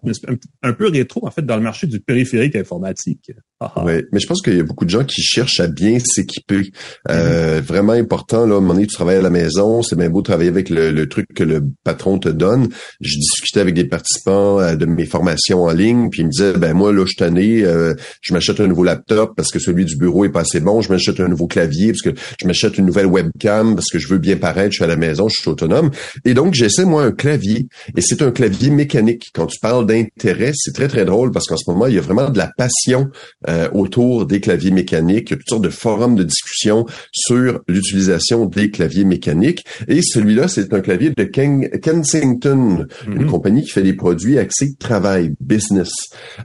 un, 0.63 0.73
peu 0.73 0.87
rétro, 0.87 1.25
en 1.25 1.31
fait, 1.31 1.45
dans 1.45 1.55
le 1.55 1.61
marché 1.61 1.87
du 1.87 1.99
périphérique 1.99 2.55
informatique. 2.55 3.31
Ah, 3.59 3.73
ah. 3.75 3.83
Oui, 3.85 4.03
mais 4.11 4.19
je 4.19 4.27
pense 4.27 4.41
qu'il 4.41 4.55
y 4.55 4.59
a 4.59 4.63
beaucoup 4.63 4.85
de 4.85 4.89
gens 4.89 5.03
qui 5.03 5.21
cherchent 5.21 5.59
à 5.59 5.67
bien 5.67 5.97
s'équiper. 5.99 6.71
Euh, 7.09 7.59
mm-hmm. 7.59 7.63
Vraiment 7.63 7.93
important, 7.93 8.45
là, 8.45 8.55
à 8.55 8.57
un 8.57 8.61
moment 8.61 8.73
donné, 8.73 8.87
tu 8.87 8.95
travailles 8.95 9.17
à 9.17 9.21
la 9.21 9.29
maison, 9.29 9.81
c'est 9.81 9.95
bien 9.95 10.09
beau 10.09 10.21
de 10.21 10.25
travailler 10.25 10.49
avec 10.49 10.69
le, 10.69 11.07
truc 11.07 11.27
que 11.33 11.43
le 11.43 11.63
patron 11.83 12.19
te 12.19 12.29
donne. 12.29 12.69
Je 13.01 13.17
discutais 13.17 13.59
avec 13.59 13.73
des 13.73 13.85
participants 13.85 14.59
euh, 14.59 14.75
de 14.75 14.85
mes 14.85 15.05
formations 15.05 15.63
en 15.63 15.71
ligne, 15.71 16.09
puis 16.09 16.21
ils 16.21 16.25
me 16.25 16.31
disaient, 16.31 16.53
ben 16.53 16.73
moi, 16.73 16.91
là, 16.93 17.01
je 17.01 17.07
suis 17.07 17.15
tanné, 17.15 17.63
euh, 17.63 17.93
je 18.21 18.33
m'achète 18.33 18.59
un 18.59 18.67
nouveau 18.67 18.83
laptop 18.83 19.33
parce 19.35 19.51
que 19.51 19.59
celui 19.59 19.85
du 19.85 19.95
bureau 19.95 20.25
est 20.25 20.29
pas 20.29 20.41
assez 20.41 20.59
bon, 20.59 20.81
je 20.81 20.91
m'achète 20.91 21.19
un 21.19 21.27
nouveau 21.27 21.47
clavier 21.47 21.91
parce 21.91 22.01
que 22.01 22.09
je 22.39 22.47
m'achète 22.47 22.77
une 22.77 22.85
nouvelle 22.85 23.07
webcam 23.07 23.75
parce 23.75 23.89
que 23.89 23.99
je 23.99 24.07
veux 24.07 24.17
bien 24.17 24.37
paraître, 24.37 24.71
je 24.71 24.77
suis 24.77 24.83
à 24.83 24.87
la 24.87 24.97
maison, 24.97 25.27
je 25.29 25.41
suis 25.41 25.49
autonome. 25.49 25.91
Et 26.25 26.33
donc, 26.33 26.53
j'essaie, 26.53 26.85
moi, 26.85 27.03
un 27.03 27.11
clavier. 27.11 27.67
Et 27.95 28.01
c'est 28.01 28.21
un 28.21 28.31
clavier 28.31 28.66
mécanique. 28.69 29.29
Quand 29.33 29.47
tu 29.47 29.59
parles 29.59 29.85
d'intérêt, 29.85 30.51
c'est 30.55 30.73
très, 30.73 30.87
très 30.87 31.05
drôle 31.05 31.31
parce 31.31 31.47
qu'en 31.47 31.57
ce 31.57 31.69
moment, 31.69 31.87
il 31.87 31.95
y 31.95 31.97
a 31.97 32.01
vraiment 32.01 32.29
de 32.29 32.37
la 32.37 32.51
passion 32.57 33.09
euh, 33.47 33.69
autour 33.73 34.25
des 34.25 34.39
claviers 34.39 34.71
mécaniques. 34.71 35.29
Il 35.29 35.33
y 35.33 35.35
a 35.35 35.37
toutes 35.37 35.49
sortes 35.49 35.63
de 35.63 35.69
forums 35.69 36.15
de 36.15 36.23
discussion 36.23 36.85
sur 37.11 37.61
l'utilisation 37.67 38.45
des 38.45 38.71
claviers 38.71 39.05
mécaniques. 39.05 39.65
Et 39.87 40.01
celui-là, 40.01 40.47
c'est 40.47 40.73
un 40.73 40.81
clavier 40.81 41.11
de 41.15 41.23
Kensington, 41.23 42.85
une 43.07 43.23
mhm. 43.23 43.27
compagnie 43.27 43.63
qui 43.63 43.71
fait 43.71 43.83
des 43.83 43.93
produits 43.93 44.37
axés 44.37 44.75
travail, 44.79 45.33
business. 45.39 45.89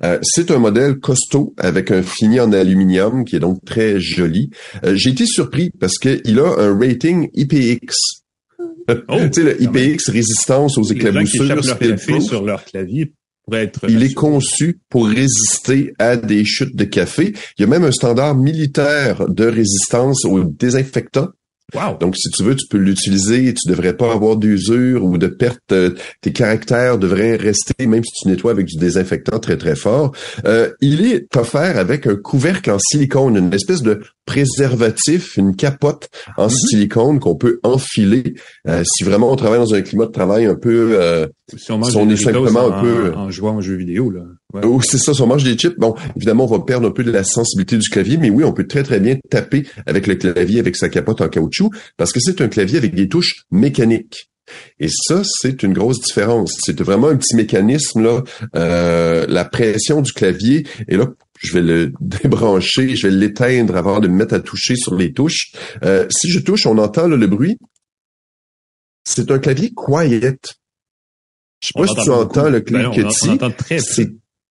Euh, 0.05 0.19
c'est 0.23 0.51
un 0.51 0.59
modèle 0.59 0.99
costaud 0.99 1.55
avec 1.59 1.91
un 1.91 2.03
fini 2.03 2.41
en 2.41 2.53
aluminium 2.53 3.25
qui 3.25 3.37
est 3.37 3.41
donc 3.41 3.65
très 3.65 4.01
joli. 4.01 4.51
Euh, 4.85 4.95
j'ai 4.95 5.11
été 5.11 5.27
surpris 5.27 5.71
parce 5.79 5.99
qu'il 5.99 6.39
a 6.39 6.61
un 6.61 6.79
rating 6.79 7.29
IPX 7.35 8.22
Oh, 9.09 9.17
tu 9.33 9.33
sais, 9.33 9.43
le. 9.43 9.63
IPX 9.63 10.11
résistance 10.11 10.77
aux 10.79 10.85
éclaboussures. 10.85 11.61
café 11.79 12.21
sur 12.21 12.43
leur 12.45 12.65
clavier 12.65 13.13
être... 13.51 13.81
Il 13.89 14.03
est 14.03 14.15
conçu 14.15 14.81
pour 14.89 15.09
résister 15.09 15.95
à 15.99 16.17
des 16.17 16.45
chutes 16.45 16.77
de 16.77 16.85
café. 16.85 17.33
Il 17.59 17.63
y 17.63 17.65
a 17.65 17.67
même 17.67 17.85
un 17.85 17.93
standard 17.93 18.37
militaire 18.37 19.29
de 19.29 19.47
résistance 19.47 20.25
aux 20.25 20.45
désinfectants. 20.45 21.29
Wow. 21.75 21.97
Donc, 21.99 22.17
si 22.17 22.29
tu 22.31 22.43
veux, 22.43 22.55
tu 22.55 22.67
peux 22.69 22.77
l'utiliser 22.79 23.55
tu 23.55 23.69
devrais 23.71 23.97
pas 23.97 24.13
avoir 24.13 24.37
d'usure 24.37 25.05
ou 25.05 25.17
de 25.17 25.27
perte. 25.27 25.61
euh, 25.73 25.91
tes 26.21 26.33
caractères 26.33 26.99
devraient 26.99 27.37
rester, 27.37 27.87
même 27.87 28.05
si 28.05 28.13
tu 28.23 28.29
nettoies 28.29 28.51
avec 28.51 28.67
du 28.67 28.77
désinfectant 28.77 29.39
très, 29.39 29.57
très 29.57 29.75
fort. 29.75 30.13
Euh, 30.45 30.71
il 30.83 31.05
est 31.07 31.35
offert 31.37 31.79
avec 31.79 32.07
un 32.07 32.17
couvercle 32.17 32.71
en 32.71 32.79
silicone, 32.79 33.37
une 33.37 33.55
espèce 33.55 33.81
de 33.83 34.01
préservatif, 34.27 35.37
une 35.37 35.57
capote 35.57 36.09
en 36.37 36.45
Mhm. 36.45 36.51
silicone 36.51 37.21
qu'on 37.21 37.37
peut 37.37 37.59
enfiler. 37.63 38.35
Euh, 38.69 38.83
si 38.85 39.05
vraiment 39.05 39.33
on 39.33 39.37
travaille 39.37 39.59
dans 39.59 39.75
un 39.75 39.81
climat 39.83 40.07
de 40.07 40.13
travail 40.13 40.45
un 40.47 40.55
peu... 40.55 40.97
euh, 41.01 41.27
Si 41.57 41.71
on 41.73 41.79
mange 41.79 41.91
si 41.91 41.97
on 41.97 42.09
est 42.11 42.17
simplement 42.17 42.67
en, 42.67 42.73
un 42.73 42.83
peu- 42.83 43.13
en 43.15 43.31
jouant 43.31 43.57
aux 43.57 43.61
jeux 43.63 43.77
vidéo, 43.77 44.11
là. 44.11 44.23
Ouais. 44.53 44.63
Oh, 44.65 44.81
c'est 44.83 44.99
ça, 44.99 45.15
si 45.15 45.21
on 45.23 45.27
mange 45.27 45.45
des 45.45 45.57
chips, 45.57 45.79
bon, 45.79 45.95
évidemment, 46.17 46.45
on 46.45 46.59
va 46.59 46.65
perdre 46.65 46.87
un 46.89 46.91
peu 46.91 47.05
de 47.05 47.11
la 47.11 47.25
sensibilité 47.25 47.77
du 47.79 47.89
clavier, 47.89 48.17
mais 48.19 48.31
oui, 48.31 48.45
on 48.45 48.53
peut 48.53 48.67
très, 48.67 48.83
très 48.83 49.01
bien 49.01 49.17
taper 49.31 49.67
avec 49.87 50.07
le 50.07 50.15
clavier, 50.17 50.61
avec 50.61 50.77
sa 50.77 50.89
capote 50.89 51.21
en 51.21 51.29
caoutchouc, 51.29 51.71
parce 51.97 52.13
que 52.13 52.21
c'est 52.21 52.41
un 52.41 52.49
clavier 52.49 52.79
avec 52.79 52.95
des 52.95 53.09
touches 53.09 53.45
mécaniques. 53.51 54.29
Et 54.81 54.89
ça, 54.89 55.23
c'est 55.25 55.63
une 55.63 55.73
grosse 55.73 56.01
différence. 56.01 56.59
C'est 56.65 56.79
vraiment 56.81 57.09
un 57.09 57.17
petit 57.17 57.37
mécanisme, 57.37 58.03
là, 58.03 58.23
euh, 58.57 59.25
la 59.29 59.45
pression 59.45 60.03
du 60.03 60.13
clavier, 60.13 60.67
et 60.89 60.97
là, 60.97 61.07
je 61.41 61.55
vais 61.55 61.63
le 61.63 61.93
débrancher, 62.01 62.95
je 62.97 63.07
vais 63.07 63.15
l'éteindre 63.15 63.77
avant 63.77 64.01
de 64.01 64.09
me 64.09 64.15
mettre 64.17 64.35
à 64.35 64.41
toucher 64.41 64.77
sur 64.77 64.95
les 64.97 65.13
touches. 65.13 65.53
Euh, 65.85 66.07
si 66.11 66.31
je 66.31 66.41
touche, 66.41 66.67
on 66.67 66.77
entend 66.79 67.07
là, 67.09 67.17
le 67.17 67.27
bruit. 67.27 67.57
C'est 69.05 69.31
un 69.31 69.39
clavier 69.39 69.73
quiet. 69.75 70.39
Je 71.61 71.69
sais 71.69 71.73
On 71.77 71.83
pas 71.83 71.87
si 71.87 71.95
tu 71.95 72.01
entend 72.11 72.21
entends 72.21 72.41
beaucoup. 72.43 72.53
le 72.53 72.61
Ben 72.61 72.91
cliquetis. 72.91 73.31
entend 73.31 73.51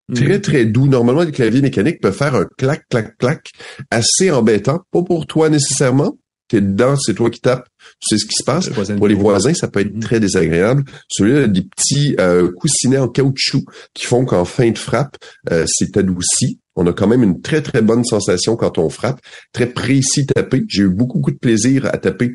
très 0.08 0.16
C'est 0.16 0.24
peu. 0.24 0.30
très, 0.30 0.40
très 0.40 0.64
doux. 0.66 0.86
Normalement, 0.88 1.22
les 1.22 1.32
claviers 1.32 1.62
mécaniques 1.62 2.00
peuvent 2.00 2.16
faire 2.16 2.34
un 2.34 2.46
clac, 2.58 2.82
clac, 2.90 3.16
clac 3.18 3.50
assez 3.90 4.30
embêtant. 4.30 4.82
Pas 4.90 5.02
pour 5.02 5.26
toi 5.26 5.48
nécessairement. 5.48 6.16
T'es 6.48 6.60
dedans, 6.60 6.96
c'est 6.96 7.14
toi 7.14 7.30
qui 7.30 7.40
tapes. 7.40 7.66
Tu 8.00 8.08
sais 8.10 8.18
ce 8.18 8.26
qui 8.26 8.34
se 8.36 8.44
passe. 8.44 8.68
Le 8.68 8.96
Pour 8.96 9.08
les 9.08 9.14
voisins, 9.14 9.54
ça 9.54 9.68
peut 9.68 9.80
être 9.80 9.94
Mhm. 9.94 10.00
très 10.00 10.20
désagréable. 10.20 10.84
Celui-là 11.08 11.44
a 11.44 11.46
des 11.46 11.62
petits 11.62 12.14
euh, 12.20 12.50
coussinets 12.52 12.98
en 12.98 13.08
caoutchouc 13.08 13.64
qui 13.94 14.06
font 14.06 14.24
qu'en 14.26 14.44
fin 14.44 14.70
de 14.70 14.76
frappe, 14.76 15.16
euh, 15.50 15.64
c'est 15.66 15.96
adouci. 15.96 16.58
On 16.76 16.86
a 16.86 16.92
quand 16.92 17.06
même 17.06 17.22
une 17.22 17.40
très, 17.40 17.62
très 17.62 17.80
bonne 17.80 18.04
sensation 18.04 18.56
quand 18.56 18.76
on 18.76 18.90
frappe. 18.90 19.20
Très 19.52 19.66
précis 19.66 20.26
tapé. 20.26 20.62
J'ai 20.68 20.82
eu 20.82 20.88
beaucoup, 20.90 21.18
beaucoup 21.20 21.30
de 21.30 21.38
plaisir 21.38 21.86
à 21.86 21.96
taper 21.96 22.32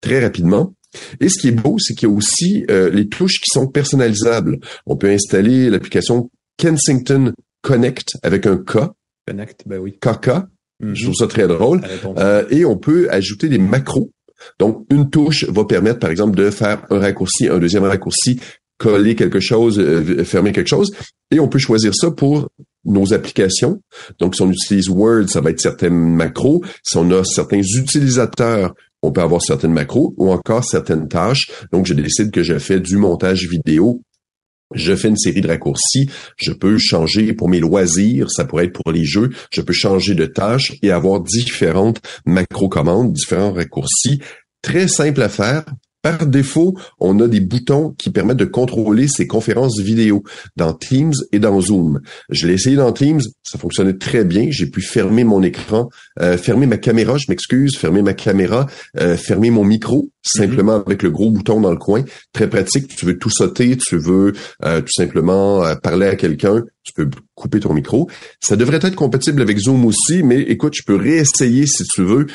très 0.00 0.20
rapidement. 0.22 0.74
Et 1.20 1.28
ce 1.28 1.38
qui 1.38 1.48
est 1.48 1.52
beau, 1.52 1.76
c'est 1.78 1.94
qu'il 1.94 2.08
y 2.08 2.12
a 2.12 2.14
aussi 2.14 2.64
euh, 2.70 2.88
les 2.90 3.08
touches 3.08 3.40
qui 3.40 3.50
sont 3.52 3.66
personnalisables. 3.68 4.58
On 4.86 4.96
peut 4.96 5.10
installer 5.10 5.68
l'application 5.70 6.30
Kensington 6.60 7.32
Connect 7.62 8.16
avec 8.22 8.46
un 8.46 8.58
K, 8.58 8.90
Connect, 9.26 9.62
ben 9.66 9.78
oui. 9.78 9.92
KK. 10.00 10.28
Mhm. 10.80 10.94
Je 10.94 11.04
trouve 11.04 11.14
ça 11.14 11.26
très 11.26 11.46
drôle. 11.46 11.82
Euh, 12.18 12.44
et 12.50 12.64
on 12.64 12.76
peut 12.76 13.08
ajouter 13.10 13.48
des 13.48 13.58
macros. 13.58 14.10
Donc, 14.58 14.86
une 14.90 15.10
touche 15.10 15.44
va 15.44 15.64
permettre, 15.64 15.98
par 15.98 16.10
exemple, 16.10 16.36
de 16.36 16.50
faire 16.50 16.86
un 16.90 16.98
raccourci, 16.98 17.48
un 17.48 17.58
deuxième 17.58 17.84
raccourci, 17.84 18.40
coller 18.78 19.14
quelque 19.14 19.40
chose, 19.40 19.78
euh, 19.78 20.24
fermer 20.24 20.52
quelque 20.52 20.68
chose. 20.68 20.90
Et 21.30 21.38
on 21.38 21.48
peut 21.48 21.58
choisir 21.58 21.94
ça 21.94 22.10
pour 22.10 22.48
nos 22.84 23.12
applications. 23.12 23.80
Donc, 24.18 24.34
si 24.34 24.42
on 24.42 24.50
utilise 24.50 24.88
Word, 24.88 25.28
ça 25.28 25.42
va 25.42 25.50
être 25.50 25.60
certains 25.60 25.90
macros. 25.90 26.64
Si 26.82 26.96
on 26.96 27.10
a 27.10 27.22
certains 27.24 27.60
utilisateurs, 27.60 28.74
on 29.02 29.12
peut 29.12 29.20
avoir 29.20 29.42
certaines 29.42 29.72
macros 29.72 30.14
ou 30.16 30.32
encore 30.32 30.64
certaines 30.64 31.08
tâches. 31.08 31.50
Donc, 31.72 31.86
je 31.86 31.94
décide 31.94 32.30
que 32.30 32.42
je 32.42 32.58
fais 32.58 32.80
du 32.80 32.96
montage 32.96 33.46
vidéo. 33.46 34.02
Je 34.74 34.94
fais 34.94 35.08
une 35.08 35.16
série 35.16 35.40
de 35.40 35.48
raccourcis. 35.48 36.08
Je 36.36 36.52
peux 36.52 36.78
changer 36.78 37.32
pour 37.32 37.48
mes 37.48 37.60
loisirs. 37.60 38.30
Ça 38.30 38.44
pourrait 38.44 38.66
être 38.66 38.72
pour 38.72 38.92
les 38.92 39.04
jeux. 39.04 39.30
Je 39.52 39.60
peux 39.60 39.72
changer 39.72 40.14
de 40.14 40.26
tâche 40.26 40.72
et 40.82 40.90
avoir 40.90 41.20
différentes 41.20 42.00
macro-commandes, 42.24 43.12
différents 43.12 43.52
raccourcis. 43.52 44.20
Très 44.62 44.88
simple 44.88 45.22
à 45.22 45.28
faire. 45.28 45.64
Par 46.02 46.26
défaut, 46.26 46.74
on 46.98 47.20
a 47.20 47.28
des 47.28 47.40
boutons 47.40 47.94
qui 47.98 48.10
permettent 48.10 48.38
de 48.38 48.46
contrôler 48.46 49.06
ces 49.06 49.26
conférences 49.26 49.78
vidéo 49.80 50.22
dans 50.56 50.72
Teams 50.72 51.12
et 51.32 51.38
dans 51.38 51.60
Zoom. 51.60 52.00
Je 52.30 52.46
l'ai 52.46 52.54
essayé 52.54 52.76
dans 52.76 52.92
Teams, 52.92 53.20
ça 53.42 53.58
fonctionnait 53.58 53.98
très 53.98 54.24
bien. 54.24 54.46
J'ai 54.50 54.66
pu 54.66 54.80
fermer 54.80 55.24
mon 55.24 55.42
écran, 55.42 55.90
euh, 56.20 56.38
fermer 56.38 56.66
ma 56.66 56.78
caméra, 56.78 57.18
je 57.18 57.26
m'excuse, 57.28 57.76
fermer 57.76 58.00
ma 58.00 58.14
caméra, 58.14 58.66
euh, 58.98 59.16
fermer 59.16 59.50
mon 59.50 59.64
micro, 59.64 60.10
simplement 60.22 60.82
avec 60.86 61.02
le 61.02 61.10
gros 61.10 61.30
bouton 61.30 61.60
dans 61.60 61.70
le 61.70 61.76
coin. 61.76 62.04
Très 62.32 62.48
pratique. 62.48 62.88
Tu 62.96 63.06
veux 63.06 63.18
tout 63.18 63.30
sauter, 63.30 63.76
tu 63.76 63.96
veux 63.98 64.32
euh, 64.64 64.80
tout 64.80 64.92
simplement 64.92 65.64
euh, 65.64 65.74
parler 65.74 66.06
à 66.06 66.16
quelqu'un, 66.16 66.64
tu 66.82 66.92
peux 66.94 67.08
couper 67.34 67.60
ton 67.60 67.74
micro. 67.74 68.08
Ça 68.40 68.56
devrait 68.56 68.78
être 68.82 68.94
compatible 68.94 69.42
avec 69.42 69.58
Zoom 69.58 69.84
aussi, 69.84 70.22
mais 70.22 70.40
écoute, 70.40 70.74
je 70.76 70.82
peux 70.84 70.96
réessayer 70.96 71.66
si 71.66 71.84
tu 71.84 72.02
veux. 72.02 72.26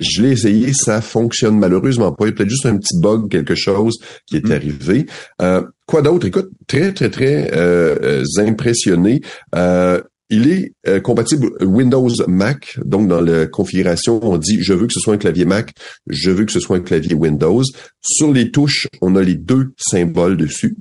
Je 0.00 0.22
l'ai 0.22 0.32
essayé, 0.32 0.72
ça 0.72 1.00
fonctionne 1.00 1.58
malheureusement 1.58 2.12
pas. 2.12 2.26
Il 2.26 2.28
y 2.28 2.30
a 2.30 2.34
peut-être 2.34 2.50
juste 2.50 2.66
un 2.66 2.76
petit 2.76 2.98
bug, 3.00 3.30
quelque 3.30 3.54
chose 3.54 3.96
qui 4.26 4.36
est 4.36 4.44
Mhm. 4.44 4.52
arrivé. 4.52 5.06
Euh, 5.42 5.62
quoi 5.86 6.02
d'autre? 6.02 6.26
Écoute, 6.26 6.50
très, 6.66 6.92
très, 6.92 7.10
très 7.10 7.50
euh, 7.54 8.22
euh, 8.22 8.24
impressionné. 8.38 9.20
Euh, 9.54 10.00
il 10.28 10.50
est 10.50 10.72
euh, 10.88 10.98
compatible 10.98 11.50
Windows 11.64 12.10
Mac, 12.26 12.80
donc 12.84 13.06
dans 13.06 13.20
la 13.20 13.46
configuration, 13.46 14.18
on 14.24 14.38
dit 14.38 14.58
je 14.60 14.72
veux 14.72 14.88
que 14.88 14.92
ce 14.92 14.98
soit 14.98 15.14
un 15.14 15.18
clavier 15.18 15.44
Mac, 15.44 15.72
je 16.08 16.32
veux 16.32 16.44
que 16.44 16.50
ce 16.50 16.58
soit 16.58 16.78
un 16.78 16.80
clavier 16.80 17.14
Windows. 17.14 17.62
Sur 18.02 18.32
les 18.32 18.50
touches, 18.50 18.88
on 19.00 19.14
a 19.14 19.22
les 19.22 19.36
deux 19.36 19.72
symboles 19.78 20.36
dessus. 20.36 20.76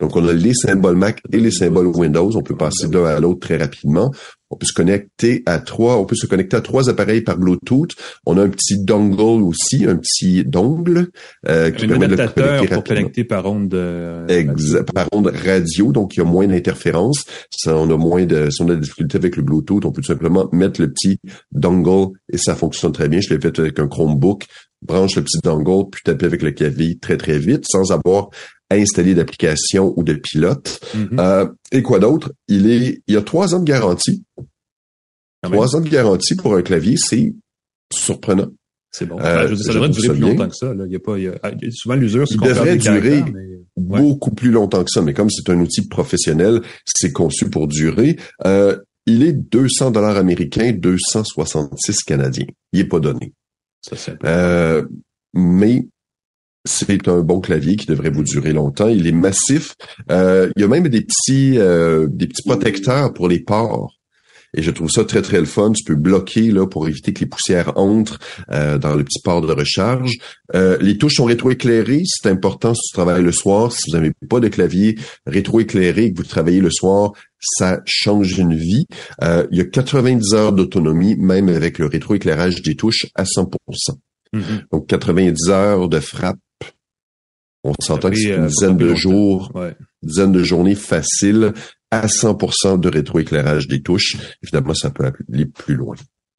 Donc, 0.00 0.16
on 0.16 0.26
a 0.26 0.32
les 0.32 0.54
symboles 0.54 0.96
Mac 0.96 1.20
et 1.32 1.38
les 1.38 1.50
symboles 1.50 1.88
Windows. 1.88 2.30
On 2.36 2.42
peut 2.42 2.56
passer 2.56 2.88
d'un 2.88 3.04
à 3.04 3.20
l'autre 3.20 3.40
très 3.40 3.56
rapidement. 3.56 4.10
On 4.48 4.56
peut 4.56 4.66
se 4.66 4.72
connecter 4.72 5.42
à 5.44 5.58
trois, 5.58 5.96
on 5.96 6.04
peut 6.04 6.14
se 6.14 6.26
connecter 6.26 6.56
à 6.56 6.60
trois 6.60 6.88
appareils 6.88 7.22
par 7.22 7.36
Bluetooth. 7.36 7.90
On 8.26 8.38
a 8.38 8.42
un 8.42 8.48
petit 8.48 8.78
dongle 8.78 9.42
aussi, 9.42 9.84
un 9.86 9.96
petit 9.96 10.44
dongle 10.44 11.08
euh, 11.48 11.72
qui 11.72 11.86
Un 11.86 11.88
permet 11.88 12.06
de 12.06 12.12
le 12.12 12.16
connecter 12.16 12.42
pour 12.42 12.76
rapidement. 12.76 12.82
connecter 12.82 13.24
par 13.24 13.46
onde 13.46 13.68
de... 13.68 14.24
Exact. 14.28 14.92
Par 14.92 15.08
onde 15.10 15.26
radio, 15.26 15.90
donc 15.90 16.14
il 16.14 16.20
y 16.20 16.22
a 16.22 16.24
moins 16.24 16.46
d'interférences. 16.46 17.24
On 17.66 17.90
a 17.90 17.96
moins 17.96 18.24
de, 18.24 18.48
si 18.50 18.62
on 18.62 18.68
a 18.68 18.76
des 18.76 18.82
difficultés 18.82 19.18
avec 19.18 19.36
le 19.36 19.42
Bluetooth, 19.42 19.84
on 19.84 19.90
peut 19.90 20.00
tout 20.00 20.12
simplement 20.12 20.48
mettre 20.52 20.80
le 20.80 20.92
petit 20.92 21.18
dongle 21.50 22.12
et 22.32 22.38
ça 22.38 22.54
fonctionne 22.54 22.92
très 22.92 23.08
bien. 23.08 23.20
Je 23.20 23.34
l'ai 23.34 23.40
fait 23.40 23.58
avec 23.58 23.78
un 23.80 23.88
Chromebook. 23.88 24.46
Branche 24.82 25.16
le 25.16 25.22
petit 25.22 25.38
dongle, 25.42 25.88
puis 25.90 26.02
taper 26.04 26.26
avec 26.26 26.42
le 26.42 26.52
clavier 26.52 26.98
très 27.00 27.16
très 27.16 27.38
vite, 27.38 27.64
sans 27.66 27.92
avoir 27.92 28.28
à 28.70 28.74
installer 28.76 29.14
d'application 29.14 29.92
ou 29.96 30.02
de 30.02 30.14
pilote. 30.14 30.80
Mhm. 30.94 31.18
Euh, 31.20 31.46
et 31.72 31.82
quoi 31.82 31.98
d'autre? 31.98 32.32
Il 32.48 32.70
est, 32.70 33.00
il 33.06 33.14
y 33.14 33.16
a 33.16 33.22
trois 33.22 33.54
ans 33.54 33.60
de 33.60 33.64
garantie. 33.64 34.24
Quand 34.36 35.50
même. 35.50 35.52
Trois 35.58 35.76
ans 35.76 35.80
de 35.80 35.88
garantie 35.88 36.34
pour 36.34 36.54
un 36.56 36.62
clavier, 36.62 36.96
c'est 36.96 37.34
surprenant. 37.92 38.48
C'est 38.90 39.06
bon. 39.06 39.18
Euh, 39.18 39.22
Enfin, 39.22 39.42
je 39.42 39.48
veux 39.50 39.56
dire, 39.56 39.64
ça 39.66 39.72
devrait 39.74 39.88
durer 39.90 40.08
plus 40.08 40.18
bien. 40.18 40.28
longtemps 40.30 40.48
que 40.48 40.54
ça. 40.56 40.74
Là. 40.74 40.84
Il 40.86 40.92
y 40.92 40.96
a 40.96 41.00
pas, 41.00 41.18
il 41.18 41.24
y 41.24 41.28
a, 41.28 41.34
ah, 41.42 41.50
souvent 41.70 41.94
l'usure, 41.96 42.26
c'est 42.26 42.34
Il 42.34 42.40
devrait 42.40 42.76
durer 42.76 43.22
mais- 43.32 43.42
Ouais. 43.78 44.00
beaucoup 44.00 44.34
plus 44.34 44.50
longtemps 44.50 44.82
que 44.82 44.90
ça, 44.90 45.02
mais 45.02 45.12
comme 45.12 45.28
c'est 45.28 45.50
un 45.50 45.60
outil 45.60 45.86
professionnel, 45.86 46.62
c'est 46.86 47.12
conçu 47.12 47.50
pour 47.50 47.68
durer. 47.68 48.16
Euh, 48.46 48.78
il 49.04 49.22
est 49.22 49.34
200 49.34 49.90
dollars 49.90 50.16
américains, 50.16 50.72
266 50.72 52.02
canadiens. 52.04 52.46
Il 52.72 52.80
est 52.80 52.84
pas 52.86 53.00
donné. 53.00 53.34
Ça, 53.82 53.94
c'est 53.96 54.16
Euh, 54.24 54.86
mais 55.34 55.86
c'est 56.66 57.08
un 57.08 57.20
bon 57.20 57.40
clavier 57.40 57.76
qui 57.76 57.86
devrait 57.86 58.10
vous 58.10 58.22
durer 58.22 58.52
longtemps. 58.52 58.88
Il 58.88 59.06
est 59.06 59.12
massif. 59.12 59.74
Euh, 60.10 60.50
il 60.56 60.62
y 60.62 60.64
a 60.64 60.68
même 60.68 60.88
des 60.88 61.02
petits, 61.02 61.58
euh, 61.58 62.06
des 62.10 62.26
petits 62.26 62.42
protecteurs 62.42 63.12
pour 63.12 63.28
les 63.28 63.40
ports. 63.40 63.96
Et 64.56 64.62
je 64.62 64.70
trouve 64.70 64.90
ça 64.90 65.04
très, 65.04 65.22
très 65.22 65.38
le 65.38 65.46
fun. 65.46 65.72
Tu 65.72 65.84
peux 65.84 65.94
bloquer 65.94 66.50
là 66.50 66.66
pour 66.66 66.88
éviter 66.88 67.12
que 67.12 67.20
les 67.20 67.26
poussières 67.26 67.76
entrent 67.76 68.18
euh, 68.50 68.78
dans 68.78 68.94
le 68.94 69.04
petit 69.04 69.20
port 69.22 69.42
de 69.42 69.52
recharge. 69.52 70.12
Euh, 70.54 70.78
les 70.80 70.96
touches 70.96 71.16
sont 71.16 71.24
rétroéclairées. 71.24 72.02
C'est 72.06 72.28
important 72.28 72.74
si 72.74 72.80
tu 72.88 72.94
travailles 72.94 73.22
le 73.22 73.32
soir. 73.32 73.72
Si 73.72 73.90
vous 73.90 73.96
n'avez 73.96 74.12
pas 74.28 74.40
de 74.40 74.48
clavier 74.48 74.98
rétroéclairé 75.26 76.04
et 76.04 76.12
que 76.12 76.18
vous 76.18 76.24
travaillez 76.24 76.60
le 76.60 76.70
soir, 76.70 77.12
ça 77.38 77.80
change 77.84 78.38
une 78.38 78.56
vie. 78.56 78.86
Euh, 79.22 79.46
il 79.50 79.58
y 79.58 79.60
a 79.60 79.64
90 79.64 80.34
heures 80.34 80.52
d'autonomie, 80.52 81.16
même 81.16 81.48
avec 81.48 81.78
le 81.78 81.86
rétroéclairage 81.86 82.62
des 82.62 82.76
touches 82.76 83.06
à 83.14 83.24
100%. 83.24 83.56
Mhm. 84.32 84.42
Donc 84.72 84.86
90 84.86 85.50
heures 85.50 85.88
de 85.88 86.00
frappe. 86.00 86.38
On 87.64 87.72
s'entend 87.80 88.10
que 88.10 88.16
c'est 88.16 88.32
euh, 88.32 88.38
une 88.38 88.46
dizaine 88.46 88.76
de 88.76 88.94
jours, 88.94 89.50
Ouais. 89.54 89.74
une 90.02 90.08
dizaine 90.08 90.32
de 90.32 90.42
journées 90.42 90.74
faciles 90.74 91.52
à 91.90 92.06
100% 92.06 92.78
de 92.78 92.88
rétroéclairage 92.88 93.68
des 93.68 93.82
touches. 93.82 94.16
Évidemment, 94.42 94.74
ça 94.74 94.90
peut 94.90 95.04
aller 95.04 95.46
plus 95.46 95.74
loin. 95.74 95.94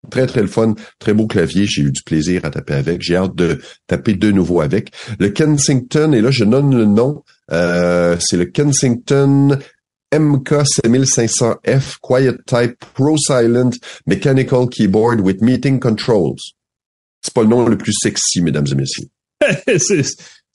Très, 0.09 0.25
très 0.27 0.41
le 0.41 0.47
fun. 0.47 0.75
Très 0.99 1.13
beau 1.13 1.27
clavier. 1.27 1.65
J'ai 1.65 1.81
eu 1.81 1.91
du 1.91 2.01
plaisir 2.05 2.45
à 2.45 2.49
taper 2.49 2.75
avec. 2.75 3.01
J'ai 3.01 3.15
hâte 3.17 3.35
de 3.35 3.59
taper 3.87 4.13
de 4.13 4.31
nouveau 4.31 4.61
avec. 4.61 4.91
Le 5.19 5.29
Kensington, 5.29 6.13
et 6.13 6.21
là, 6.21 6.31
je 6.31 6.43
donne 6.45 6.73
le 6.75 6.85
nom. 6.85 7.23
Euh, 7.51 8.15
c'est 8.19 8.37
le 8.37 8.45
Kensington 8.45 9.57
MK7500F 10.13 11.97
Quiet 12.01 12.37
Type 12.45 12.77
Pro 12.93 13.17
Silent 13.17 13.71
Mechanical 14.05 14.67
Keyboard 14.69 15.19
with 15.21 15.41
Meeting 15.41 15.79
Controls. 15.79 16.37
C'est 17.21 17.33
pas 17.33 17.41
le 17.41 17.49
nom 17.49 17.67
le 17.67 17.77
plus 17.77 17.93
sexy, 17.93 18.41
mesdames 18.41 18.67
et 18.71 18.75
messieurs. 18.75 19.07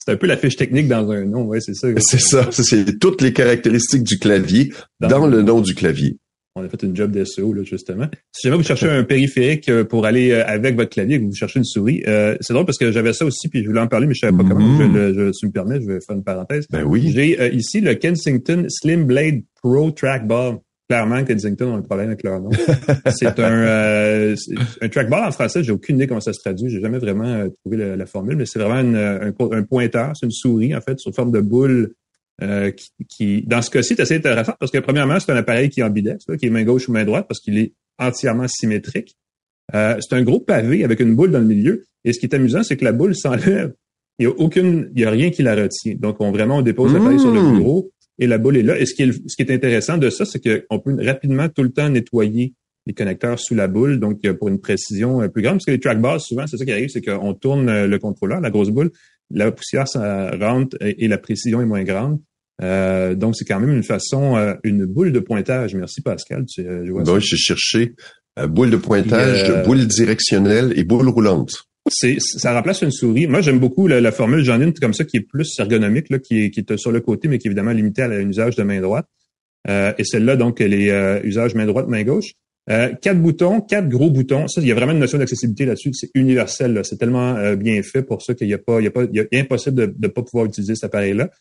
c'est 0.03 0.11
un 0.11 0.17
peu 0.17 0.27
la 0.27 0.35
fiche 0.35 0.57
technique 0.57 0.89
dans 0.89 1.09
un 1.11 1.23
nom, 1.23 1.43
ouais, 1.43 1.61
c'est 1.61 1.75
ça. 1.75 1.87
C'est 1.99 2.19
ça, 2.19 2.49
c'est 2.51 2.99
toutes 2.99 3.21
les 3.21 3.31
caractéristiques 3.31 4.03
du 4.03 4.19
clavier 4.19 4.73
dans, 4.99 5.27
le 5.27 5.41
nom 5.41 5.61
du 5.61 5.73
clavier. 5.73 6.17
On 6.55 6.63
a 6.63 6.69
fait 6.69 6.83
une 6.83 6.95
job 6.95 7.11
d'SEO, 7.11 7.53
là, 7.53 7.63
justement. 7.63 8.07
Si 8.31 8.47
jamais 8.47 8.57
vous 8.57 8.67
cherchez 8.67 8.87
un 8.87 9.03
périphérique 9.03 9.69
euh, 9.69 9.85
pour 9.85 10.05
aller 10.05 10.31
euh, 10.31 10.45
avec 10.45 10.75
votre 10.75 10.89
clavier 10.89 11.15
et 11.15 11.19
que 11.19 11.25
vous 11.25 11.33
cherchez 11.33 11.57
une 11.59 11.65
souris, 11.65 12.03
euh, 12.07 12.35
c'est 12.41 12.53
drôle 12.53 12.65
parce 12.65 12.77
que 12.77 12.91
j'avais 12.91 13.13
ça 13.13 13.25
aussi, 13.25 13.47
puis 13.47 13.63
je 13.63 13.67
voulais 13.67 13.79
en 13.79 13.87
parler, 13.87 14.05
mais 14.05 14.13
je 14.13 14.19
savais 14.19 14.37
pas 14.37 14.43
comment. 14.43 14.77
Je, 14.77 14.83
mm-hmm. 14.83 15.15
je, 15.15 15.31
si 15.31 15.45
me 15.45 15.51
permets, 15.51 15.81
je 15.81 15.87
vais 15.87 15.99
faire 16.05 16.15
une 16.15 16.23
parenthèse. 16.23 16.67
Ben 16.69 16.83
oui. 16.83 17.11
J'ai 17.15 17.55
ici 17.55 17.79
le 17.79 17.95
Kensington 17.95 18.65
Slim 18.67 19.05
Blade 19.05 19.41
Pro 19.61 19.89
Trackball. 19.91 20.59
Clairement, 20.93 21.23
Kensington 21.23 21.73
a 21.73 21.77
un 21.77 21.81
problème 21.81 22.09
avec 22.09 22.21
leur 22.21 22.39
nom. 22.39 22.51
c'est 23.15 23.39
un, 23.39 24.35
un 24.79 24.89
trackball 24.89 25.23
en 25.23 25.31
français. 25.31 25.63
J'ai 25.63 25.71
aucune 25.71 25.95
idée 25.95 26.05
comment 26.05 26.19
ça 26.19 26.33
se 26.33 26.39
traduit. 26.39 26.69
J'ai 26.69 26.81
jamais 26.81 26.99
vraiment 26.99 27.47
trouvé 27.61 27.95
la, 27.95 28.05
formule, 28.05 28.35
mais 28.35 28.45
c'est 28.45 28.59
vraiment 28.59 28.75
un, 28.75 29.33
un, 29.33 29.63
pointeur. 29.63 30.13
C'est 30.15 30.27
une 30.27 30.31
souris, 30.31 30.75
en 30.75 30.81
fait, 30.81 30.99
sous 30.99 31.11
forme 31.11 31.31
de 31.31 31.41
boule 31.41 31.95
euh, 32.43 32.71
qui, 33.09 33.41
dans 33.41 33.63
ce 33.63 33.71
cas-ci, 33.71 33.95
c'est 33.95 34.03
assez 34.03 34.17
intéressant 34.17 34.53
parce 34.59 34.71
que 34.71 34.77
premièrement, 34.77 35.19
c'est 35.19 35.31
un 35.31 35.35
appareil 35.35 35.71
qui 35.71 35.79
est 35.79 35.83
ambidex, 35.83 36.25
qui 36.39 36.45
est 36.45 36.51
main 36.51 36.63
gauche 36.63 36.87
ou 36.87 36.91
main 36.91 37.05
droite 37.05 37.25
parce 37.27 37.39
qu'il 37.39 37.57
est 37.57 37.73
entièrement 37.97 38.47
symétrique. 38.47 39.17
Euh, 39.73 39.97
c'est 39.99 40.15
un 40.15 40.21
gros 40.21 40.41
pavé 40.41 40.83
avec 40.83 40.99
une 40.99 41.15
boule 41.15 41.31
dans 41.31 41.39
le 41.39 41.45
milieu. 41.45 41.85
Et 42.05 42.13
ce 42.13 42.19
qui 42.19 42.27
est 42.27 42.35
amusant, 42.35 42.61
c'est 42.61 42.77
que 42.77 42.85
la 42.85 42.91
boule 42.91 43.15
s'enlève. 43.15 43.73
Il 44.19 44.25
y 44.25 44.27
a 44.27 44.29
aucune, 44.29 44.91
il 44.95 45.01
y 45.01 45.05
a 45.05 45.09
rien 45.09 45.31
qui 45.31 45.41
la 45.41 45.55
retient. 45.55 45.95
Donc, 45.95 46.17
on 46.19 46.31
vraiment 46.31 46.57
on 46.57 46.61
dépose 46.61 46.93
l'appareil 46.93 47.19
sur 47.19 47.31
le 47.31 47.41
mmh. 47.41 47.57
bureau 47.57 47.89
et 48.23 48.27
la 48.27 48.37
boule 48.37 48.57
est 48.57 48.63
là. 48.63 48.79
Et 48.79 48.85
ce 48.85 48.93
qui 48.93 49.03
est, 49.03 49.11
ce 49.11 49.35
qui 49.35 49.43
est 49.43 49.53
intéressant 49.53 49.97
de 49.97 50.09
ça, 50.09 50.25
c'est 50.25 50.39
qu'on 50.39 50.79
peut 50.79 50.95
rapidement 51.03 51.49
tout 51.49 51.63
le 51.63 51.71
temps 51.71 51.89
nettoyer 51.89 52.53
les 52.85 52.93
connecteurs 52.93 53.39
sous 53.39 53.55
la 53.55 53.67
boule, 53.67 53.99
donc 53.99 54.21
pour 54.33 54.49
une 54.49 54.59
précision 54.59 55.21
euh, 55.21 55.27
plus 55.27 55.41
grande. 55.41 55.55
Parce 55.55 55.65
que 55.65 55.71
les 55.71 55.79
trackbars, 55.79 56.19
souvent, 56.19 56.47
c'est 56.47 56.57
ça 56.57 56.65
qui 56.65 56.71
arrive, 56.71 56.89
c'est 56.89 57.01
qu'on 57.01 57.33
tourne 57.33 57.85
le 57.85 57.99
contrôleur, 57.99 58.41
la 58.41 58.49
grosse 58.49 58.69
boule, 58.69 58.91
la 59.29 59.51
poussière 59.51 59.87
ça 59.87 60.31
rentre 60.31 60.77
et, 60.81 61.07
la 61.07 61.17
précision 61.17 61.61
est 61.61 61.65
moins 61.65 61.83
grande. 61.83 62.19
Euh, 62.61 63.15
donc, 63.15 63.35
c'est 63.35 63.45
quand 63.45 63.59
même 63.59 63.71
une 63.71 63.83
façon, 63.83 64.37
euh, 64.37 64.53
une 64.63 64.85
boule 64.85 65.11
de 65.11 65.19
pointage. 65.19 65.75
Merci 65.75 66.01
Pascal. 66.01 66.45
Tu, 66.45 66.61
euh, 66.61 67.03
ben 67.03 67.19
j'ai 67.19 67.37
cherché 67.37 67.95
boule 68.47 68.69
de 68.69 68.77
pointage, 68.77 69.65
boule 69.65 69.85
directionnelle 69.85 70.73
et 70.75 70.83
boule 70.83 71.09
roulante. 71.09 71.67
C'est, 71.89 72.17
ça 72.19 72.53
remplace 72.53 72.81
une 72.81 72.91
souris. 72.91 73.27
Moi, 73.27 73.41
j'aime 73.41 73.59
beaucoup 73.59 73.87
la, 73.87 74.11
formule. 74.11 74.43
J'en 74.43 74.61
ai 74.61 74.63
une 74.63 74.73
comme 74.73 74.93
ça 74.93 75.03
qui 75.03 75.17
est 75.17 75.27
plus 75.27 75.49
ergonomique, 75.59 76.09
là, 76.09 76.19
qui, 76.19 76.45
est, 76.45 76.49
qui 76.49 76.61
est 76.61 76.77
sur 76.77 76.91
le 76.91 77.01
côté, 77.01 77.27
mais 77.27 77.37
qui 77.37 77.47
est 77.47 77.49
évidemment 77.49 77.71
limitée 77.71 78.03
à 78.03 78.05
un 78.05 78.29
usage 78.29 78.55
de 78.55 78.63
main 78.63 78.79
droite. 78.79 79.05
et 79.67 80.03
celle-là, 80.03 80.37
donc, 80.37 80.61
elle 80.61 80.73
est 80.73 81.21
usage 81.25 81.55
main 81.55 81.65
droite, 81.65 81.87
main 81.89 82.03
gauche. 82.03 82.35
quatre 82.67 83.21
boutons, 83.21 83.59
quatre 83.59 83.89
gros 83.89 84.09
boutons. 84.09 84.47
Ça, 84.47 84.61
il 84.61 84.67
y 84.67 84.71
a 84.71 84.75
vraiment 84.75 84.93
une 84.93 84.99
notion 84.99 85.17
d'accessibilité 85.17 85.65
là-dessus. 85.65 85.91
C'est 85.93 86.09
universel. 86.13 86.79
C'est 86.83 86.97
tellement 86.97 87.53
bien 87.55 87.83
fait 87.83 88.03
pour 88.03 88.21
ça 88.21 88.33
qu'il 88.33 88.47
n'y 88.47 88.53
a 88.53 88.59
pas, 88.59 88.79
il 88.79 88.85
y 88.85 88.87
a 88.87 88.91
pas, 88.91 89.03
il 89.11 89.27
impossible 89.33 89.75
de 89.75 89.93
ne 89.99 90.07
pas 90.07 90.23
pouvoir 90.23 90.45
utiliser 90.45 90.75
cet 90.75 90.85
appareil-là 90.85 91.31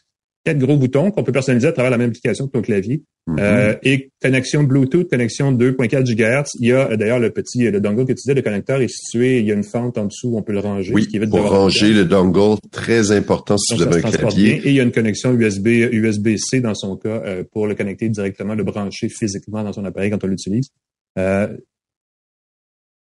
quatre 0.45 0.59
gros 0.59 0.77
boutons 0.77 1.11
qu'on 1.11 1.23
peut 1.23 1.33
personnaliser 1.33 1.69
à 1.69 1.73
travers 1.73 1.91
la 1.91 1.99
même 1.99 2.11
application 2.11 2.47
que 2.47 2.53
ton 2.53 2.63
clavier. 2.63 3.03
Mhm. 3.29 3.37
euh, 3.39 3.75
et 3.85 4.11
connexion 4.21 4.65
Bluetooth, 4.65 5.09
connexion 5.09 5.53
2.4 5.53 6.03
GHz. 6.03 6.57
Il 6.59 6.67
y 6.67 6.73
a 6.73 6.91
euh, 6.91 6.97
d'ailleurs 6.97 7.21
le 7.21 7.31
petit 7.31 7.71
le 7.71 7.81
dongle 7.81 8.05
que 8.05 8.13
tu 8.13 8.15
disais, 8.15 8.35
le 8.35 8.43
connecteur 8.43 8.81
est 8.81 8.89
situé, 8.89 9.39
il 9.39 9.47
y 9.47 9.53
a 9.53 9.55
une 9.55 9.63
fente 9.63 9.97
en 9.97 10.07
dessous, 10.07 10.35
on 10.37 10.43
peut 10.43 10.53
le 10.53 10.59
ranger. 10.59 10.93
Oui, 10.93 11.07
pour 11.31 11.49
ranger 11.49 11.93
le 11.93 12.05
dongle, 12.05 12.59
très 12.73 13.13
important 13.13 13.57
si 13.59 13.77
vous 13.77 13.83
avez 13.83 14.05
un 14.05 14.11
clavier. 14.11 14.61
Et 14.65 14.71
il 14.71 14.75
y 14.75 14.81
a 14.81 14.83
une 14.83 14.91
connexion 14.91 15.33
USB 15.33 15.69
USB-C 15.69 16.61
dans 16.61 16.75
son 16.75 16.97
cas 16.97 17.23
euh, 17.25 17.45
pour 17.53 17.69
le 17.69 17.77
connecter 17.77 18.09
directement, 18.09 18.57
le 18.57 18.65
brancher 18.65 19.09
physiquement 19.09 19.63
dans 19.63 19.73
son 19.73 19.85
appareil 19.85 20.11
quand 20.11 20.25
on 20.25 20.29
l'utilise. 20.29 20.71
Euh, 21.17 21.47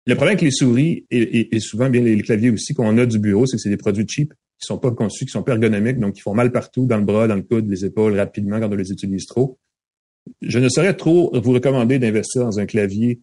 le 0.07 0.15
problème 0.15 0.33
avec 0.33 0.43
les 0.43 0.51
souris 0.51 1.07
et, 1.11 1.55
et, 1.55 1.61
souvent 1.61 1.89
bien 1.89 2.03
les, 2.03 2.21
claviers 2.23 2.51
aussi 2.51 2.75
qu'on 2.75 2.99
a 2.99 3.07
du 3.07 3.19
bureau, 3.19 3.47
c'est 3.47 3.57
que 3.57 3.63
c'est 3.63 3.71
des 3.71 3.77
produits 3.77 4.07
cheap 4.09 4.35
qui 4.61 4.67
sont 4.67 4.79
pas 4.79 4.91
conçus, 4.91 5.25
qui 5.25 5.31
sont 5.31 5.43
pas 5.43 5.53
ergonomiques, 5.53 5.99
donc 5.99 6.15
qui 6.15 6.21
font 6.21 6.35
mal 6.35 6.53
partout, 6.53 6.87
dans 6.87 6.99
le 6.99 7.05
bras, 7.05 7.27
dans 7.27 7.37
le 7.37 7.43
coude, 7.43 7.69
les 7.69 7.85
épaules, 7.85 8.17
rapidement 8.17 8.61
quand 8.61 8.71
on 8.71 8.77
les 8.77 8.93
utilise 8.93 9.27
trop. 9.27 9.59
Je 10.43 10.59
ne 10.59 10.69
saurais 10.69 10.95
trop 10.95 11.33
vous 11.41 11.53
recommander 11.53 11.99
d'investir 11.99 12.45
dans 12.45 12.59
un 12.59 12.67
clavier 12.67 13.21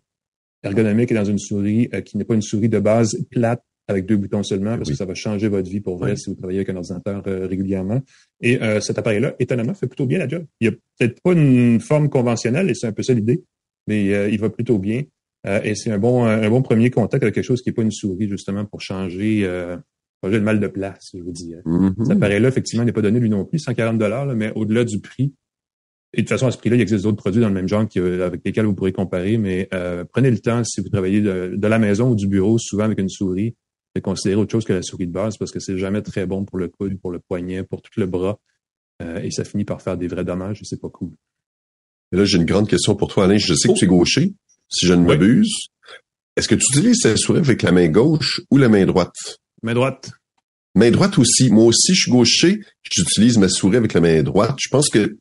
ergonomique 0.63 1.11
et 1.11 1.15
dans 1.15 1.25
une 1.25 1.37
souris 1.37 1.89
euh, 1.93 2.01
qui 2.01 2.17
n'est 2.17 2.25
pas 2.25 2.33
une 2.33 2.41
souris 2.41 2.69
de 2.69 2.79
base 2.79 3.17
plate 3.29 3.61
avec 3.87 4.05
deux 4.05 4.17
boutons 4.17 4.43
seulement, 4.43 4.75
parce 4.75 4.89
que 4.89 4.95
ça 4.95 5.05
va 5.05 5.13
changer 5.13 5.47
votre 5.47 5.69
vie 5.69 5.79
pour 5.79 5.95
vrai 5.95 6.17
si 6.17 6.29
vous 6.29 6.35
travaillez 6.35 6.59
avec 6.59 6.69
un 6.69 6.75
ordinateur 6.75 7.23
euh, 7.27 7.47
régulièrement. 7.47 8.01
Et 8.41 8.61
euh, 8.61 8.81
cet 8.81 8.97
appareil-là, 8.97 9.35
étonnamment, 9.39 9.73
fait 9.75 9.87
plutôt 9.87 10.05
bien 10.05 10.19
la 10.19 10.27
job. 10.27 10.43
Il 10.59 10.67
n'y 10.67 10.75
a 10.75 10.77
peut-être 10.97 11.21
pas 11.21 11.31
une 11.31 11.79
forme 11.79 12.09
conventionnelle, 12.09 12.69
et 12.69 12.73
c'est 12.73 12.87
un 12.87 12.91
peu 12.91 13.03
ça 13.03 13.13
l'idée, 13.13 13.45
mais 13.87 14.29
il 14.29 14.39
va 14.41 14.49
plutôt 14.49 14.77
bien. 14.77 15.03
et 15.45 15.73
c'est 15.75 15.89
un 15.89 15.99
bon, 15.99 16.25
un 16.25 16.49
bon 16.49 16.61
premier 16.61 16.89
contact 16.89 17.23
avec 17.23 17.35
quelque 17.35 17.45
chose 17.45 17.61
qui 17.61 17.69
n'est 17.69 17.73
pas 17.73 17.83
une 17.83 17.91
souris, 17.91 18.27
justement, 18.27 18.65
pour 18.65 18.81
changer 18.81 19.47
j'ai 20.23 20.37
le 20.37 20.41
mal 20.41 20.59
de 20.59 20.67
place, 20.67 21.11
je 21.13 21.21
vous 21.21 21.31
dis. 21.31 21.53
Mm-hmm. 21.65 22.05
Cet 22.05 22.17
appareil-là, 22.17 22.49
effectivement, 22.49 22.85
n'est 22.85 22.91
pas 22.91 23.01
donné 23.01 23.19
lui 23.19 23.29
non 23.29 23.45
plus, 23.45 23.59
140 23.59 23.97
dollars, 23.97 24.25
mais 24.27 24.51
au-delà 24.55 24.83
du 24.83 24.99
prix. 24.99 25.33
Et 26.13 26.17
de 26.17 26.21
toute 26.21 26.29
façon, 26.29 26.47
à 26.47 26.51
ce 26.51 26.57
prix-là, 26.57 26.77
il 26.77 26.81
existe 26.81 27.03
d'autres 27.03 27.17
produits 27.17 27.41
dans 27.41 27.49
le 27.49 27.53
même 27.53 27.67
genre 27.67 27.81
avec 27.81 28.41
lesquels 28.43 28.65
vous 28.65 28.73
pourrez 28.73 28.93
comparer, 28.93 29.37
mais 29.37 29.67
euh, 29.73 30.05
prenez 30.05 30.31
le 30.31 30.39
temps, 30.39 30.63
si 30.63 30.81
vous 30.81 30.89
travaillez 30.89 31.21
de, 31.21 31.67
la 31.67 31.79
maison 31.79 32.11
ou 32.11 32.15
du 32.15 32.27
bureau, 32.27 32.57
souvent 32.57 32.85
avec 32.85 32.99
une 32.99 33.09
souris, 33.09 33.55
de 33.95 34.01
considérer 34.01 34.39
autre 34.39 34.51
chose 34.51 34.65
que 34.65 34.73
la 34.73 34.81
souris 34.81 35.07
de 35.07 35.11
base, 35.11 35.37
parce 35.37 35.51
que 35.51 35.59
c'est 35.59 35.77
jamais 35.77 36.01
très 36.01 36.25
bon 36.25 36.45
pour 36.45 36.57
le 36.57 36.69
coude, 36.69 36.99
pour 36.99 37.11
le 37.11 37.19
poignet, 37.19 37.63
pour 37.63 37.81
tout 37.81 37.99
le 37.99 38.05
bras, 38.05 38.39
euh, 39.01 39.19
et 39.21 39.31
ça 39.31 39.43
finit 39.43 39.65
par 39.65 39.81
faire 39.81 39.97
des 39.97 40.07
vrais 40.07 40.23
dommages, 40.23 40.61
et 40.61 40.65
c'est 40.65 40.79
pas 40.79 40.89
cool. 40.89 41.11
là, 42.11 42.23
j'ai 42.25 42.37
une 42.37 42.45
grande 42.45 42.69
question 42.69 42.95
pour 42.95 43.09
toi, 43.09 43.25
Alain. 43.25 43.37
Je 43.37 43.53
sais 43.53 43.67
que 43.67 43.73
tu 43.73 43.85
es 43.85 43.87
gaucher, 43.87 44.33
si 44.69 44.85
je 44.85 44.93
ne 44.93 45.05
m'abuse. 45.05 45.67
Est-ce 46.35 46.47
que 46.47 46.55
tu 46.55 46.65
utilises 46.71 47.01
ta 47.01 47.15
souris 47.17 47.39
avec 47.39 47.61
la 47.63 47.71
main 47.71 47.87
gauche 47.89 48.41
ou 48.49 48.57
la 48.57 48.69
main 48.69 48.85
droite? 48.85 49.39
Main 49.63 49.73
droite. 49.73 50.11
Main 50.75 50.91
droite 50.91 51.17
aussi. 51.17 51.49
Moi 51.49 51.65
aussi, 51.65 51.95
je 51.95 52.01
suis 52.01 52.11
gaucher. 52.11 52.61
J'utilise 52.83 53.37
ma 53.37 53.49
souris 53.49 53.77
avec 53.77 53.93
la 53.93 54.01
main 54.01 54.21
droite. 54.23 54.55
Je 54.59 54.69
pense 54.69 54.89
que. 54.89 55.17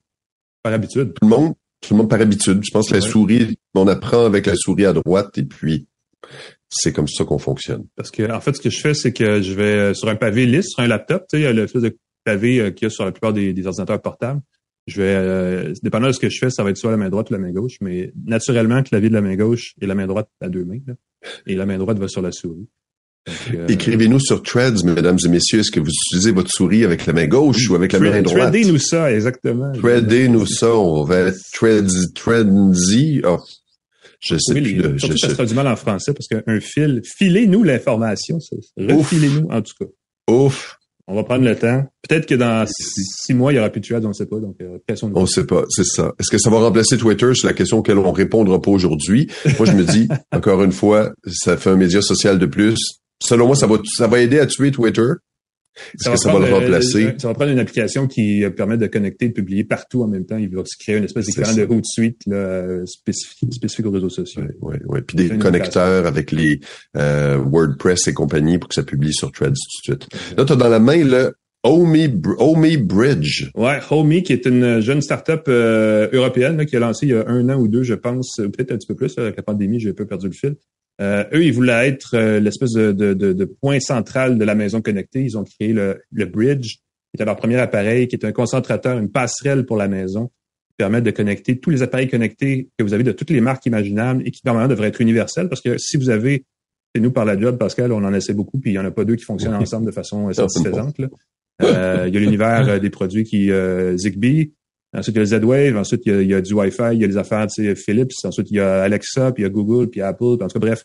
Par 0.62 0.72
habitude. 0.72 1.14
Tout 1.14 1.28
le 1.28 1.28
monde, 1.28 1.55
tout 1.80 1.95
le 1.95 1.99
monde 1.99 2.11
par 2.11 2.20
habitude. 2.20 2.61
Je 2.64 2.70
pense 2.70 2.89
que 2.89 2.95
la 2.95 3.01
souris, 3.01 3.59
on 3.74 3.87
apprend 3.89 4.24
avec 4.24 4.47
la 4.47 4.57
souris 4.57 4.87
à 4.87 4.93
droite 4.93 5.39
et 5.39 5.45
puis 5.45 5.87
c'est 6.68 6.93
comme 6.93 7.09
ça 7.09 7.24
qu'on 7.24 7.39
fonctionne. 7.39 7.87
Parce 7.97 8.11
que, 8.11 8.30
en 8.30 8.41
fait, 8.41 8.55
ce 8.55 8.61
que 8.61 8.70
je 8.70 8.80
fais, 8.80 8.95
c'est 8.95 9.12
que 9.12 9.41
je 9.41 9.55
vais 9.55 9.62
euh, 9.62 9.95
sur 9.95 10.09
un 10.09 10.16
pavé 10.16 10.47
lisse, 10.47 10.70
sur 10.70 10.82
un 10.82 10.89
laptop, 10.89 11.22
tu 11.28 11.37
sais, 11.37 11.41
il 11.41 11.45
y 11.45 11.47
a 11.47 11.53
le 11.53 11.66
de 11.66 11.97
pavé 12.24 12.61
euh, 12.61 12.70
qu'il 12.70 12.87
y 12.87 12.89
a 12.89 12.91
sur 12.91 13.05
la 13.05 13.12
plupart 13.12 13.32
des, 13.32 13.66
ordinateurs 13.66 14.03
portables. 14.03 14.41
Je 14.87 15.01
vais, 15.01 15.14
euh, 15.14 15.74
dépendant 15.82 16.09
de 16.09 16.12
ce 16.12 16.20
que 16.20 16.28
je 16.28 16.39
fais, 16.39 16.51
ça 16.51 16.62
va 16.62 16.70
être 16.70 16.76
soit 16.76 16.91
la 16.91 16.97
main 16.97 17.09
droite 17.09 17.30
ou 17.30 17.32
la 17.32 17.39
main 17.39 17.51
gauche, 17.51 17.76
mais 17.80 18.12
naturellement, 18.24 18.76
le 18.76 18.82
clavier 18.82 19.09
de 19.09 19.14
la 19.14 19.20
main 19.20 19.34
gauche 19.34 19.74
et 19.80 19.87
la 19.87 19.95
main 19.95 20.07
droite 20.07 20.28
à 20.41 20.49
deux 20.49 20.64
mains, 20.64 20.78
et 21.47 21.55
la 21.55 21.66
main 21.66 21.78
droite 21.78 21.99
va 21.99 22.09
sur 22.09 22.22
la 22.22 22.30
souris. 22.30 22.68
Euh, 23.29 23.66
Écrivez-nous 23.68 24.20
sur 24.20 24.43
Threads, 24.43 24.85
mesdames 24.85 25.18
et 25.24 25.29
messieurs, 25.29 25.61
est-ce 25.61 25.70
que 25.70 25.81
vous 25.81 25.91
utilisez 25.91 26.31
votre 26.31 26.51
souris 26.51 26.85
avec 26.85 27.07
la 27.07 27.12
main 27.12 27.27
gauche 27.27 27.68
ou 27.68 27.74
avec 27.74 27.93
la 27.93 27.99
main 27.99 28.22
droite? 28.22 28.39
Threadez-nous 28.39 28.79
ça, 28.79 29.12
exactement. 29.12 29.72
Threadez-nous 29.72 30.47
ça, 30.47 30.74
on 30.74 31.03
va 31.03 31.18
être 31.18 31.39
threads, 31.53 32.12
threadsy. 32.14 33.22
Oh, 33.24 33.39
je 34.20 34.37
sais 34.39 34.55
plus. 34.55 34.74
Le, 34.74 34.99
surtout 34.99 35.18
ça 35.18 35.31
sera 35.31 35.45
du 35.45 35.55
mal 35.55 35.66
en 35.66 35.77
français 35.77 36.12
parce 36.14 36.29
qu'un 36.29 36.61
fil, 36.61 37.03
filez-nous 37.05 37.62
l'information, 37.64 38.39
refilez-nous 38.77 39.49
en 39.51 39.62
tout 39.62 39.72
cas. 39.81 40.33
Ouf. 40.33 40.79
On 41.09 41.14
va 41.14 41.22
prendre 41.22 41.45
le 41.45 41.55
temps. 41.55 41.85
Peut-être 42.09 42.27
que 42.27 42.35
dans 42.35 42.66
six 42.66 43.33
mois, 43.33 43.53
il 43.53 43.57
y 43.57 43.59
aura 43.61 43.70
plus 43.70 43.81
de 43.81 43.87
Threads, 43.87 44.05
on 44.05 44.09
ne 44.09 44.12
sait 44.12 44.27
pas. 44.27 44.41
Donc, 44.41 44.57
euh, 44.61 44.79
on 45.14 45.20
ne 45.20 45.27
sait 45.27 45.47
pas, 45.47 45.64
c'est 45.68 45.85
ça. 45.85 46.12
Est-ce 46.18 46.31
que 46.31 46.39
ça 46.39 46.51
va 46.51 46.59
remplacer 46.59 46.99
Twitter? 46.99 47.31
C'est 47.37 47.47
la 47.47 47.53
question 47.53 47.79
auquel 47.79 47.99
on 47.99 48.11
répondra 48.11 48.61
pas 48.61 48.72
aujourd'hui. 48.72 49.29
Moi, 49.57 49.66
je 49.66 49.72
me 49.72 49.85
dis, 49.85 50.09
encore 50.33 50.64
une 50.64 50.72
fois, 50.72 51.12
ça 51.29 51.57
fait 51.57 51.70
un 51.70 51.77
média 51.77 52.03
social 52.03 52.41
de 52.41 52.47
plus 52.47 52.77
selon 53.22 53.46
moi, 53.46 53.56
ça 53.56 53.66
va, 53.66 53.76
ça 53.84 54.06
va 54.06 54.20
aider 54.20 54.38
à 54.38 54.46
tuer 54.46 54.70
Twitter. 54.70 55.12
Est-ce 55.94 56.10
que 56.10 56.16
ça 56.16 56.32
va 56.32 56.38
le 56.38 56.52
remplacer? 56.52 57.14
ça 57.18 57.28
va 57.28 57.34
prendre 57.34 57.50
une 57.52 57.58
application 57.58 58.06
qui 58.06 58.44
euh, 58.44 58.50
permet 58.50 58.78
de 58.78 58.86
connecter 58.86 59.26
et 59.26 59.28
de 59.28 59.34
publier 59.34 59.64
partout 59.64 60.02
en 60.02 60.08
même 60.08 60.24
temps. 60.24 60.38
Il 60.38 60.48
va 60.48 60.62
se 60.64 60.76
créer 60.78 60.96
une 60.96 61.04
espèce 61.04 61.26
d'écran 61.26 61.54
de 61.54 61.64
route 61.64 61.84
suite 61.84 62.20
là, 62.26 62.84
spécifique, 62.86 63.52
spécifique 63.52 63.86
aux 63.86 63.90
réseaux 63.90 64.08
sociaux. 64.08 64.42
Oui, 64.62 64.76
oui. 64.86 65.00
Puis 65.06 65.16
des 65.16 65.36
connecteurs 65.36 66.06
avec 66.06 66.32
les 66.32 66.60
euh, 66.96 67.36
WordPress 67.36 68.08
et 68.08 68.14
compagnie 68.14 68.58
pour 68.58 68.68
que 68.68 68.74
ça 68.74 68.82
publie 68.82 69.12
sur 69.12 69.30
Threads 69.32 69.50
tout 69.50 69.92
de 69.92 69.98
suite. 69.98 70.08
Là, 70.36 70.44
tu 70.44 70.52
as 70.52 70.56
dans 70.56 70.68
la 70.68 70.80
main 70.80 71.04
le 71.04 71.34
Homey, 71.62 72.08
Homey 72.38 72.76
Bridge. 72.76 73.50
Ouais, 73.54 73.80
Homey, 73.90 74.22
qui 74.22 74.32
est 74.32 74.46
une 74.46 74.80
jeune 74.80 75.02
start-up 75.02 75.44
euh, 75.48 76.08
européenne 76.12 76.56
là, 76.56 76.64
qui 76.64 76.76
a 76.76 76.78
lancé 76.78 77.06
il 77.06 77.10
y 77.10 77.14
a 77.14 77.26
un 77.28 77.48
an 77.48 77.58
ou 77.58 77.68
deux, 77.68 77.82
je 77.82 77.94
pense, 77.94 78.36
peut-être 78.36 78.72
un 78.72 78.76
petit 78.76 78.86
peu 78.86 78.94
plus, 78.94 79.18
avec 79.18 79.36
la 79.36 79.42
pandémie, 79.42 79.80
j'ai 79.80 79.90
un 79.90 79.94
peu 79.94 80.06
perdu 80.06 80.26
le 80.26 80.32
fil. 80.32 80.56
Euh, 81.01 81.24
eux, 81.32 81.44
ils 81.44 81.53
voulaient 81.53 81.88
être 81.88 82.14
euh, 82.14 82.40
l'espèce 82.40 82.72
de, 82.72 82.92
de, 82.92 83.12
de, 83.12 83.44
point 83.44 83.80
central 83.80 84.38
de 84.38 84.44
la 84.44 84.55
maison 84.55 84.80
connectée. 84.80 85.22
Ils 85.22 85.36
ont 85.36 85.44
créé 85.44 85.72
le, 85.72 86.03
le 86.11 86.24
Bridge, 86.24 86.76
qui 86.76 87.16
était 87.16 87.24
leur 87.24 87.36
premier 87.36 87.57
appareil, 87.57 88.09
qui 88.09 88.16
est 88.16 88.24
un 88.24 88.32
concentrateur, 88.32 88.97
une 88.99 89.11
passerelle 89.11 89.66
pour 89.66 89.76
la 89.76 89.88
maison, 89.88 90.28
qui 90.68 90.76
permet 90.78 91.03
de 91.03 91.11
connecter 91.11 91.59
tous 91.59 91.70
les 91.70 91.82
appareils 91.82 92.09
connectés 92.09 92.70
que 92.78 92.84
vous 92.84 92.94
avez 92.94 93.05
de 93.05 93.12
toutes 93.12 93.30
les 93.30 93.42
marques 93.42 93.66
imaginables 93.66 94.22
et 94.26 94.30
qui 94.30 94.40
normalement 94.44 94.68
devraient 94.68 94.88
être 94.88 95.01
universels 95.01 95.49
parce 95.49 95.61
que 95.61 95.76
si 95.76 95.99
vous 95.99 96.09
avez, 96.09 96.44
c'est 96.94 97.01
nous 97.01 97.12
par 97.12 97.26
la 97.26 97.38
job, 97.38 97.59
Pascal, 97.59 97.92
on 97.92 98.03
en 98.03 98.14
essaie 98.14 98.34
beaucoup, 98.34 98.59
puis 98.59 98.70
il 98.70 98.74
n'y 98.74 98.78
en 98.78 98.84
a 98.84 98.90
pas 98.90 99.05
deux 99.05 99.16
qui 99.16 99.24
fonctionnent 99.24 99.55
ensemble 99.55 99.86
de 99.86 99.92
façon 99.92 100.32
satisfaisante. 100.32 100.99
Là. 100.99 101.09
Euh, 101.62 102.05
il 102.09 102.14
y 102.14 102.16
a 102.16 102.20
l'univers 102.20 102.80
des 102.80 102.90
produits 102.90 103.24
qui 103.24 103.51
Zigbee, 103.97 104.53
Ensuite, 104.97 105.16
il 105.16 105.18
y 105.18 105.22
a 105.22 105.24
Z-Wave. 105.26 105.76
Ensuite, 105.76 106.03
il 106.07 106.22
y, 106.22 106.34
a, 106.34 106.40
du 106.40 106.55
Wi-Fi. 106.55 106.94
Il 106.94 107.01
y 107.01 107.05
a 107.05 107.07
les 107.07 107.16
affaires, 107.16 107.47
tu 107.47 107.64
sais, 107.64 107.74
Philips. 107.74 108.12
Ensuite, 108.24 108.51
il 108.51 108.57
y 108.57 108.61
a 108.61 108.82
Alexa, 108.82 109.32
puis 109.32 109.42
il 109.42 109.47
y 109.47 109.47
a 109.47 109.51
Google, 109.51 109.88
puis 109.88 110.01
Apple. 110.01 110.36
Puis 110.36 110.44
en 110.44 110.49
tout 110.49 110.59
cas, 110.59 110.66
bref, 110.66 110.82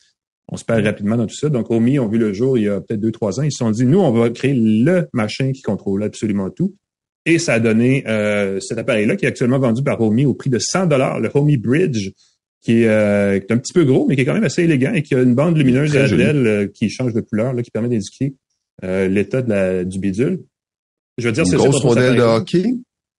on 0.49 0.57
se 0.57 0.65
perd 0.65 0.85
rapidement 0.85 1.17
dans 1.17 1.27
tout 1.27 1.35
ça. 1.35 1.49
Donc, 1.49 1.71
Homey 1.71 1.97
ont 1.99 2.09
vu 2.09 2.17
le 2.17 2.33
jour 2.33 2.57
il 2.57 2.65
y 2.65 2.69
a 2.69 2.81
peut-être 2.81 2.99
deux, 2.99 3.11
trois 3.11 3.39
ans. 3.39 3.43
Ils 3.43 3.51
se 3.51 3.59
sont 3.59 3.71
dit, 3.71 3.85
nous, 3.85 3.99
on 3.99 4.11
va 4.11 4.29
créer 4.29 4.53
le 4.53 5.07
machin 5.13 5.51
qui 5.53 5.61
contrôle 5.61 6.03
absolument 6.03 6.49
tout. 6.49 6.75
Et 7.25 7.39
ça 7.39 7.53
a 7.53 7.59
donné 7.59 8.03
euh, 8.07 8.59
cet 8.59 8.77
appareil-là 8.77 9.15
qui 9.15 9.25
est 9.25 9.27
actuellement 9.27 9.59
vendu 9.59 9.83
par 9.83 10.01
Homey 10.01 10.25
au 10.25 10.33
prix 10.33 10.49
de 10.49 10.59
100 10.59 10.87
dollars, 10.87 11.19
le 11.19 11.29
Homey 11.33 11.57
Bridge, 11.57 12.11
qui 12.61 12.81
est, 12.81 12.87
euh, 12.87 13.39
un 13.49 13.57
petit 13.57 13.73
peu 13.73 13.85
gros, 13.85 14.07
mais 14.07 14.15
qui 14.15 14.21
est 14.21 14.25
quand 14.25 14.33
même 14.33 14.43
assez 14.43 14.63
élégant 14.63 14.93
et 14.93 15.03
qui 15.03 15.15
a 15.15 15.21
une 15.21 15.35
bande 15.35 15.55
lumineuse 15.57 15.95
à 15.95 16.01
euh, 16.01 16.67
qui 16.67 16.89
change 16.89 17.13
de 17.13 17.21
couleur, 17.21 17.53
là, 17.53 17.61
qui 17.61 17.71
permet 17.71 17.89
d'indiquer 17.89 18.33
l'état 18.81 19.43
du 19.83 19.99
bidule. 19.99 20.41
Je 21.19 21.27
veux 21.27 21.33
dire, 21.33 21.45
c'est 21.45 21.55
une 21.55 21.59
grosse 21.59 21.83
rondelle 21.83 22.15
de 22.15 22.21
hockey. 22.21 22.73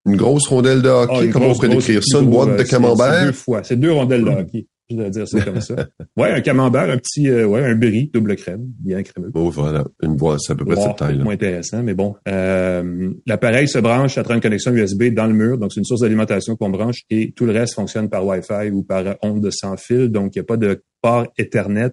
Une 0.07 0.17
grosse 0.17 0.49
rondelle 0.49 0.83
de 0.83 0.89
hockey. 0.89 1.27
Ah, 1.29 1.33
Comment 1.33 1.47
on 1.49 1.55
pourrait 1.55 1.69
décrire 1.69 2.03
ça? 2.03 2.21
Une 2.21 2.31
boîte 2.31 2.59
de 2.59 2.63
camembert? 2.65 3.13
C'est 3.21 3.27
deux 3.27 3.33
fois. 3.33 3.63
C'est 3.63 3.77
deux 3.77 3.93
rondelles 3.93 4.25
de 4.25 4.31
hockey. 4.31 4.67
Je 4.91 4.97
dois 4.97 5.09
dire 5.11 5.27
ça 5.27 5.41
comme 5.41 5.61
ça. 5.61 5.75
Ouais, 6.19 6.33
un 6.33 6.41
camembert, 6.43 6.91
un 6.91 6.99
petit, 6.99 7.27
euh, 7.31 7.47
ouais, 7.47 7.65
un 7.65 7.75
brie, 7.77 8.11
double 8.13 8.37
crème, 8.37 8.67
bien 8.81 9.03
crémeux. 9.03 9.31
Bon, 9.31 9.49
voilà. 9.49 9.85
Une 10.03 10.17
boîte, 10.17 10.41
c'est 10.41 10.53
à 10.53 10.57
peu 10.57 10.67
près 10.67 10.77
cette 10.77 10.97
taille. 10.97 11.19
moins 11.19 11.33
intéressant, 11.33 11.83
mais 11.83 11.95
bon. 11.95 12.15
Euh, 12.29 13.11
l'appareil 13.27 13.69
se 13.69 13.79
branche 13.79 14.19
à 14.19 14.23
travers 14.23 14.37
une 14.37 14.43
connexion 14.43 14.73
USB 14.73 15.05
dans 15.15 15.27
le 15.27 15.33
mur, 15.33 15.57
donc 15.57 15.73
c'est 15.73 15.81
une 15.81 15.87
source 15.87 16.01
d'alimentation 16.03 16.57
qu'on 16.57 16.69
branche 16.69 17.03
et 17.09 17.33
tout 17.33 17.47
le 17.47 17.53
reste 17.53 17.75
fonctionne 17.75 18.11
par 18.11 18.27
Wi-Fi 18.27 18.71
ou 18.71 18.83
par 18.83 19.05
onde 19.23 19.49
sans 19.51 19.77
fil, 19.79 20.09
donc 20.09 20.35
il 20.35 20.41
n'y 20.41 20.43
a 20.43 20.47
pas 20.47 20.59
de 20.59 20.83
port 21.01 21.27
Ethernet 21.39 21.93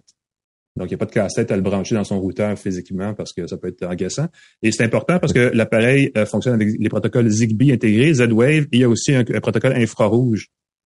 donc, 0.75 0.87
il 0.87 0.91
n'y 0.91 0.95
a 0.95 0.97
pas 0.97 1.05
de 1.05 1.11
casse-tête 1.11 1.51
à 1.51 1.55
le 1.55 1.61
brancher 1.61 1.95
dans 1.95 2.03
son 2.03 2.19
routeur 2.19 2.57
physiquement 2.57 3.13
parce 3.13 3.33
que 3.33 3.47
ça 3.47 3.57
peut 3.57 3.67
être 3.67 3.83
agaçant. 3.83 4.27
Et 4.61 4.71
c'est 4.71 4.83
important 4.83 5.19
parce 5.19 5.33
que 5.33 5.51
l'appareil 5.53 6.11
euh, 6.15 6.25
fonctionne 6.25 6.53
avec 6.53 6.69
les 6.79 6.89
protocoles 6.89 7.27
Zigbee 7.29 7.73
intégrés, 7.73 8.13
Z-Wave, 8.13 8.67
il 8.71 8.79
y 8.79 8.83
a 8.83 8.89
aussi 8.89 9.13
un, 9.13 9.23
protocole 9.23 9.73
infrarouge. 9.73 10.47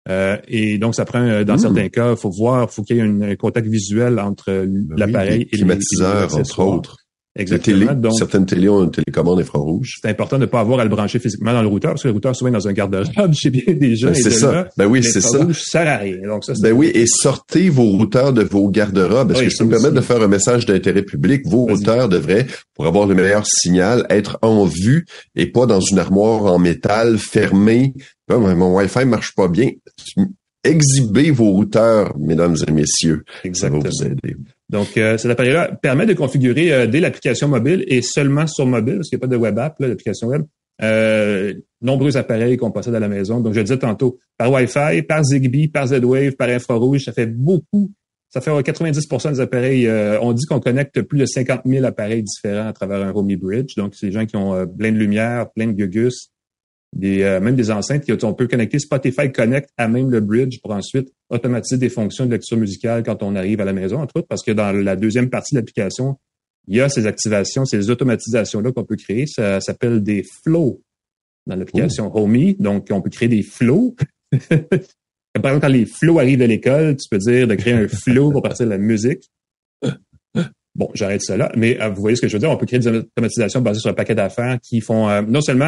Euh, 0.09 0.37
et 0.49 0.79
donc, 0.79 0.95
ça 0.95 1.05
prend, 1.05 1.23
euh, 1.23 1.45
dans 1.45 1.55
hmm. 1.55 1.59
certains 1.59 1.89
cas, 1.89 2.11
il 2.13 2.17
faut 2.17 2.31
voir, 2.31 2.71
faut 2.71 2.83
qu'il 2.83 2.97
y 2.97 2.99
ait 3.01 3.03
un, 3.03 3.37
contact 3.37 3.67
visuel 3.67 4.19
entre 4.19 4.51
ben 4.53 4.97
l'appareil 4.97 5.43
et 5.43 5.57
le 5.57 5.59
climatiseur, 5.59 6.35
entre 6.37 6.61
autres. 6.61 6.97
Exactement. 7.37 8.11
certaines 8.13 8.45
télés 8.45 8.69
ont 8.69 8.83
une 8.83 8.91
télécommande 8.91 9.41
infrarouge. 9.41 9.99
C'est 10.03 10.09
important 10.09 10.37
de 10.37 10.43
ne 10.43 10.47
pas 10.47 10.61
avoir 10.61 10.81
à 10.81 10.85
le 10.85 10.91
brancher 10.91 11.21
physiquement 11.21 11.53
dans 11.53 11.63
le 11.63 11.69
routeur, 11.69 11.93
parce 11.93 12.03
que 12.03 12.09
le 12.09 12.15
routeur 12.15 12.35
souvent 12.35 12.51
dans 12.51 12.67
un 12.67 12.73
garde-robe 12.73 13.33
chez 13.35 13.51
bien 13.51 13.75
des 13.75 13.95
gens. 13.95 14.09
Ben, 14.09 14.15
c'est 14.15 14.31
ça. 14.31 14.69
ben 14.77 14.87
oui, 14.87 15.05
c'est 15.05 15.21
ça. 15.21 15.47
sert 15.53 15.89
à 15.89 15.97
rien. 15.99 16.17
Donc 16.27 16.45
ça, 16.45 16.55
ben 16.61 16.73
oui, 16.73 16.91
et 16.93 17.07
sortez 17.07 17.69
vos 17.69 17.85
routeurs 17.85 18.33
de 18.33 18.43
vos 18.43 18.69
garde-robes. 18.69 19.31
Est-ce 19.33 19.43
que 19.43 19.49
je 19.49 19.59
peux 19.59 19.65
me 19.65 19.71
permettre 19.71 19.95
de 19.95 20.01
faire 20.01 20.21
un 20.23 20.29
message 20.29 20.67
d'intérêt 20.67 21.03
public? 21.03 21.43
Vos 21.47 21.67
routeurs 21.67 22.09
devraient, 22.09 22.47
pour 22.75 22.87
avoir 22.87 23.07
le 23.07 23.15
meilleur 23.15 23.47
signal, 23.47 24.07
être 24.11 24.39
en 24.43 24.65
vue 24.65 25.07
et 25.37 25.47
pas 25.47 25.67
dans 25.67 25.81
une 25.81 25.99
armoire 25.99 26.47
en 26.47 26.59
métal 26.59 27.19
fermée. 27.19 27.95
Ah, 28.29 28.39
mon 28.39 28.77
Wi-Fi 28.77 29.05
marche 29.07 29.35
pas 29.35 29.49
bien 29.49 29.71
exhibez 30.65 31.31
vos 31.31 31.51
routeurs, 31.51 32.17
mesdames 32.19 32.57
et 32.67 32.73
messieurs. 32.73 33.25
Exactement. 33.45 33.83
Ça 33.91 34.05
va 34.05 34.09
vous 34.09 34.13
aider. 34.13 34.37
Donc, 34.71 34.97
euh, 34.97 35.19
cet 35.19 35.33
appareil-là 35.33 35.73
permet 35.83 36.07
de 36.07 36.15
configurer 36.15 36.73
euh, 36.73 36.87
dès 36.87 37.01
l'application 37.01 37.49
mobile 37.49 37.85
et 37.89 38.03
seulement 38.03 38.47
sur 38.47 38.67
mobile, 38.67 38.97
parce 38.97 39.09
qu'il 39.09 39.19
n'y 39.19 39.25
a 39.25 39.27
pas 39.27 39.35
de 39.35 39.37
web 39.37 39.59
app, 39.59 39.75
l'application 39.81 40.29
web, 40.29 40.45
euh, 40.81 41.55
nombreux 41.83 42.17
appareils 42.17 42.57
qu'on 42.57 42.71
possède 42.71 42.95
à 42.95 43.01
la 43.01 43.09
maison. 43.09 43.41
Donc, 43.41 43.53
je 43.53 43.59
le 43.59 43.65
disais 43.65 43.79
tantôt, 43.79 44.21
par 44.39 44.53
Wi-Fi, 44.53 45.03
par 45.03 45.25
Zigbee, 45.25 45.67
par 45.67 45.89
Z-Wave, 45.89 46.37
par 46.37 46.49
infrarouge, 46.49 47.03
ça 47.03 47.13
fait 47.13 47.27
beaucoup. 47.27 47.91
Ça 48.29 48.41
fait 48.41 48.53
90% 48.53 49.33
des 49.33 49.41
appareils. 49.41 49.89
Euh, 49.89 50.21
on 50.21 50.33
dit 50.33 50.47
qu'on 50.47 50.61
connecte 50.61 51.03
plus 51.03 51.19
de 51.19 51.27
50 51.27 51.63
000 51.67 51.85
appareils 51.85 52.23
différents 52.23 52.69
à 52.69 52.73
travers 52.73 53.03
un 53.03 53.11
Romy 53.11 53.35
Bridge. 53.35 53.75
Donc, 53.77 53.97
c'est 53.97 54.07
des 54.07 54.13
gens 54.13 54.25
qui 54.25 54.37
ont 54.37 54.69
plein 54.69 54.93
de 54.93 54.99
lumière, 54.99 55.51
plein 55.51 55.67
de 55.67 55.73
gugus, 55.73 56.31
des, 56.93 57.23
euh, 57.23 57.41
même 57.41 57.57
des 57.57 57.71
enceintes 57.71 58.05
qui 58.05 58.13
on 58.25 58.35
peut 58.35 58.49
connecter 58.49 58.79
Spotify 58.79 59.31
Connect 59.31 59.71
à 59.77 59.89
même 59.89 60.11
le 60.11 60.21
bridge 60.21 60.61
pour 60.61 60.73
ensuite 60.73 61.13
automatiser 61.31 61.79
des 61.79 61.89
fonctions 61.89 62.27
de 62.27 62.33
lecture 62.33 62.57
musicale 62.57 63.03
quand 63.05 63.23
on 63.23 63.37
arrive 63.37 63.61
à 63.61 63.65
la 63.65 63.73
maison, 63.73 64.01
entre 64.01 64.17
autres, 64.17 64.29
parce 64.29 64.43
que 64.43 64.51
dans 64.51 64.73
la 64.73 64.97
deuxième 64.97 65.31
partie 65.31 65.55
de 65.55 65.61
l'application, 65.61 66.17
il 66.67 66.77
y 66.77 66.81
a 66.81 66.89
ces 66.89 67.07
activations, 67.07 67.65
ces 67.65 67.91
automatisations-là 67.91 68.73
qu'on 68.73 68.85
peut 68.85 68.97
créer. 68.97 69.27
Ça 69.27 69.61
s'appelle 69.61 70.03
des 70.03 70.25
flows 70.45 70.83
dans 71.47 71.57
l'application 71.57 72.15
Homey. 72.17 72.57
Donc, 72.59 72.89
on 72.91 73.01
peut 73.01 73.11
créer 73.11 73.29
des 73.29 73.43
flows. 73.43 73.95
Par 74.49 75.53
exemple, 75.53 75.61
quand 75.61 75.73
les 75.73 75.87
flows 75.87 76.19
arrivent 76.19 76.43
à 76.43 76.47
l'école, 76.47 76.97
tu 76.97 77.09
peux 77.09 77.19
dire 77.19 77.47
de 77.47 77.55
créer 77.55 77.73
un 77.73 77.89
flow 77.89 78.31
pour 78.31 78.43
partir 78.43 78.67
de 78.67 78.71
la 78.71 78.79
musique. 78.79 79.31
Bon, 80.77 80.89
j'arrête 80.95 81.23
ça 81.23 81.37
là, 81.37 81.51
mais 81.57 81.81
euh, 81.81 81.89
vous 81.89 82.01
voyez 82.01 82.17
ce 82.17 82.23
que 82.23 82.29
je 82.29 82.35
veux 82.35 82.39
dire. 82.39 82.51
On 82.51 82.57
peut 82.57 82.67
créer 82.67 82.79
des 82.79 82.87
automatisations 82.87 83.61
basées 83.61 83.81
sur 83.81 83.91
un 83.91 83.95
paquet 83.95 84.15
d'affaires 84.15 84.59
qui 84.63 84.81
font 84.81 85.09
euh, 85.09 85.23
non 85.23 85.41
seulement 85.41 85.67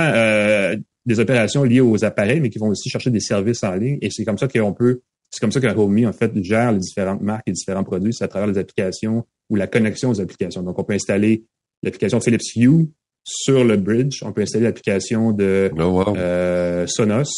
des 1.04 1.18
opérations 1.20 1.64
liées 1.64 1.80
aux 1.80 2.04
appareils, 2.04 2.40
mais 2.40 2.50
qui 2.50 2.58
vont 2.58 2.68
aussi 2.68 2.88
chercher 2.88 3.10
des 3.10 3.20
services 3.20 3.62
en 3.64 3.74
ligne. 3.74 3.98
Et 4.00 4.10
c'est 4.10 4.24
comme 4.24 4.38
ça 4.38 4.48
qu'on 4.48 4.72
peut, 4.72 5.00
c'est 5.30 5.40
comme 5.40 5.52
ça 5.52 5.60
que 5.60 5.66
Homey, 5.66 6.06
en 6.06 6.12
fait, 6.12 6.30
gère 6.42 6.72
les 6.72 6.78
différentes 6.78 7.22
marques 7.22 7.42
et 7.46 7.52
différents 7.52 7.84
produits, 7.84 8.12
c'est 8.12 8.24
à 8.24 8.28
travers 8.28 8.46
les 8.46 8.58
applications 8.58 9.26
ou 9.50 9.56
la 9.56 9.66
connexion 9.66 10.10
aux 10.10 10.20
applications. 10.20 10.62
Donc, 10.62 10.78
on 10.78 10.84
peut 10.84 10.94
installer 10.94 11.44
l'application 11.82 12.20
Philips 12.20 12.54
Hue 12.56 12.90
sur 13.24 13.64
le 13.64 13.76
bridge. 13.76 14.22
On 14.22 14.32
peut 14.32 14.42
installer 14.42 14.64
l'application 14.64 15.32
de 15.32 15.70
oh, 15.78 16.14
euh, 16.16 16.86
Sonos, 16.86 17.30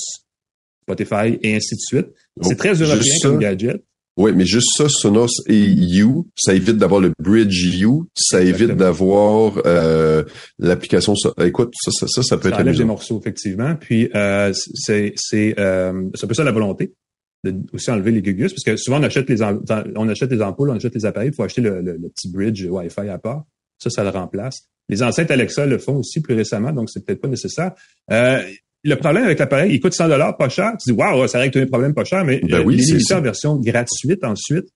Spotify 0.82 1.38
et 1.42 1.54
ainsi 1.54 1.76
de 1.76 1.80
suite. 1.80 2.06
c'est 2.42 2.54
oh, 2.54 2.56
très 2.56 2.74
européen 2.74 3.14
comme 3.22 3.38
gadget. 3.38 3.82
Oui, 4.16 4.32
mais 4.32 4.44
juste 4.44 4.68
ça, 4.76 4.88
Sonos 4.88 5.42
et 5.46 5.58
You, 5.58 6.28
ça 6.36 6.54
évite 6.54 6.76
d'avoir 6.76 7.00
le 7.00 7.12
Bridge 7.18 7.64
You, 7.64 8.08
ça 8.14 8.42
évite 8.42 8.76
d'avoir 8.76 9.60
euh, 9.66 10.22
l'application. 10.60 11.14
Écoute, 11.40 11.72
ça, 11.82 11.90
ça, 11.90 12.06
ça, 12.06 12.22
ça 12.22 12.36
peut 12.36 12.50
ça 12.50 12.54
être 12.54 12.60
enlève 12.60 12.76
des 12.76 12.84
morceaux 12.84 13.18
effectivement. 13.18 13.74
Puis 13.74 14.08
euh, 14.14 14.52
c'est 14.52 15.14
c'est 15.16 15.58
euh, 15.58 16.08
c'est 16.14 16.24
un 16.24 16.28
peu 16.28 16.34
ça 16.34 16.44
la 16.44 16.52
volonté 16.52 16.94
de 17.42 17.56
aussi 17.72 17.90
enlever 17.90 18.12
les 18.12 18.22
gugus 18.22 18.52
parce 18.52 18.62
que 18.62 18.76
souvent 18.76 19.00
on 19.00 19.02
achète 19.02 19.28
les 19.28 19.42
on 19.42 20.08
achète 20.08 20.30
les 20.30 20.42
ampoules, 20.42 20.70
on 20.70 20.76
achète 20.76 20.94
les 20.94 21.04
appareils, 21.04 21.30
il 21.30 21.34
faut 21.34 21.42
acheter 21.42 21.60
le, 21.60 21.82
le, 21.82 22.08
petit 22.08 22.30
bridge 22.30 22.64
Wi-Fi 22.64 23.08
à 23.08 23.18
part. 23.18 23.44
Ça, 23.78 23.90
ça 23.90 24.04
le 24.04 24.10
remplace. 24.10 24.68
Les 24.88 25.02
enceintes 25.02 25.30
Alexa 25.30 25.66
le 25.66 25.78
font 25.78 25.96
aussi 25.96 26.20
plus 26.20 26.34
récemment, 26.34 26.72
donc 26.72 26.88
c'est 26.90 27.04
peut-être 27.04 27.20
pas 27.20 27.28
nécessaire. 27.28 27.72
Euh, 28.12 28.42
le 28.85 28.97
problème 28.97 29.24
avec 29.24 29.39
l'appareil, 29.39 29.74
il 29.74 29.80
coûte 29.80 29.95
100 29.95 30.09
dollars, 30.09 30.37
pas 30.37 30.49
cher. 30.49 30.72
Tu 30.78 30.93
dis, 30.93 30.99
waouh, 30.99 31.26
ça 31.26 31.39
règle 31.39 31.53
tous 31.53 31.59
les 31.59 31.66
problèmes, 31.66 31.95
pas 31.95 32.05
cher, 32.05 32.24
mais 32.24 32.41
ben 32.41 32.62
oui, 32.64 32.76
il 32.78 32.97
est 32.97 33.12
en 33.12 33.20
version 33.20 33.57
gratuite 33.57 34.24
ensuite 34.24 34.68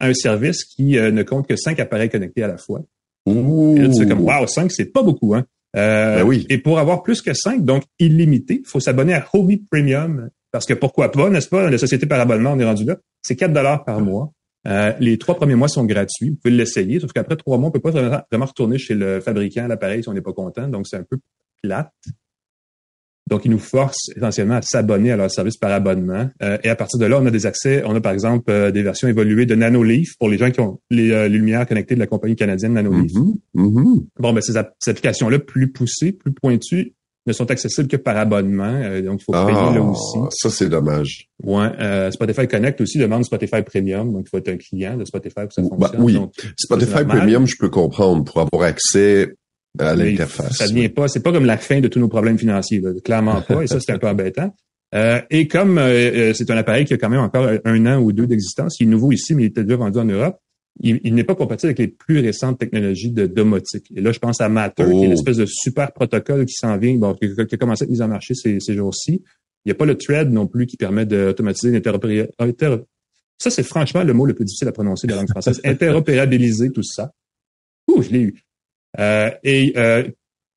à 0.00 0.08
un 0.08 0.14
service 0.14 0.64
qui 0.64 0.98
euh, 0.98 1.10
ne 1.10 1.22
compte 1.22 1.46
que 1.46 1.56
5 1.56 1.78
appareils 1.80 2.10
connectés 2.10 2.42
à 2.42 2.48
la 2.48 2.58
fois. 2.58 2.80
Ouh. 3.26 3.74
Et 3.76 3.80
là, 3.80 3.88
tu 3.88 3.94
sais 3.94 4.06
comme, 4.06 4.20
waouh, 4.20 4.46
5, 4.46 4.70
c'est 4.70 4.92
pas 4.92 5.02
beaucoup, 5.02 5.34
hein. 5.34 5.44
Euh, 5.76 6.18
ben 6.18 6.22
oui. 6.24 6.46
Et 6.50 6.58
pour 6.58 6.78
avoir 6.78 7.02
plus 7.02 7.20
que 7.20 7.34
5, 7.34 7.64
donc 7.64 7.82
illimité, 7.98 8.60
il 8.62 8.68
faut 8.68 8.80
s'abonner 8.80 9.14
à 9.14 9.26
Hobby 9.32 9.56
Premium. 9.56 10.30
Parce 10.52 10.66
que 10.66 10.74
pourquoi 10.74 11.10
pas, 11.10 11.30
n'est-ce 11.30 11.48
pas? 11.48 11.68
La 11.68 11.78
société 11.78 12.06
par 12.06 12.20
abonnement, 12.20 12.52
on 12.52 12.58
est 12.60 12.64
rendu 12.64 12.84
là. 12.84 12.96
C'est 13.22 13.34
4 13.34 13.52
dollars 13.52 13.84
par 13.84 14.00
mois. 14.00 14.32
Euh, 14.66 14.92
les 15.00 15.18
trois 15.18 15.34
premiers 15.34 15.56
mois 15.56 15.68
sont 15.68 15.84
gratuits. 15.84 16.30
Vous 16.30 16.36
pouvez 16.36 16.54
l'essayer, 16.54 17.00
sauf 17.00 17.12
qu'après 17.12 17.36
trois 17.36 17.58
mois, 17.58 17.68
on 17.68 17.72
peut 17.72 17.80
pas 17.80 17.90
vraiment 17.90 18.46
retourner 18.46 18.78
chez 18.78 18.94
le 18.94 19.20
fabricant 19.20 19.66
l'appareil 19.66 20.02
si 20.02 20.08
on 20.08 20.14
n'est 20.14 20.22
pas 20.22 20.32
content. 20.32 20.68
Donc, 20.68 20.86
c'est 20.86 20.96
un 20.96 21.02
peu 21.02 21.18
plate. 21.62 21.92
Donc, 23.30 23.46
ils 23.46 23.50
nous 23.50 23.58
forcent 23.58 24.10
essentiellement 24.14 24.56
à 24.56 24.62
s'abonner 24.62 25.10
à 25.10 25.16
leur 25.16 25.30
service 25.30 25.56
par 25.56 25.72
abonnement. 25.72 26.28
Euh, 26.42 26.58
et 26.62 26.68
à 26.68 26.76
partir 26.76 27.00
de 27.00 27.06
là, 27.06 27.18
on 27.20 27.26
a 27.26 27.30
des 27.30 27.46
accès. 27.46 27.82
On 27.86 27.94
a 27.94 28.00
par 28.00 28.12
exemple 28.12 28.50
euh, 28.50 28.70
des 28.70 28.82
versions 28.82 29.08
évoluées 29.08 29.46
de 29.46 29.54
NanoLeaf 29.54 30.16
pour 30.18 30.28
les 30.28 30.36
gens 30.36 30.50
qui 30.50 30.60
ont 30.60 30.80
les, 30.90 31.10
euh, 31.10 31.28
lumières 31.28 31.66
connectées 31.66 31.94
de 31.94 32.00
la 32.00 32.06
compagnie 32.06 32.36
canadienne 32.36 32.74
NanoLeaf. 32.74 33.12
Mm-hmm. 33.12 33.34
Mm-hmm. 33.56 34.04
Bon, 34.18 34.32
ben 34.34 34.42
ces, 34.42 34.56
applications-là 34.58 35.38
plus 35.38 35.72
poussées, 35.72 36.12
plus 36.12 36.32
pointues, 36.32 36.92
ne 37.26 37.32
sont 37.32 37.50
accessibles 37.50 37.88
que 37.88 37.96
par 37.96 38.18
abonnement. 38.18 38.78
donc, 39.00 39.22
il 39.22 39.24
faut 39.24 39.32
payer 39.32 39.52
là 39.54 39.76
ah, 39.76 39.80
aussi. 39.80 40.18
Ça, 40.28 40.50
c'est 40.50 40.68
dommage. 40.68 41.30
Ouais. 41.42 42.10
Spotify 42.10 42.46
Connect 42.46 42.78
aussi 42.82 42.98
demande 42.98 43.24
Spotify 43.24 43.62
Premium. 43.62 44.12
Donc, 44.12 44.26
il 44.26 44.28
faut 44.28 44.36
être 44.36 44.50
un 44.50 44.58
client 44.58 44.98
de 44.98 45.06
Spotify 45.06 45.36
pour 45.36 45.48
que 45.48 45.54
ça 45.54 45.62
bah, 45.62 45.88
fonctionne. 45.88 46.02
oui. 46.02 46.18
Spotify 46.58 47.04
Premium, 47.06 47.46
je 47.46 47.56
peux 47.58 47.70
comprendre 47.70 48.24
pour 48.24 48.42
avoir 48.42 48.64
accès 48.64 49.34
à 49.78 49.94
l'interface. 49.94 50.56
Ça 50.56 50.66
vient 50.66 50.88
pas, 50.88 51.08
c'est 51.08 51.22
pas 51.22 51.32
comme 51.32 51.46
la 51.46 51.58
fin 51.58 51.80
de 51.80 51.88
tous 51.88 51.98
nos 51.98 52.08
problèmes 52.08 52.38
financiers, 52.38 52.82
clairement 53.04 53.42
pas, 53.42 53.62
et 53.62 53.66
ça 53.66 53.78
c'est 53.80 53.92
un 53.92 53.98
peu 53.98 54.08
embêtant. 54.08 54.54
Euh, 54.94 55.20
et 55.30 55.48
comme 55.48 55.78
euh, 55.78 56.30
euh, 56.30 56.34
c'est 56.34 56.48
un 56.50 56.56
appareil 56.56 56.84
qui 56.84 56.94
a 56.94 56.98
quand 56.98 57.08
même 57.08 57.20
encore 57.20 57.48
un 57.64 57.86
an 57.86 58.00
ou 58.00 58.12
deux 58.12 58.26
d'existence, 58.26 58.78
il 58.78 58.86
est 58.86 58.90
nouveau 58.90 59.10
ici, 59.10 59.34
mais 59.34 59.42
il 59.42 59.46
était 59.46 59.64
déjà 59.64 59.76
vendu 59.76 59.98
en 59.98 60.04
Europe, 60.04 60.38
il, 60.80 61.14
n'est 61.14 61.24
pas 61.24 61.34
compatible 61.34 61.68
avec 61.68 61.78
les 61.78 61.88
plus 61.88 62.20
récentes 62.20 62.58
technologies 62.58 63.10
de 63.10 63.26
domotique. 63.26 63.86
Et 63.94 64.00
là, 64.00 64.12
je 64.12 64.18
pense 64.18 64.40
à 64.40 64.48
Matter, 64.48 64.84
qui 64.84 64.90
est 64.90 65.04
une 65.04 65.10
oh. 65.10 65.14
espèce 65.14 65.36
de 65.36 65.46
super 65.46 65.92
protocole 65.92 66.46
qui 66.46 66.54
s'en 66.54 66.76
vient, 66.78 66.96
bon, 66.96 67.14
qui, 67.14 67.26
a 67.26 67.56
commencé 67.56 67.84
à 67.84 67.86
être 67.86 67.90
mis 67.90 68.02
en 68.02 68.08
marché 68.08 68.34
ces, 68.34 68.58
ces 68.58 68.74
jours-ci. 68.74 69.22
Il 69.64 69.68
n'y 69.68 69.72
a 69.72 69.76
pas 69.76 69.86
le 69.86 69.96
thread 69.96 70.30
non 70.30 70.46
plus 70.46 70.66
qui 70.66 70.76
permet 70.76 71.06
d'automatiser 71.06 71.70
l'interopérabilité. 71.72 72.76
Ça, 73.38 73.50
c'est 73.50 73.62
franchement 73.62 74.02
le 74.02 74.12
mot 74.12 74.26
le 74.26 74.34
plus 74.34 74.44
difficile 74.44 74.68
à 74.68 74.72
prononcer 74.72 75.06
de 75.06 75.12
la 75.12 75.18
langue 75.18 75.30
française. 75.30 75.60
Interopérabiliser 75.64 76.70
tout 76.70 76.82
ça. 76.82 77.12
Ouh, 77.88 78.02
je 78.02 78.10
l'ai 78.10 78.20
eu. 78.20 78.44
Euh, 78.98 79.30
et 79.42 79.72
euh, 79.76 80.04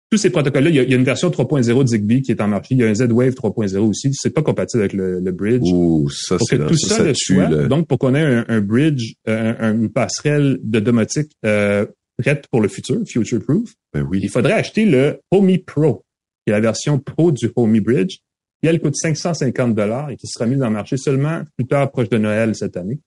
tous 0.10 0.18
ces 0.18 0.30
protocoles-là, 0.30 0.70
il, 0.70 0.76
y, 0.76 0.94
a, 0.94 0.96
une 0.96 1.04
version 1.04 1.30
3.0 1.30 1.84
de 1.84 1.88
Zigbee 1.88 2.22
qui 2.22 2.32
est 2.32 2.42
en 2.42 2.48
marché. 2.48 2.76
Il 2.76 2.80
y 2.80 2.84
a 2.84 2.88
un 2.88 2.94
Z-Wave 2.94 3.34
3.0 3.34 3.78
aussi. 3.80 4.10
C'est 4.14 4.30
pas 4.30 4.42
compatible 4.42 4.84
avec 4.84 4.94
le, 4.94 5.32
bridge. 5.32 5.64
Ouh, 5.64 6.10
ça, 6.10 6.38
pour 6.38 6.48
que 6.48 6.56
tout 6.56 6.78
ça, 6.78 7.04
le 7.04 7.14
soit, 7.14 7.68
donc 7.68 7.88
pour 7.88 8.00
qu'on 8.00 8.16
ait 8.16 8.44
un, 8.48 8.62
bridge, 8.62 9.16
euh, 9.28 9.74
une 9.74 9.90
passerelle 9.90 10.60
de 10.64 10.80
domotique 10.80 11.32
euh, 11.46 11.86
prête 12.18 12.46
pour 12.50 12.62
le 12.62 12.70
futur, 12.70 13.00
future-proof, 13.06 13.74
ben 13.94 14.08
oui. 14.10 14.22
il 14.24 14.30
faudrait 14.30 14.54
acheter 14.54 14.86
le 14.86 15.20
Homey 15.30 15.58
Pro, 15.58 16.04
qui 16.46 16.52
est 16.52 16.54
la 16.54 16.62
version 16.62 17.00
Pro 17.00 17.32
du 17.32 17.52
Homey 17.56 17.82
Bridge. 17.82 18.20
Et 18.64 18.68
elle 18.68 18.80
coûte 18.80 18.96
550 18.96 19.76
dollars 19.76 20.10
et 20.10 20.16
qui 20.16 20.26
sera 20.26 20.48
mise 20.48 20.64
en 20.64 20.72
marché 20.72 20.98
seulement 20.98 21.44
plus 21.58 21.68
tard, 21.68 21.92
proche 21.92 22.10
de 22.10 22.18
Noël 22.18 22.56
cette 22.56 22.76
année. 22.76 23.00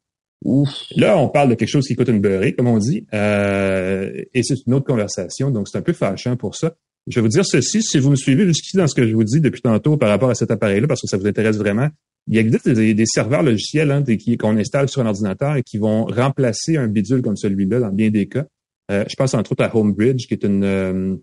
Là, 0.97 1.19
on 1.19 1.29
parle 1.29 1.51
de 1.51 1.55
quelque 1.55 1.69
chose 1.69 1.87
qui 1.87 1.95
coûte 1.97 2.09
une 2.09 2.21
beurrée, 2.21 2.55
comme 2.55 2.67
on 2.67 2.79
dit, 2.79 3.07
euh, 3.13 4.11
et 4.33 4.43
c'est 4.43 4.55
une 4.67 4.75
autre 4.75 4.87
conversation, 4.87 5.51
donc 5.51 5.69
c'est 5.69 5.79
un 5.79 5.83
peu 5.83 5.93
fâchant 5.93 6.37
pour 6.37 6.57
ça. 6.57 6.75
Je 7.07 7.17
vais 7.17 7.23
vous 7.23 7.29
dire 7.29 7.45
ceci, 7.45 7.83
si 7.83 7.99
vous 7.99 8.11
me 8.11 8.17
suivez 8.17 8.47
jusqu'ici 8.47 8.77
dans 8.77 8.87
ce 8.87 8.95
que 8.95 9.07
je 9.07 9.15
vous 9.15 9.25
dis 9.25 9.41
depuis 9.41 9.61
tantôt 9.61 9.97
par 9.97 10.09
rapport 10.09 10.31
à 10.31 10.35
cet 10.35 10.51
appareil-là, 10.51 10.87
parce 10.87 11.03
que 11.03 11.09
ça 11.09 11.17
vous 11.17 11.27
intéresse 11.27 11.57
vraiment, 11.57 11.89
il 12.27 12.39
existe 12.39 12.69
des, 12.69 12.95
des 12.95 13.07
serveurs 13.07 13.43
logiciels 13.43 13.91
hein, 13.91 14.05
qu'on 14.39 14.57
installe 14.57 14.89
sur 14.89 15.03
un 15.03 15.07
ordinateur 15.07 15.57
et 15.57 15.63
qui 15.63 15.79
vont 15.79 16.05
remplacer 16.05 16.77
un 16.77 16.87
bidule 16.87 17.23
comme 17.23 17.37
celui-là 17.37 17.81
dans 17.81 17.91
bien 17.91 18.11
des 18.11 18.27
cas. 18.29 18.47
Euh, 18.91 19.05
je 19.09 19.17
pense 19.17 19.35
entre 19.35 19.53
autres 19.53 19.65
à 19.65 19.75
Homebridge, 19.75 20.27
qui 20.27 20.35
est 20.35 20.45
une 20.45 20.65
euh, 20.65 21.17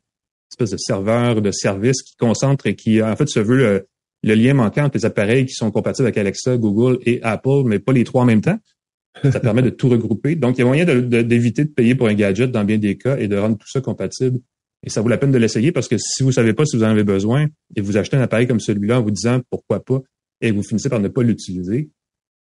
espèce 0.52 0.72
de 0.72 0.78
serveur 0.78 1.42
de 1.42 1.52
service 1.52 2.02
qui 2.02 2.16
concentre 2.18 2.68
et 2.68 2.76
qui 2.76 3.02
en 3.02 3.16
fait 3.16 3.28
se 3.28 3.40
veut 3.40 3.58
le, 3.58 3.88
le 4.24 4.34
lien 4.34 4.54
manquant 4.54 4.86
entre 4.86 4.98
les 4.98 5.06
appareils 5.06 5.46
qui 5.46 5.54
sont 5.54 5.72
compatibles 5.72 6.08
avec 6.08 6.18
Alexa, 6.18 6.58
Google 6.58 7.00
et 7.06 7.22
Apple, 7.24 7.64
mais 7.66 7.80
pas 7.80 7.94
les 7.94 8.04
trois 8.04 8.24
en 8.24 8.26
même 8.26 8.42
temps. 8.42 8.58
Ça 9.32 9.40
permet 9.40 9.62
de 9.62 9.70
tout 9.70 9.90
regrouper. 9.90 10.36
Donc, 10.36 10.58
il 10.58 10.60
y 10.60 10.62
a 10.64 10.66
moyen 10.66 10.86
d'éviter 10.86 11.64
de, 11.64 11.70
de, 11.70 11.74
payer 11.74 11.96
pour 11.96 12.08
un 12.08 12.14
gadget 12.14 12.52
dans 12.52 12.64
bien 12.64 12.78
des 12.78 12.98
cas 12.98 13.18
et 13.18 13.28
de 13.28 13.38
rendre 13.38 13.58
tout 13.58 13.68
ça 13.68 13.82
compatible. 13.82 14.40
Et 14.84 14.90
ça 14.90 15.02
vaut 15.02 15.10
la 15.10 15.18
peine 15.18 15.32
de 15.32 15.38
l'essayer 15.38 15.72
parce 15.72 15.88
que 15.88 15.98
si 15.98 16.24
vous 16.24 16.32
savez 16.32 16.54
pas 16.54 16.66
si 16.66 16.78
vous 16.78 16.84
en 16.84 16.88
avez 16.88 17.04
besoin 17.04 17.48
et 17.76 17.82
vous 17.82 17.98
achetez 17.98 18.18
un 18.18 18.22
appareil 18.22 18.48
comme 18.48 18.60
celui-là 18.60 19.00
en 19.00 19.04
vous 19.04 19.12
disant 19.12 19.42
pourquoi 19.50 19.84
pas 19.84 20.02
et 20.42 20.52
vous 20.52 20.64
finissez 20.64 20.90
par 20.90 21.00
ne 21.00 21.08
pas 21.08 21.24
l'utiliser, 21.24 21.90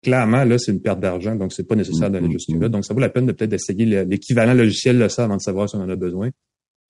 clairement, 0.02 0.44
là, 0.44 0.58
c'est 0.58 0.72
une 0.72 0.80
perte 0.80 1.00
d'argent, 1.00 1.34
donc 1.34 1.52
c'est 1.52 1.66
pas 1.66 1.74
nécessaire 1.74 2.10
d'aller 2.10 2.28
mm-hmm. 2.28 2.32
jusque-là. 2.32 2.68
Donc, 2.68 2.84
ça 2.84 2.94
vaut 2.94 3.00
la 3.00 3.08
peine 3.08 3.26
de 3.26 3.32
peut-être 3.32 3.52
essayer 3.52 4.04
l'équivalent 4.04 4.54
logiciel 4.54 4.98
de 4.98 5.08
ça 5.08 5.24
avant 5.24 5.36
de 5.36 5.42
savoir 5.42 5.68
si 5.68 5.76
on 5.76 5.80
en 5.80 5.88
a 5.88 5.96
besoin. 5.96 6.30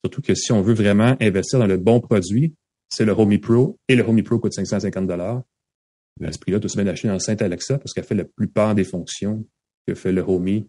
Surtout 0.04 0.20
que 0.20 0.34
si 0.34 0.52
on 0.52 0.62
veut 0.62 0.74
vraiment 0.74 1.16
investir 1.20 1.58
dans 1.58 1.66
le 1.66 1.76
bon 1.76 2.00
produit, 2.00 2.54
c'est 2.88 3.04
le 3.04 3.12
Homey 3.12 3.38
Pro 3.38 3.78
et 3.88 3.96
le 3.96 4.02
Homey 4.02 4.22
Pro 4.22 4.38
coûte 4.38 4.52
550 4.52 5.06
dollars. 5.06 5.42
À 6.22 6.30
ce 6.30 6.38
prix-là, 6.38 6.60
tout 6.60 6.68
se 6.68 6.76
met 6.76 6.84
d'acheter 6.84 7.08
une 7.08 7.14
enceinte 7.14 7.40
Alexa 7.40 7.78
parce 7.78 7.94
qu'elle 7.94 8.04
fait 8.04 8.14
la 8.14 8.24
plupart 8.24 8.74
des 8.74 8.84
fonctions 8.84 9.46
que 9.86 9.94
fait 9.94 10.12
le 10.12 10.22
Homey 10.22 10.66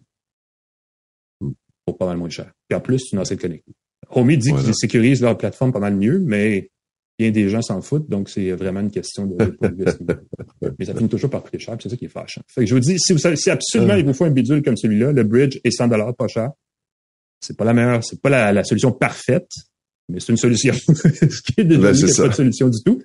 pour 1.84 1.98
pas 1.98 2.06
mal 2.06 2.16
moins 2.16 2.30
cher. 2.30 2.52
Puis 2.68 2.76
en 2.76 2.80
plus, 2.80 2.98
c'est 2.98 3.12
une 3.12 3.20
enceinte 3.20 3.40
connectée. 3.40 3.72
Homey 4.10 4.36
dit 4.36 4.52
qu'ils 4.52 4.74
sécurisent 4.74 5.22
leur 5.22 5.36
plateforme 5.36 5.72
pas 5.72 5.80
mal 5.80 5.96
mieux, 5.96 6.18
mais 6.18 6.70
bien 7.18 7.30
des 7.30 7.48
gens 7.48 7.62
s'en 7.62 7.80
foutent, 7.80 8.08
donc 8.08 8.28
c'est 8.28 8.50
vraiment 8.52 8.80
une 8.80 8.90
question 8.90 9.26
de, 9.26 9.56
Mais 10.78 10.84
ça 10.84 10.94
finit 10.94 11.08
toujours 11.08 11.30
par 11.30 11.42
coûter 11.42 11.58
cher, 11.58 11.76
c'est 11.80 11.88
ça 11.88 11.96
qui 11.96 12.06
est 12.06 12.08
fâchant. 12.08 12.42
Fait 12.48 12.62
que 12.62 12.66
je 12.66 12.74
vous 12.74 12.80
dis, 12.80 12.98
si 12.98 13.12
vous 13.12 13.18
savez, 13.18 13.36
si 13.36 13.50
absolument 13.50 13.94
il 13.94 14.04
vous 14.04 14.12
faut 14.12 14.24
un 14.24 14.30
bidule 14.30 14.62
comme 14.62 14.76
celui-là, 14.76 15.12
le 15.12 15.24
bridge 15.24 15.58
est 15.62 15.70
100 15.70 15.88
dollars 15.88 16.14
pas 16.14 16.28
cher. 16.28 16.50
C'est 17.40 17.56
pas 17.56 17.64
la 17.64 17.74
meilleure, 17.74 18.02
c'est 18.02 18.20
pas 18.20 18.30
la, 18.30 18.52
la, 18.52 18.64
solution 18.64 18.90
parfaite, 18.90 19.50
mais 20.08 20.18
c'est 20.18 20.32
une 20.32 20.38
solution. 20.38 20.72
Ce 20.86 21.42
qui 21.42 21.60
est 21.60 21.64
déjà 21.64 21.92
ben, 21.92 22.16
pas 22.16 22.28
de 22.28 22.34
solution 22.34 22.68
du 22.68 22.82
tout. 22.84 23.02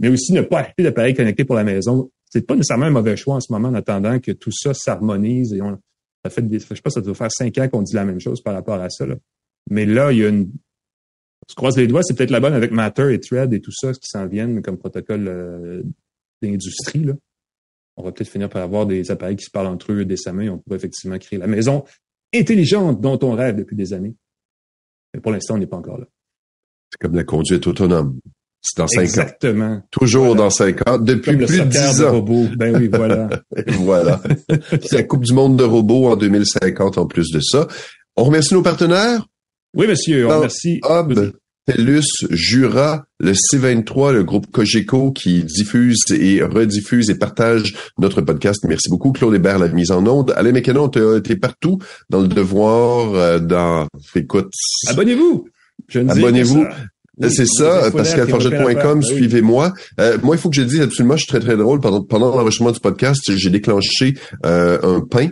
Mais 0.00 0.08
aussi 0.08 0.32
ne 0.32 0.42
pas 0.42 0.60
acheter 0.60 0.84
d'appareil 0.84 1.14
connecté 1.14 1.44
pour 1.44 1.56
la 1.56 1.64
maison. 1.64 2.10
C'est 2.30 2.46
pas 2.46 2.54
nécessairement 2.54 2.86
un 2.86 2.90
mauvais 2.90 3.16
choix 3.16 3.36
en 3.36 3.40
ce 3.40 3.52
moment 3.52 3.68
en 3.68 3.74
attendant 3.74 4.18
que 4.20 4.32
tout 4.32 4.52
ça 4.52 4.74
s'harmonise 4.74 5.52
et 5.54 5.62
on, 5.62 5.78
ça 6.24 6.30
fait 6.30 6.42
des, 6.42 6.58
je 6.58 6.66
sais 6.66 6.80
pas, 6.82 6.90
ça 6.90 7.00
doit 7.00 7.14
faire 7.14 7.30
cinq 7.30 7.56
ans 7.58 7.68
qu'on 7.68 7.82
dit 7.82 7.94
la 7.94 8.04
même 8.04 8.20
chose 8.20 8.42
par 8.42 8.54
rapport 8.54 8.80
à 8.80 8.90
ça, 8.90 9.06
là. 9.06 9.16
Mais 9.70 9.86
là, 9.86 10.12
il 10.12 10.18
y 10.18 10.24
a 10.24 10.28
une, 10.28 10.50
on 10.50 11.48
se 11.48 11.54
croise 11.54 11.76
les 11.76 11.86
doigts, 11.86 12.02
c'est 12.02 12.14
peut-être 12.14 12.30
la 12.30 12.40
bonne 12.40 12.54
avec 12.54 12.70
Matter 12.70 13.12
et 13.12 13.20
Thread 13.20 13.52
et 13.52 13.60
tout 13.60 13.72
ça, 13.72 13.94
ce 13.94 13.98
qui 13.98 14.08
s'en 14.08 14.26
viennent 14.26 14.62
comme 14.62 14.78
protocole 14.78 15.28
euh, 15.28 15.82
d'industrie, 16.42 17.04
là. 17.04 17.14
On 17.96 18.04
va 18.04 18.12
peut-être 18.12 18.30
finir 18.30 18.48
par 18.48 18.62
avoir 18.62 18.86
des 18.86 19.10
appareils 19.10 19.34
qui 19.34 19.44
se 19.44 19.50
parlent 19.50 19.66
entre 19.66 19.90
eux 19.90 20.04
décemment 20.04 20.42
et 20.42 20.48
on 20.48 20.58
pourrait 20.58 20.76
effectivement 20.76 21.18
créer 21.18 21.36
la 21.36 21.48
maison 21.48 21.84
intelligente 22.32 23.00
dont 23.00 23.18
on 23.22 23.32
rêve 23.32 23.56
depuis 23.56 23.74
des 23.74 23.92
années. 23.92 24.14
Mais 25.12 25.20
pour 25.20 25.32
l'instant, 25.32 25.56
on 25.56 25.58
n'est 25.58 25.66
pas 25.66 25.78
encore 25.78 25.98
là. 25.98 26.06
C'est 26.92 27.00
comme 27.00 27.16
la 27.16 27.24
conduite 27.24 27.66
autonome. 27.66 28.20
C'est 28.60 28.78
dans 28.78 28.88
cinq 28.88 29.00
ans. 29.00 29.02
Exactement. 29.02 29.82
Toujours 29.90 30.34
dans 30.34 30.50
cinq 30.50 30.86
ans, 30.88 30.98
depuis 30.98 31.36
plus 31.36 31.60
de 31.60 31.64
dix 31.64 32.02
ans. 32.02 32.12
Robots. 32.12 32.48
Ben 32.56 32.76
oui, 32.76 32.88
voilà. 32.92 33.28
voilà. 33.80 34.20
la 34.92 35.02
Coupe 35.04 35.24
du 35.24 35.32
monde 35.32 35.56
de 35.56 35.64
robots 35.64 36.08
en 36.08 36.16
2050 36.16 36.98
en 36.98 37.06
plus 37.06 37.30
de 37.30 37.40
ça. 37.40 37.68
On 38.16 38.24
remercie 38.24 38.54
nos 38.54 38.62
partenaires. 38.62 39.26
Oui, 39.74 39.86
monsieur. 39.86 40.26
On 40.26 40.36
remercie. 40.36 40.80
Hub, 40.88 41.32
TELUS, 41.68 42.26
Jura, 42.30 43.04
le 43.20 43.32
C23, 43.32 44.12
le 44.12 44.24
groupe 44.24 44.50
Cogeco 44.50 45.12
qui 45.12 45.44
diffuse 45.44 46.02
et 46.10 46.42
rediffuse 46.42 47.10
et 47.10 47.14
partage 47.14 47.74
notre 47.98 48.22
podcast. 48.22 48.64
Merci 48.66 48.88
beaucoup, 48.88 49.12
Claude 49.12 49.34
Hébert, 49.34 49.58
la 49.58 49.68
mise 49.68 49.90
en 49.90 50.06
onde. 50.06 50.32
Alain 50.34 50.52
Mécanon, 50.52 50.88
t'es 50.88 51.36
partout 51.36 51.78
dans 52.08 52.20
le 52.20 52.28
devoir, 52.28 53.14
euh, 53.14 53.38
dans... 53.38 53.86
Écoute... 54.14 54.50
Abonnez-vous! 54.86 55.46
Abonnez-vous. 55.94 56.66
C'est 57.22 57.46
ça, 57.46 57.90
pascalforget.com, 57.90 59.02
suivez-moi. 59.02 59.72
Euh, 60.00 60.18
moi, 60.22 60.36
il 60.36 60.38
faut 60.38 60.50
que 60.50 60.56
je 60.56 60.62
dise 60.62 60.80
absolument, 60.80 61.16
je 61.16 61.22
suis 61.22 61.28
très, 61.28 61.40
très 61.40 61.56
drôle. 61.56 61.80
Pendant, 61.80 62.02
pendant 62.02 62.34
l'enregistrement 62.34 62.72
du 62.72 62.80
podcast, 62.80 63.20
j'ai 63.34 63.50
déclenché 63.50 64.14
euh, 64.46 64.78
un 64.82 65.00
pain 65.00 65.28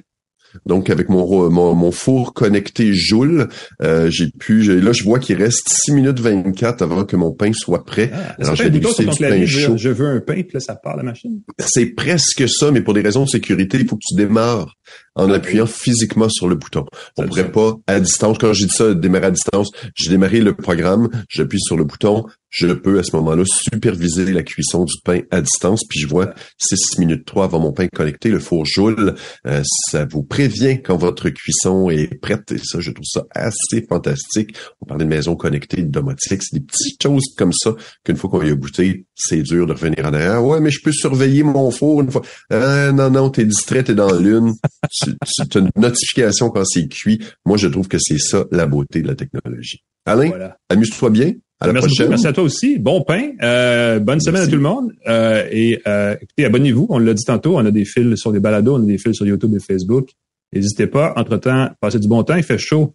donc 0.65 0.89
avec 0.91 1.09
mon 1.09 1.51
mon, 1.51 1.75
mon 1.75 1.91
four 1.91 2.33
connecté 2.33 2.95
Joule, 2.95 3.49
euh, 3.83 4.09
j'ai 4.11 4.31
pu 4.31 4.63
là 4.81 4.93
je 4.93 5.05
vois 5.05 5.19
qu'il 5.19 5.37
reste 5.37 5.69
6 5.69 5.93
minutes 5.93 6.21
24 6.21 6.83
avant 6.83 7.05
que 7.05 7.17
mon 7.17 7.33
pain 7.33 7.53
soit 7.53 7.85
prêt. 7.85 8.11
Ah, 8.13 8.37
Alors 8.41 8.55
je 8.55 8.69
du 8.69 8.81
pain 8.81 9.47
chaud. 9.47 9.77
Je 9.77 9.89
veux 9.91 10.07
un 10.07 10.21
pain 10.21 10.43
puis 10.43 10.55
là 10.55 10.61
ça 10.61 10.77
part 10.77 10.97
la 10.97 11.03
machine. 11.03 11.41
C'est 11.59 11.87
presque 11.87 12.49
ça 12.49 12.71
mais 12.71 12.81
pour 12.81 12.95
des 12.95 13.03
raisons 13.03 13.25
de 13.25 13.29
sécurité, 13.29 13.79
il 13.81 13.89
faut 13.89 13.97
que 13.97 14.03
tu 14.07 14.15
démarres 14.15 14.77
en 15.15 15.31
ah, 15.31 15.35
appuyant 15.35 15.67
physiquement 15.67 16.29
sur 16.29 16.49
le 16.49 16.57
bouton. 16.57 16.85
On 17.17 17.23
ne 17.23 17.29
pourrait 17.29 17.51
pas 17.51 17.75
à 17.87 18.01
distance. 18.01 18.39
Quand 18.39 18.53
j'ai 18.53 18.67
dit 18.67 18.75
ça, 18.75 18.95
démarrer 18.95 19.27
à 19.27 19.31
distance, 19.31 19.71
j'ai 19.95 20.11
démarré 20.11 20.41
le 20.41 20.55
programme, 20.55 21.09
j'appuie 21.29 21.61
sur 21.61 21.77
le 21.77 21.85
bouton, 21.85 22.27
je 22.57 22.69
peux 22.69 22.99
à 22.99 23.03
ce 23.03 23.15
moment-là 23.17 23.45
superviser 23.47 24.33
la 24.33 24.43
cuisson 24.43 24.85
du 24.85 24.95
pain 25.05 25.21
à 25.31 25.41
distance, 25.41 25.83
puis 25.89 26.01
je 26.01 26.07
vois 26.07 26.35
6 26.59 26.99
minutes 26.99 27.27
3 27.27 27.45
avant 27.45 27.61
mon 27.61 27.73
pain 27.73 27.87
connecté, 27.89 28.31
le 28.31 28.39
four 28.39 28.65
Joule. 28.65 29.15
Euh, 29.47 29.63
ça 29.91 30.07
vous 30.07 30.23
prévient 30.23 30.81
quand 30.83 30.97
votre 30.97 31.29
cuisson 31.29 31.91
est 31.91 32.19
prête, 32.21 32.53
et 32.53 32.59
ça, 32.59 32.81
je 32.81 32.91
trouve 32.93 33.05
ça 33.07 33.25
assez 33.35 33.85
fantastique. 33.87 34.57
On 34.81 34.87
parlait 34.87 35.05
de 35.05 35.11
maison 35.11 35.37
connectée, 35.37 35.83
de 35.83 35.91
domotique, 35.91 36.43
c'est 36.43 36.59
des 36.59 36.65
petites 36.65 37.03
choses 37.03 37.35
comme 37.37 37.53
ça 37.53 37.75
qu'une 38.05 38.17
fois 38.17 38.31
qu'on 38.31 38.43
y 38.43 38.51
a 38.51 38.55
goûté, 38.55 39.07
c'est 39.15 39.43
dur 39.43 39.67
de 39.67 39.73
revenir 39.73 40.07
en 40.07 40.15
arrière. 40.15 40.45
Ouais, 40.45 40.61
mais 40.61 40.71
je 40.71 40.81
peux 40.83 40.93
surveiller 40.93 41.43
mon 41.43 41.71
four 41.71 42.01
une 42.01 42.11
fois. 42.11 42.23
Euh, 42.53 42.93
non, 42.93 43.11
non, 43.11 43.29
t'es 43.29 43.45
distrait, 43.45 43.83
t'es 43.83 43.95
dans 43.95 44.15
l'une. 44.19 44.55
C'est 44.91 45.55
une 45.55 45.71
notification 45.77 46.51
quand 46.51 46.65
c'est 46.65 46.89
cuit. 46.89 47.21
Moi, 47.45 47.57
je 47.57 47.69
trouve 47.69 47.89
que 47.89 47.99
c'est 47.99 48.19
ça 48.19 48.45
la 48.51 48.67
beauté 48.67 49.03
de 49.03 49.09
la 49.09 49.15
technologie. 49.15 49.83
Alain, 50.05 50.31
amuse-toi 50.69 51.11
bien. 51.11 51.33
À 51.59 51.67
la 51.67 51.73
merci 51.73 51.89
prochaine. 51.89 52.11
merci 52.11 52.27
à 52.27 52.33
toi 52.33 52.45
aussi. 52.45 52.79
Bon 52.79 53.03
pain. 53.03 53.31
Euh, 53.43 53.99
bonne 53.99 54.21
semaine 54.21 54.43
à 54.43 54.47
tout 54.47 54.57
le 54.57 54.61
monde. 54.61 54.93
Euh, 55.09 55.43
et 55.51 55.81
euh, 55.87 56.15
écoutez, 56.21 56.45
abonnez-vous. 56.45 56.87
On 56.91 56.99
l'a 56.99 57.15
dit 57.15 57.25
tantôt, 57.25 57.57
on 57.57 57.65
a 57.65 57.71
des 57.71 57.87
fils 57.87 58.17
sur 58.17 58.31
les 58.31 58.41
balados, 58.41 58.75
on 58.77 58.83
a 58.83 58.87
des 58.87 58.99
fils 58.99 59.15
sur 59.15 59.27
YouTube 59.27 59.55
et 59.55 59.61
Facebook. 59.61 60.11
N'hésitez 60.53 60.87
pas. 60.87 61.15
Entre-temps, 61.17 61.71
passez 61.81 61.99
du 61.99 62.09
bon 62.09 62.23
temps. 62.25 62.37
Il 62.37 62.43
fait 62.43 62.59
chaud. 62.59 62.95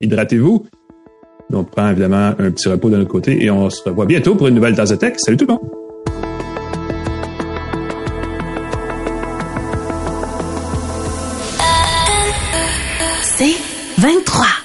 Hydratez-vous. 0.00 0.66
On 1.52 1.64
prend 1.64 1.90
évidemment 1.90 2.34
un 2.38 2.50
petit 2.50 2.68
repos 2.68 2.90
de 2.90 2.96
notre 2.96 3.10
côté 3.10 3.42
et 3.44 3.50
on 3.50 3.70
se 3.70 3.82
revoit 3.82 4.06
bientôt 4.06 4.34
pour 4.34 4.48
une 4.48 4.54
nouvelle 4.54 4.74
tasse 4.74 4.90
de 4.90 4.96
tech. 4.96 5.14
Salut 5.18 5.36
tout 5.36 5.46
le 5.46 5.52
monde. 5.52 5.83
23. 14.04 14.63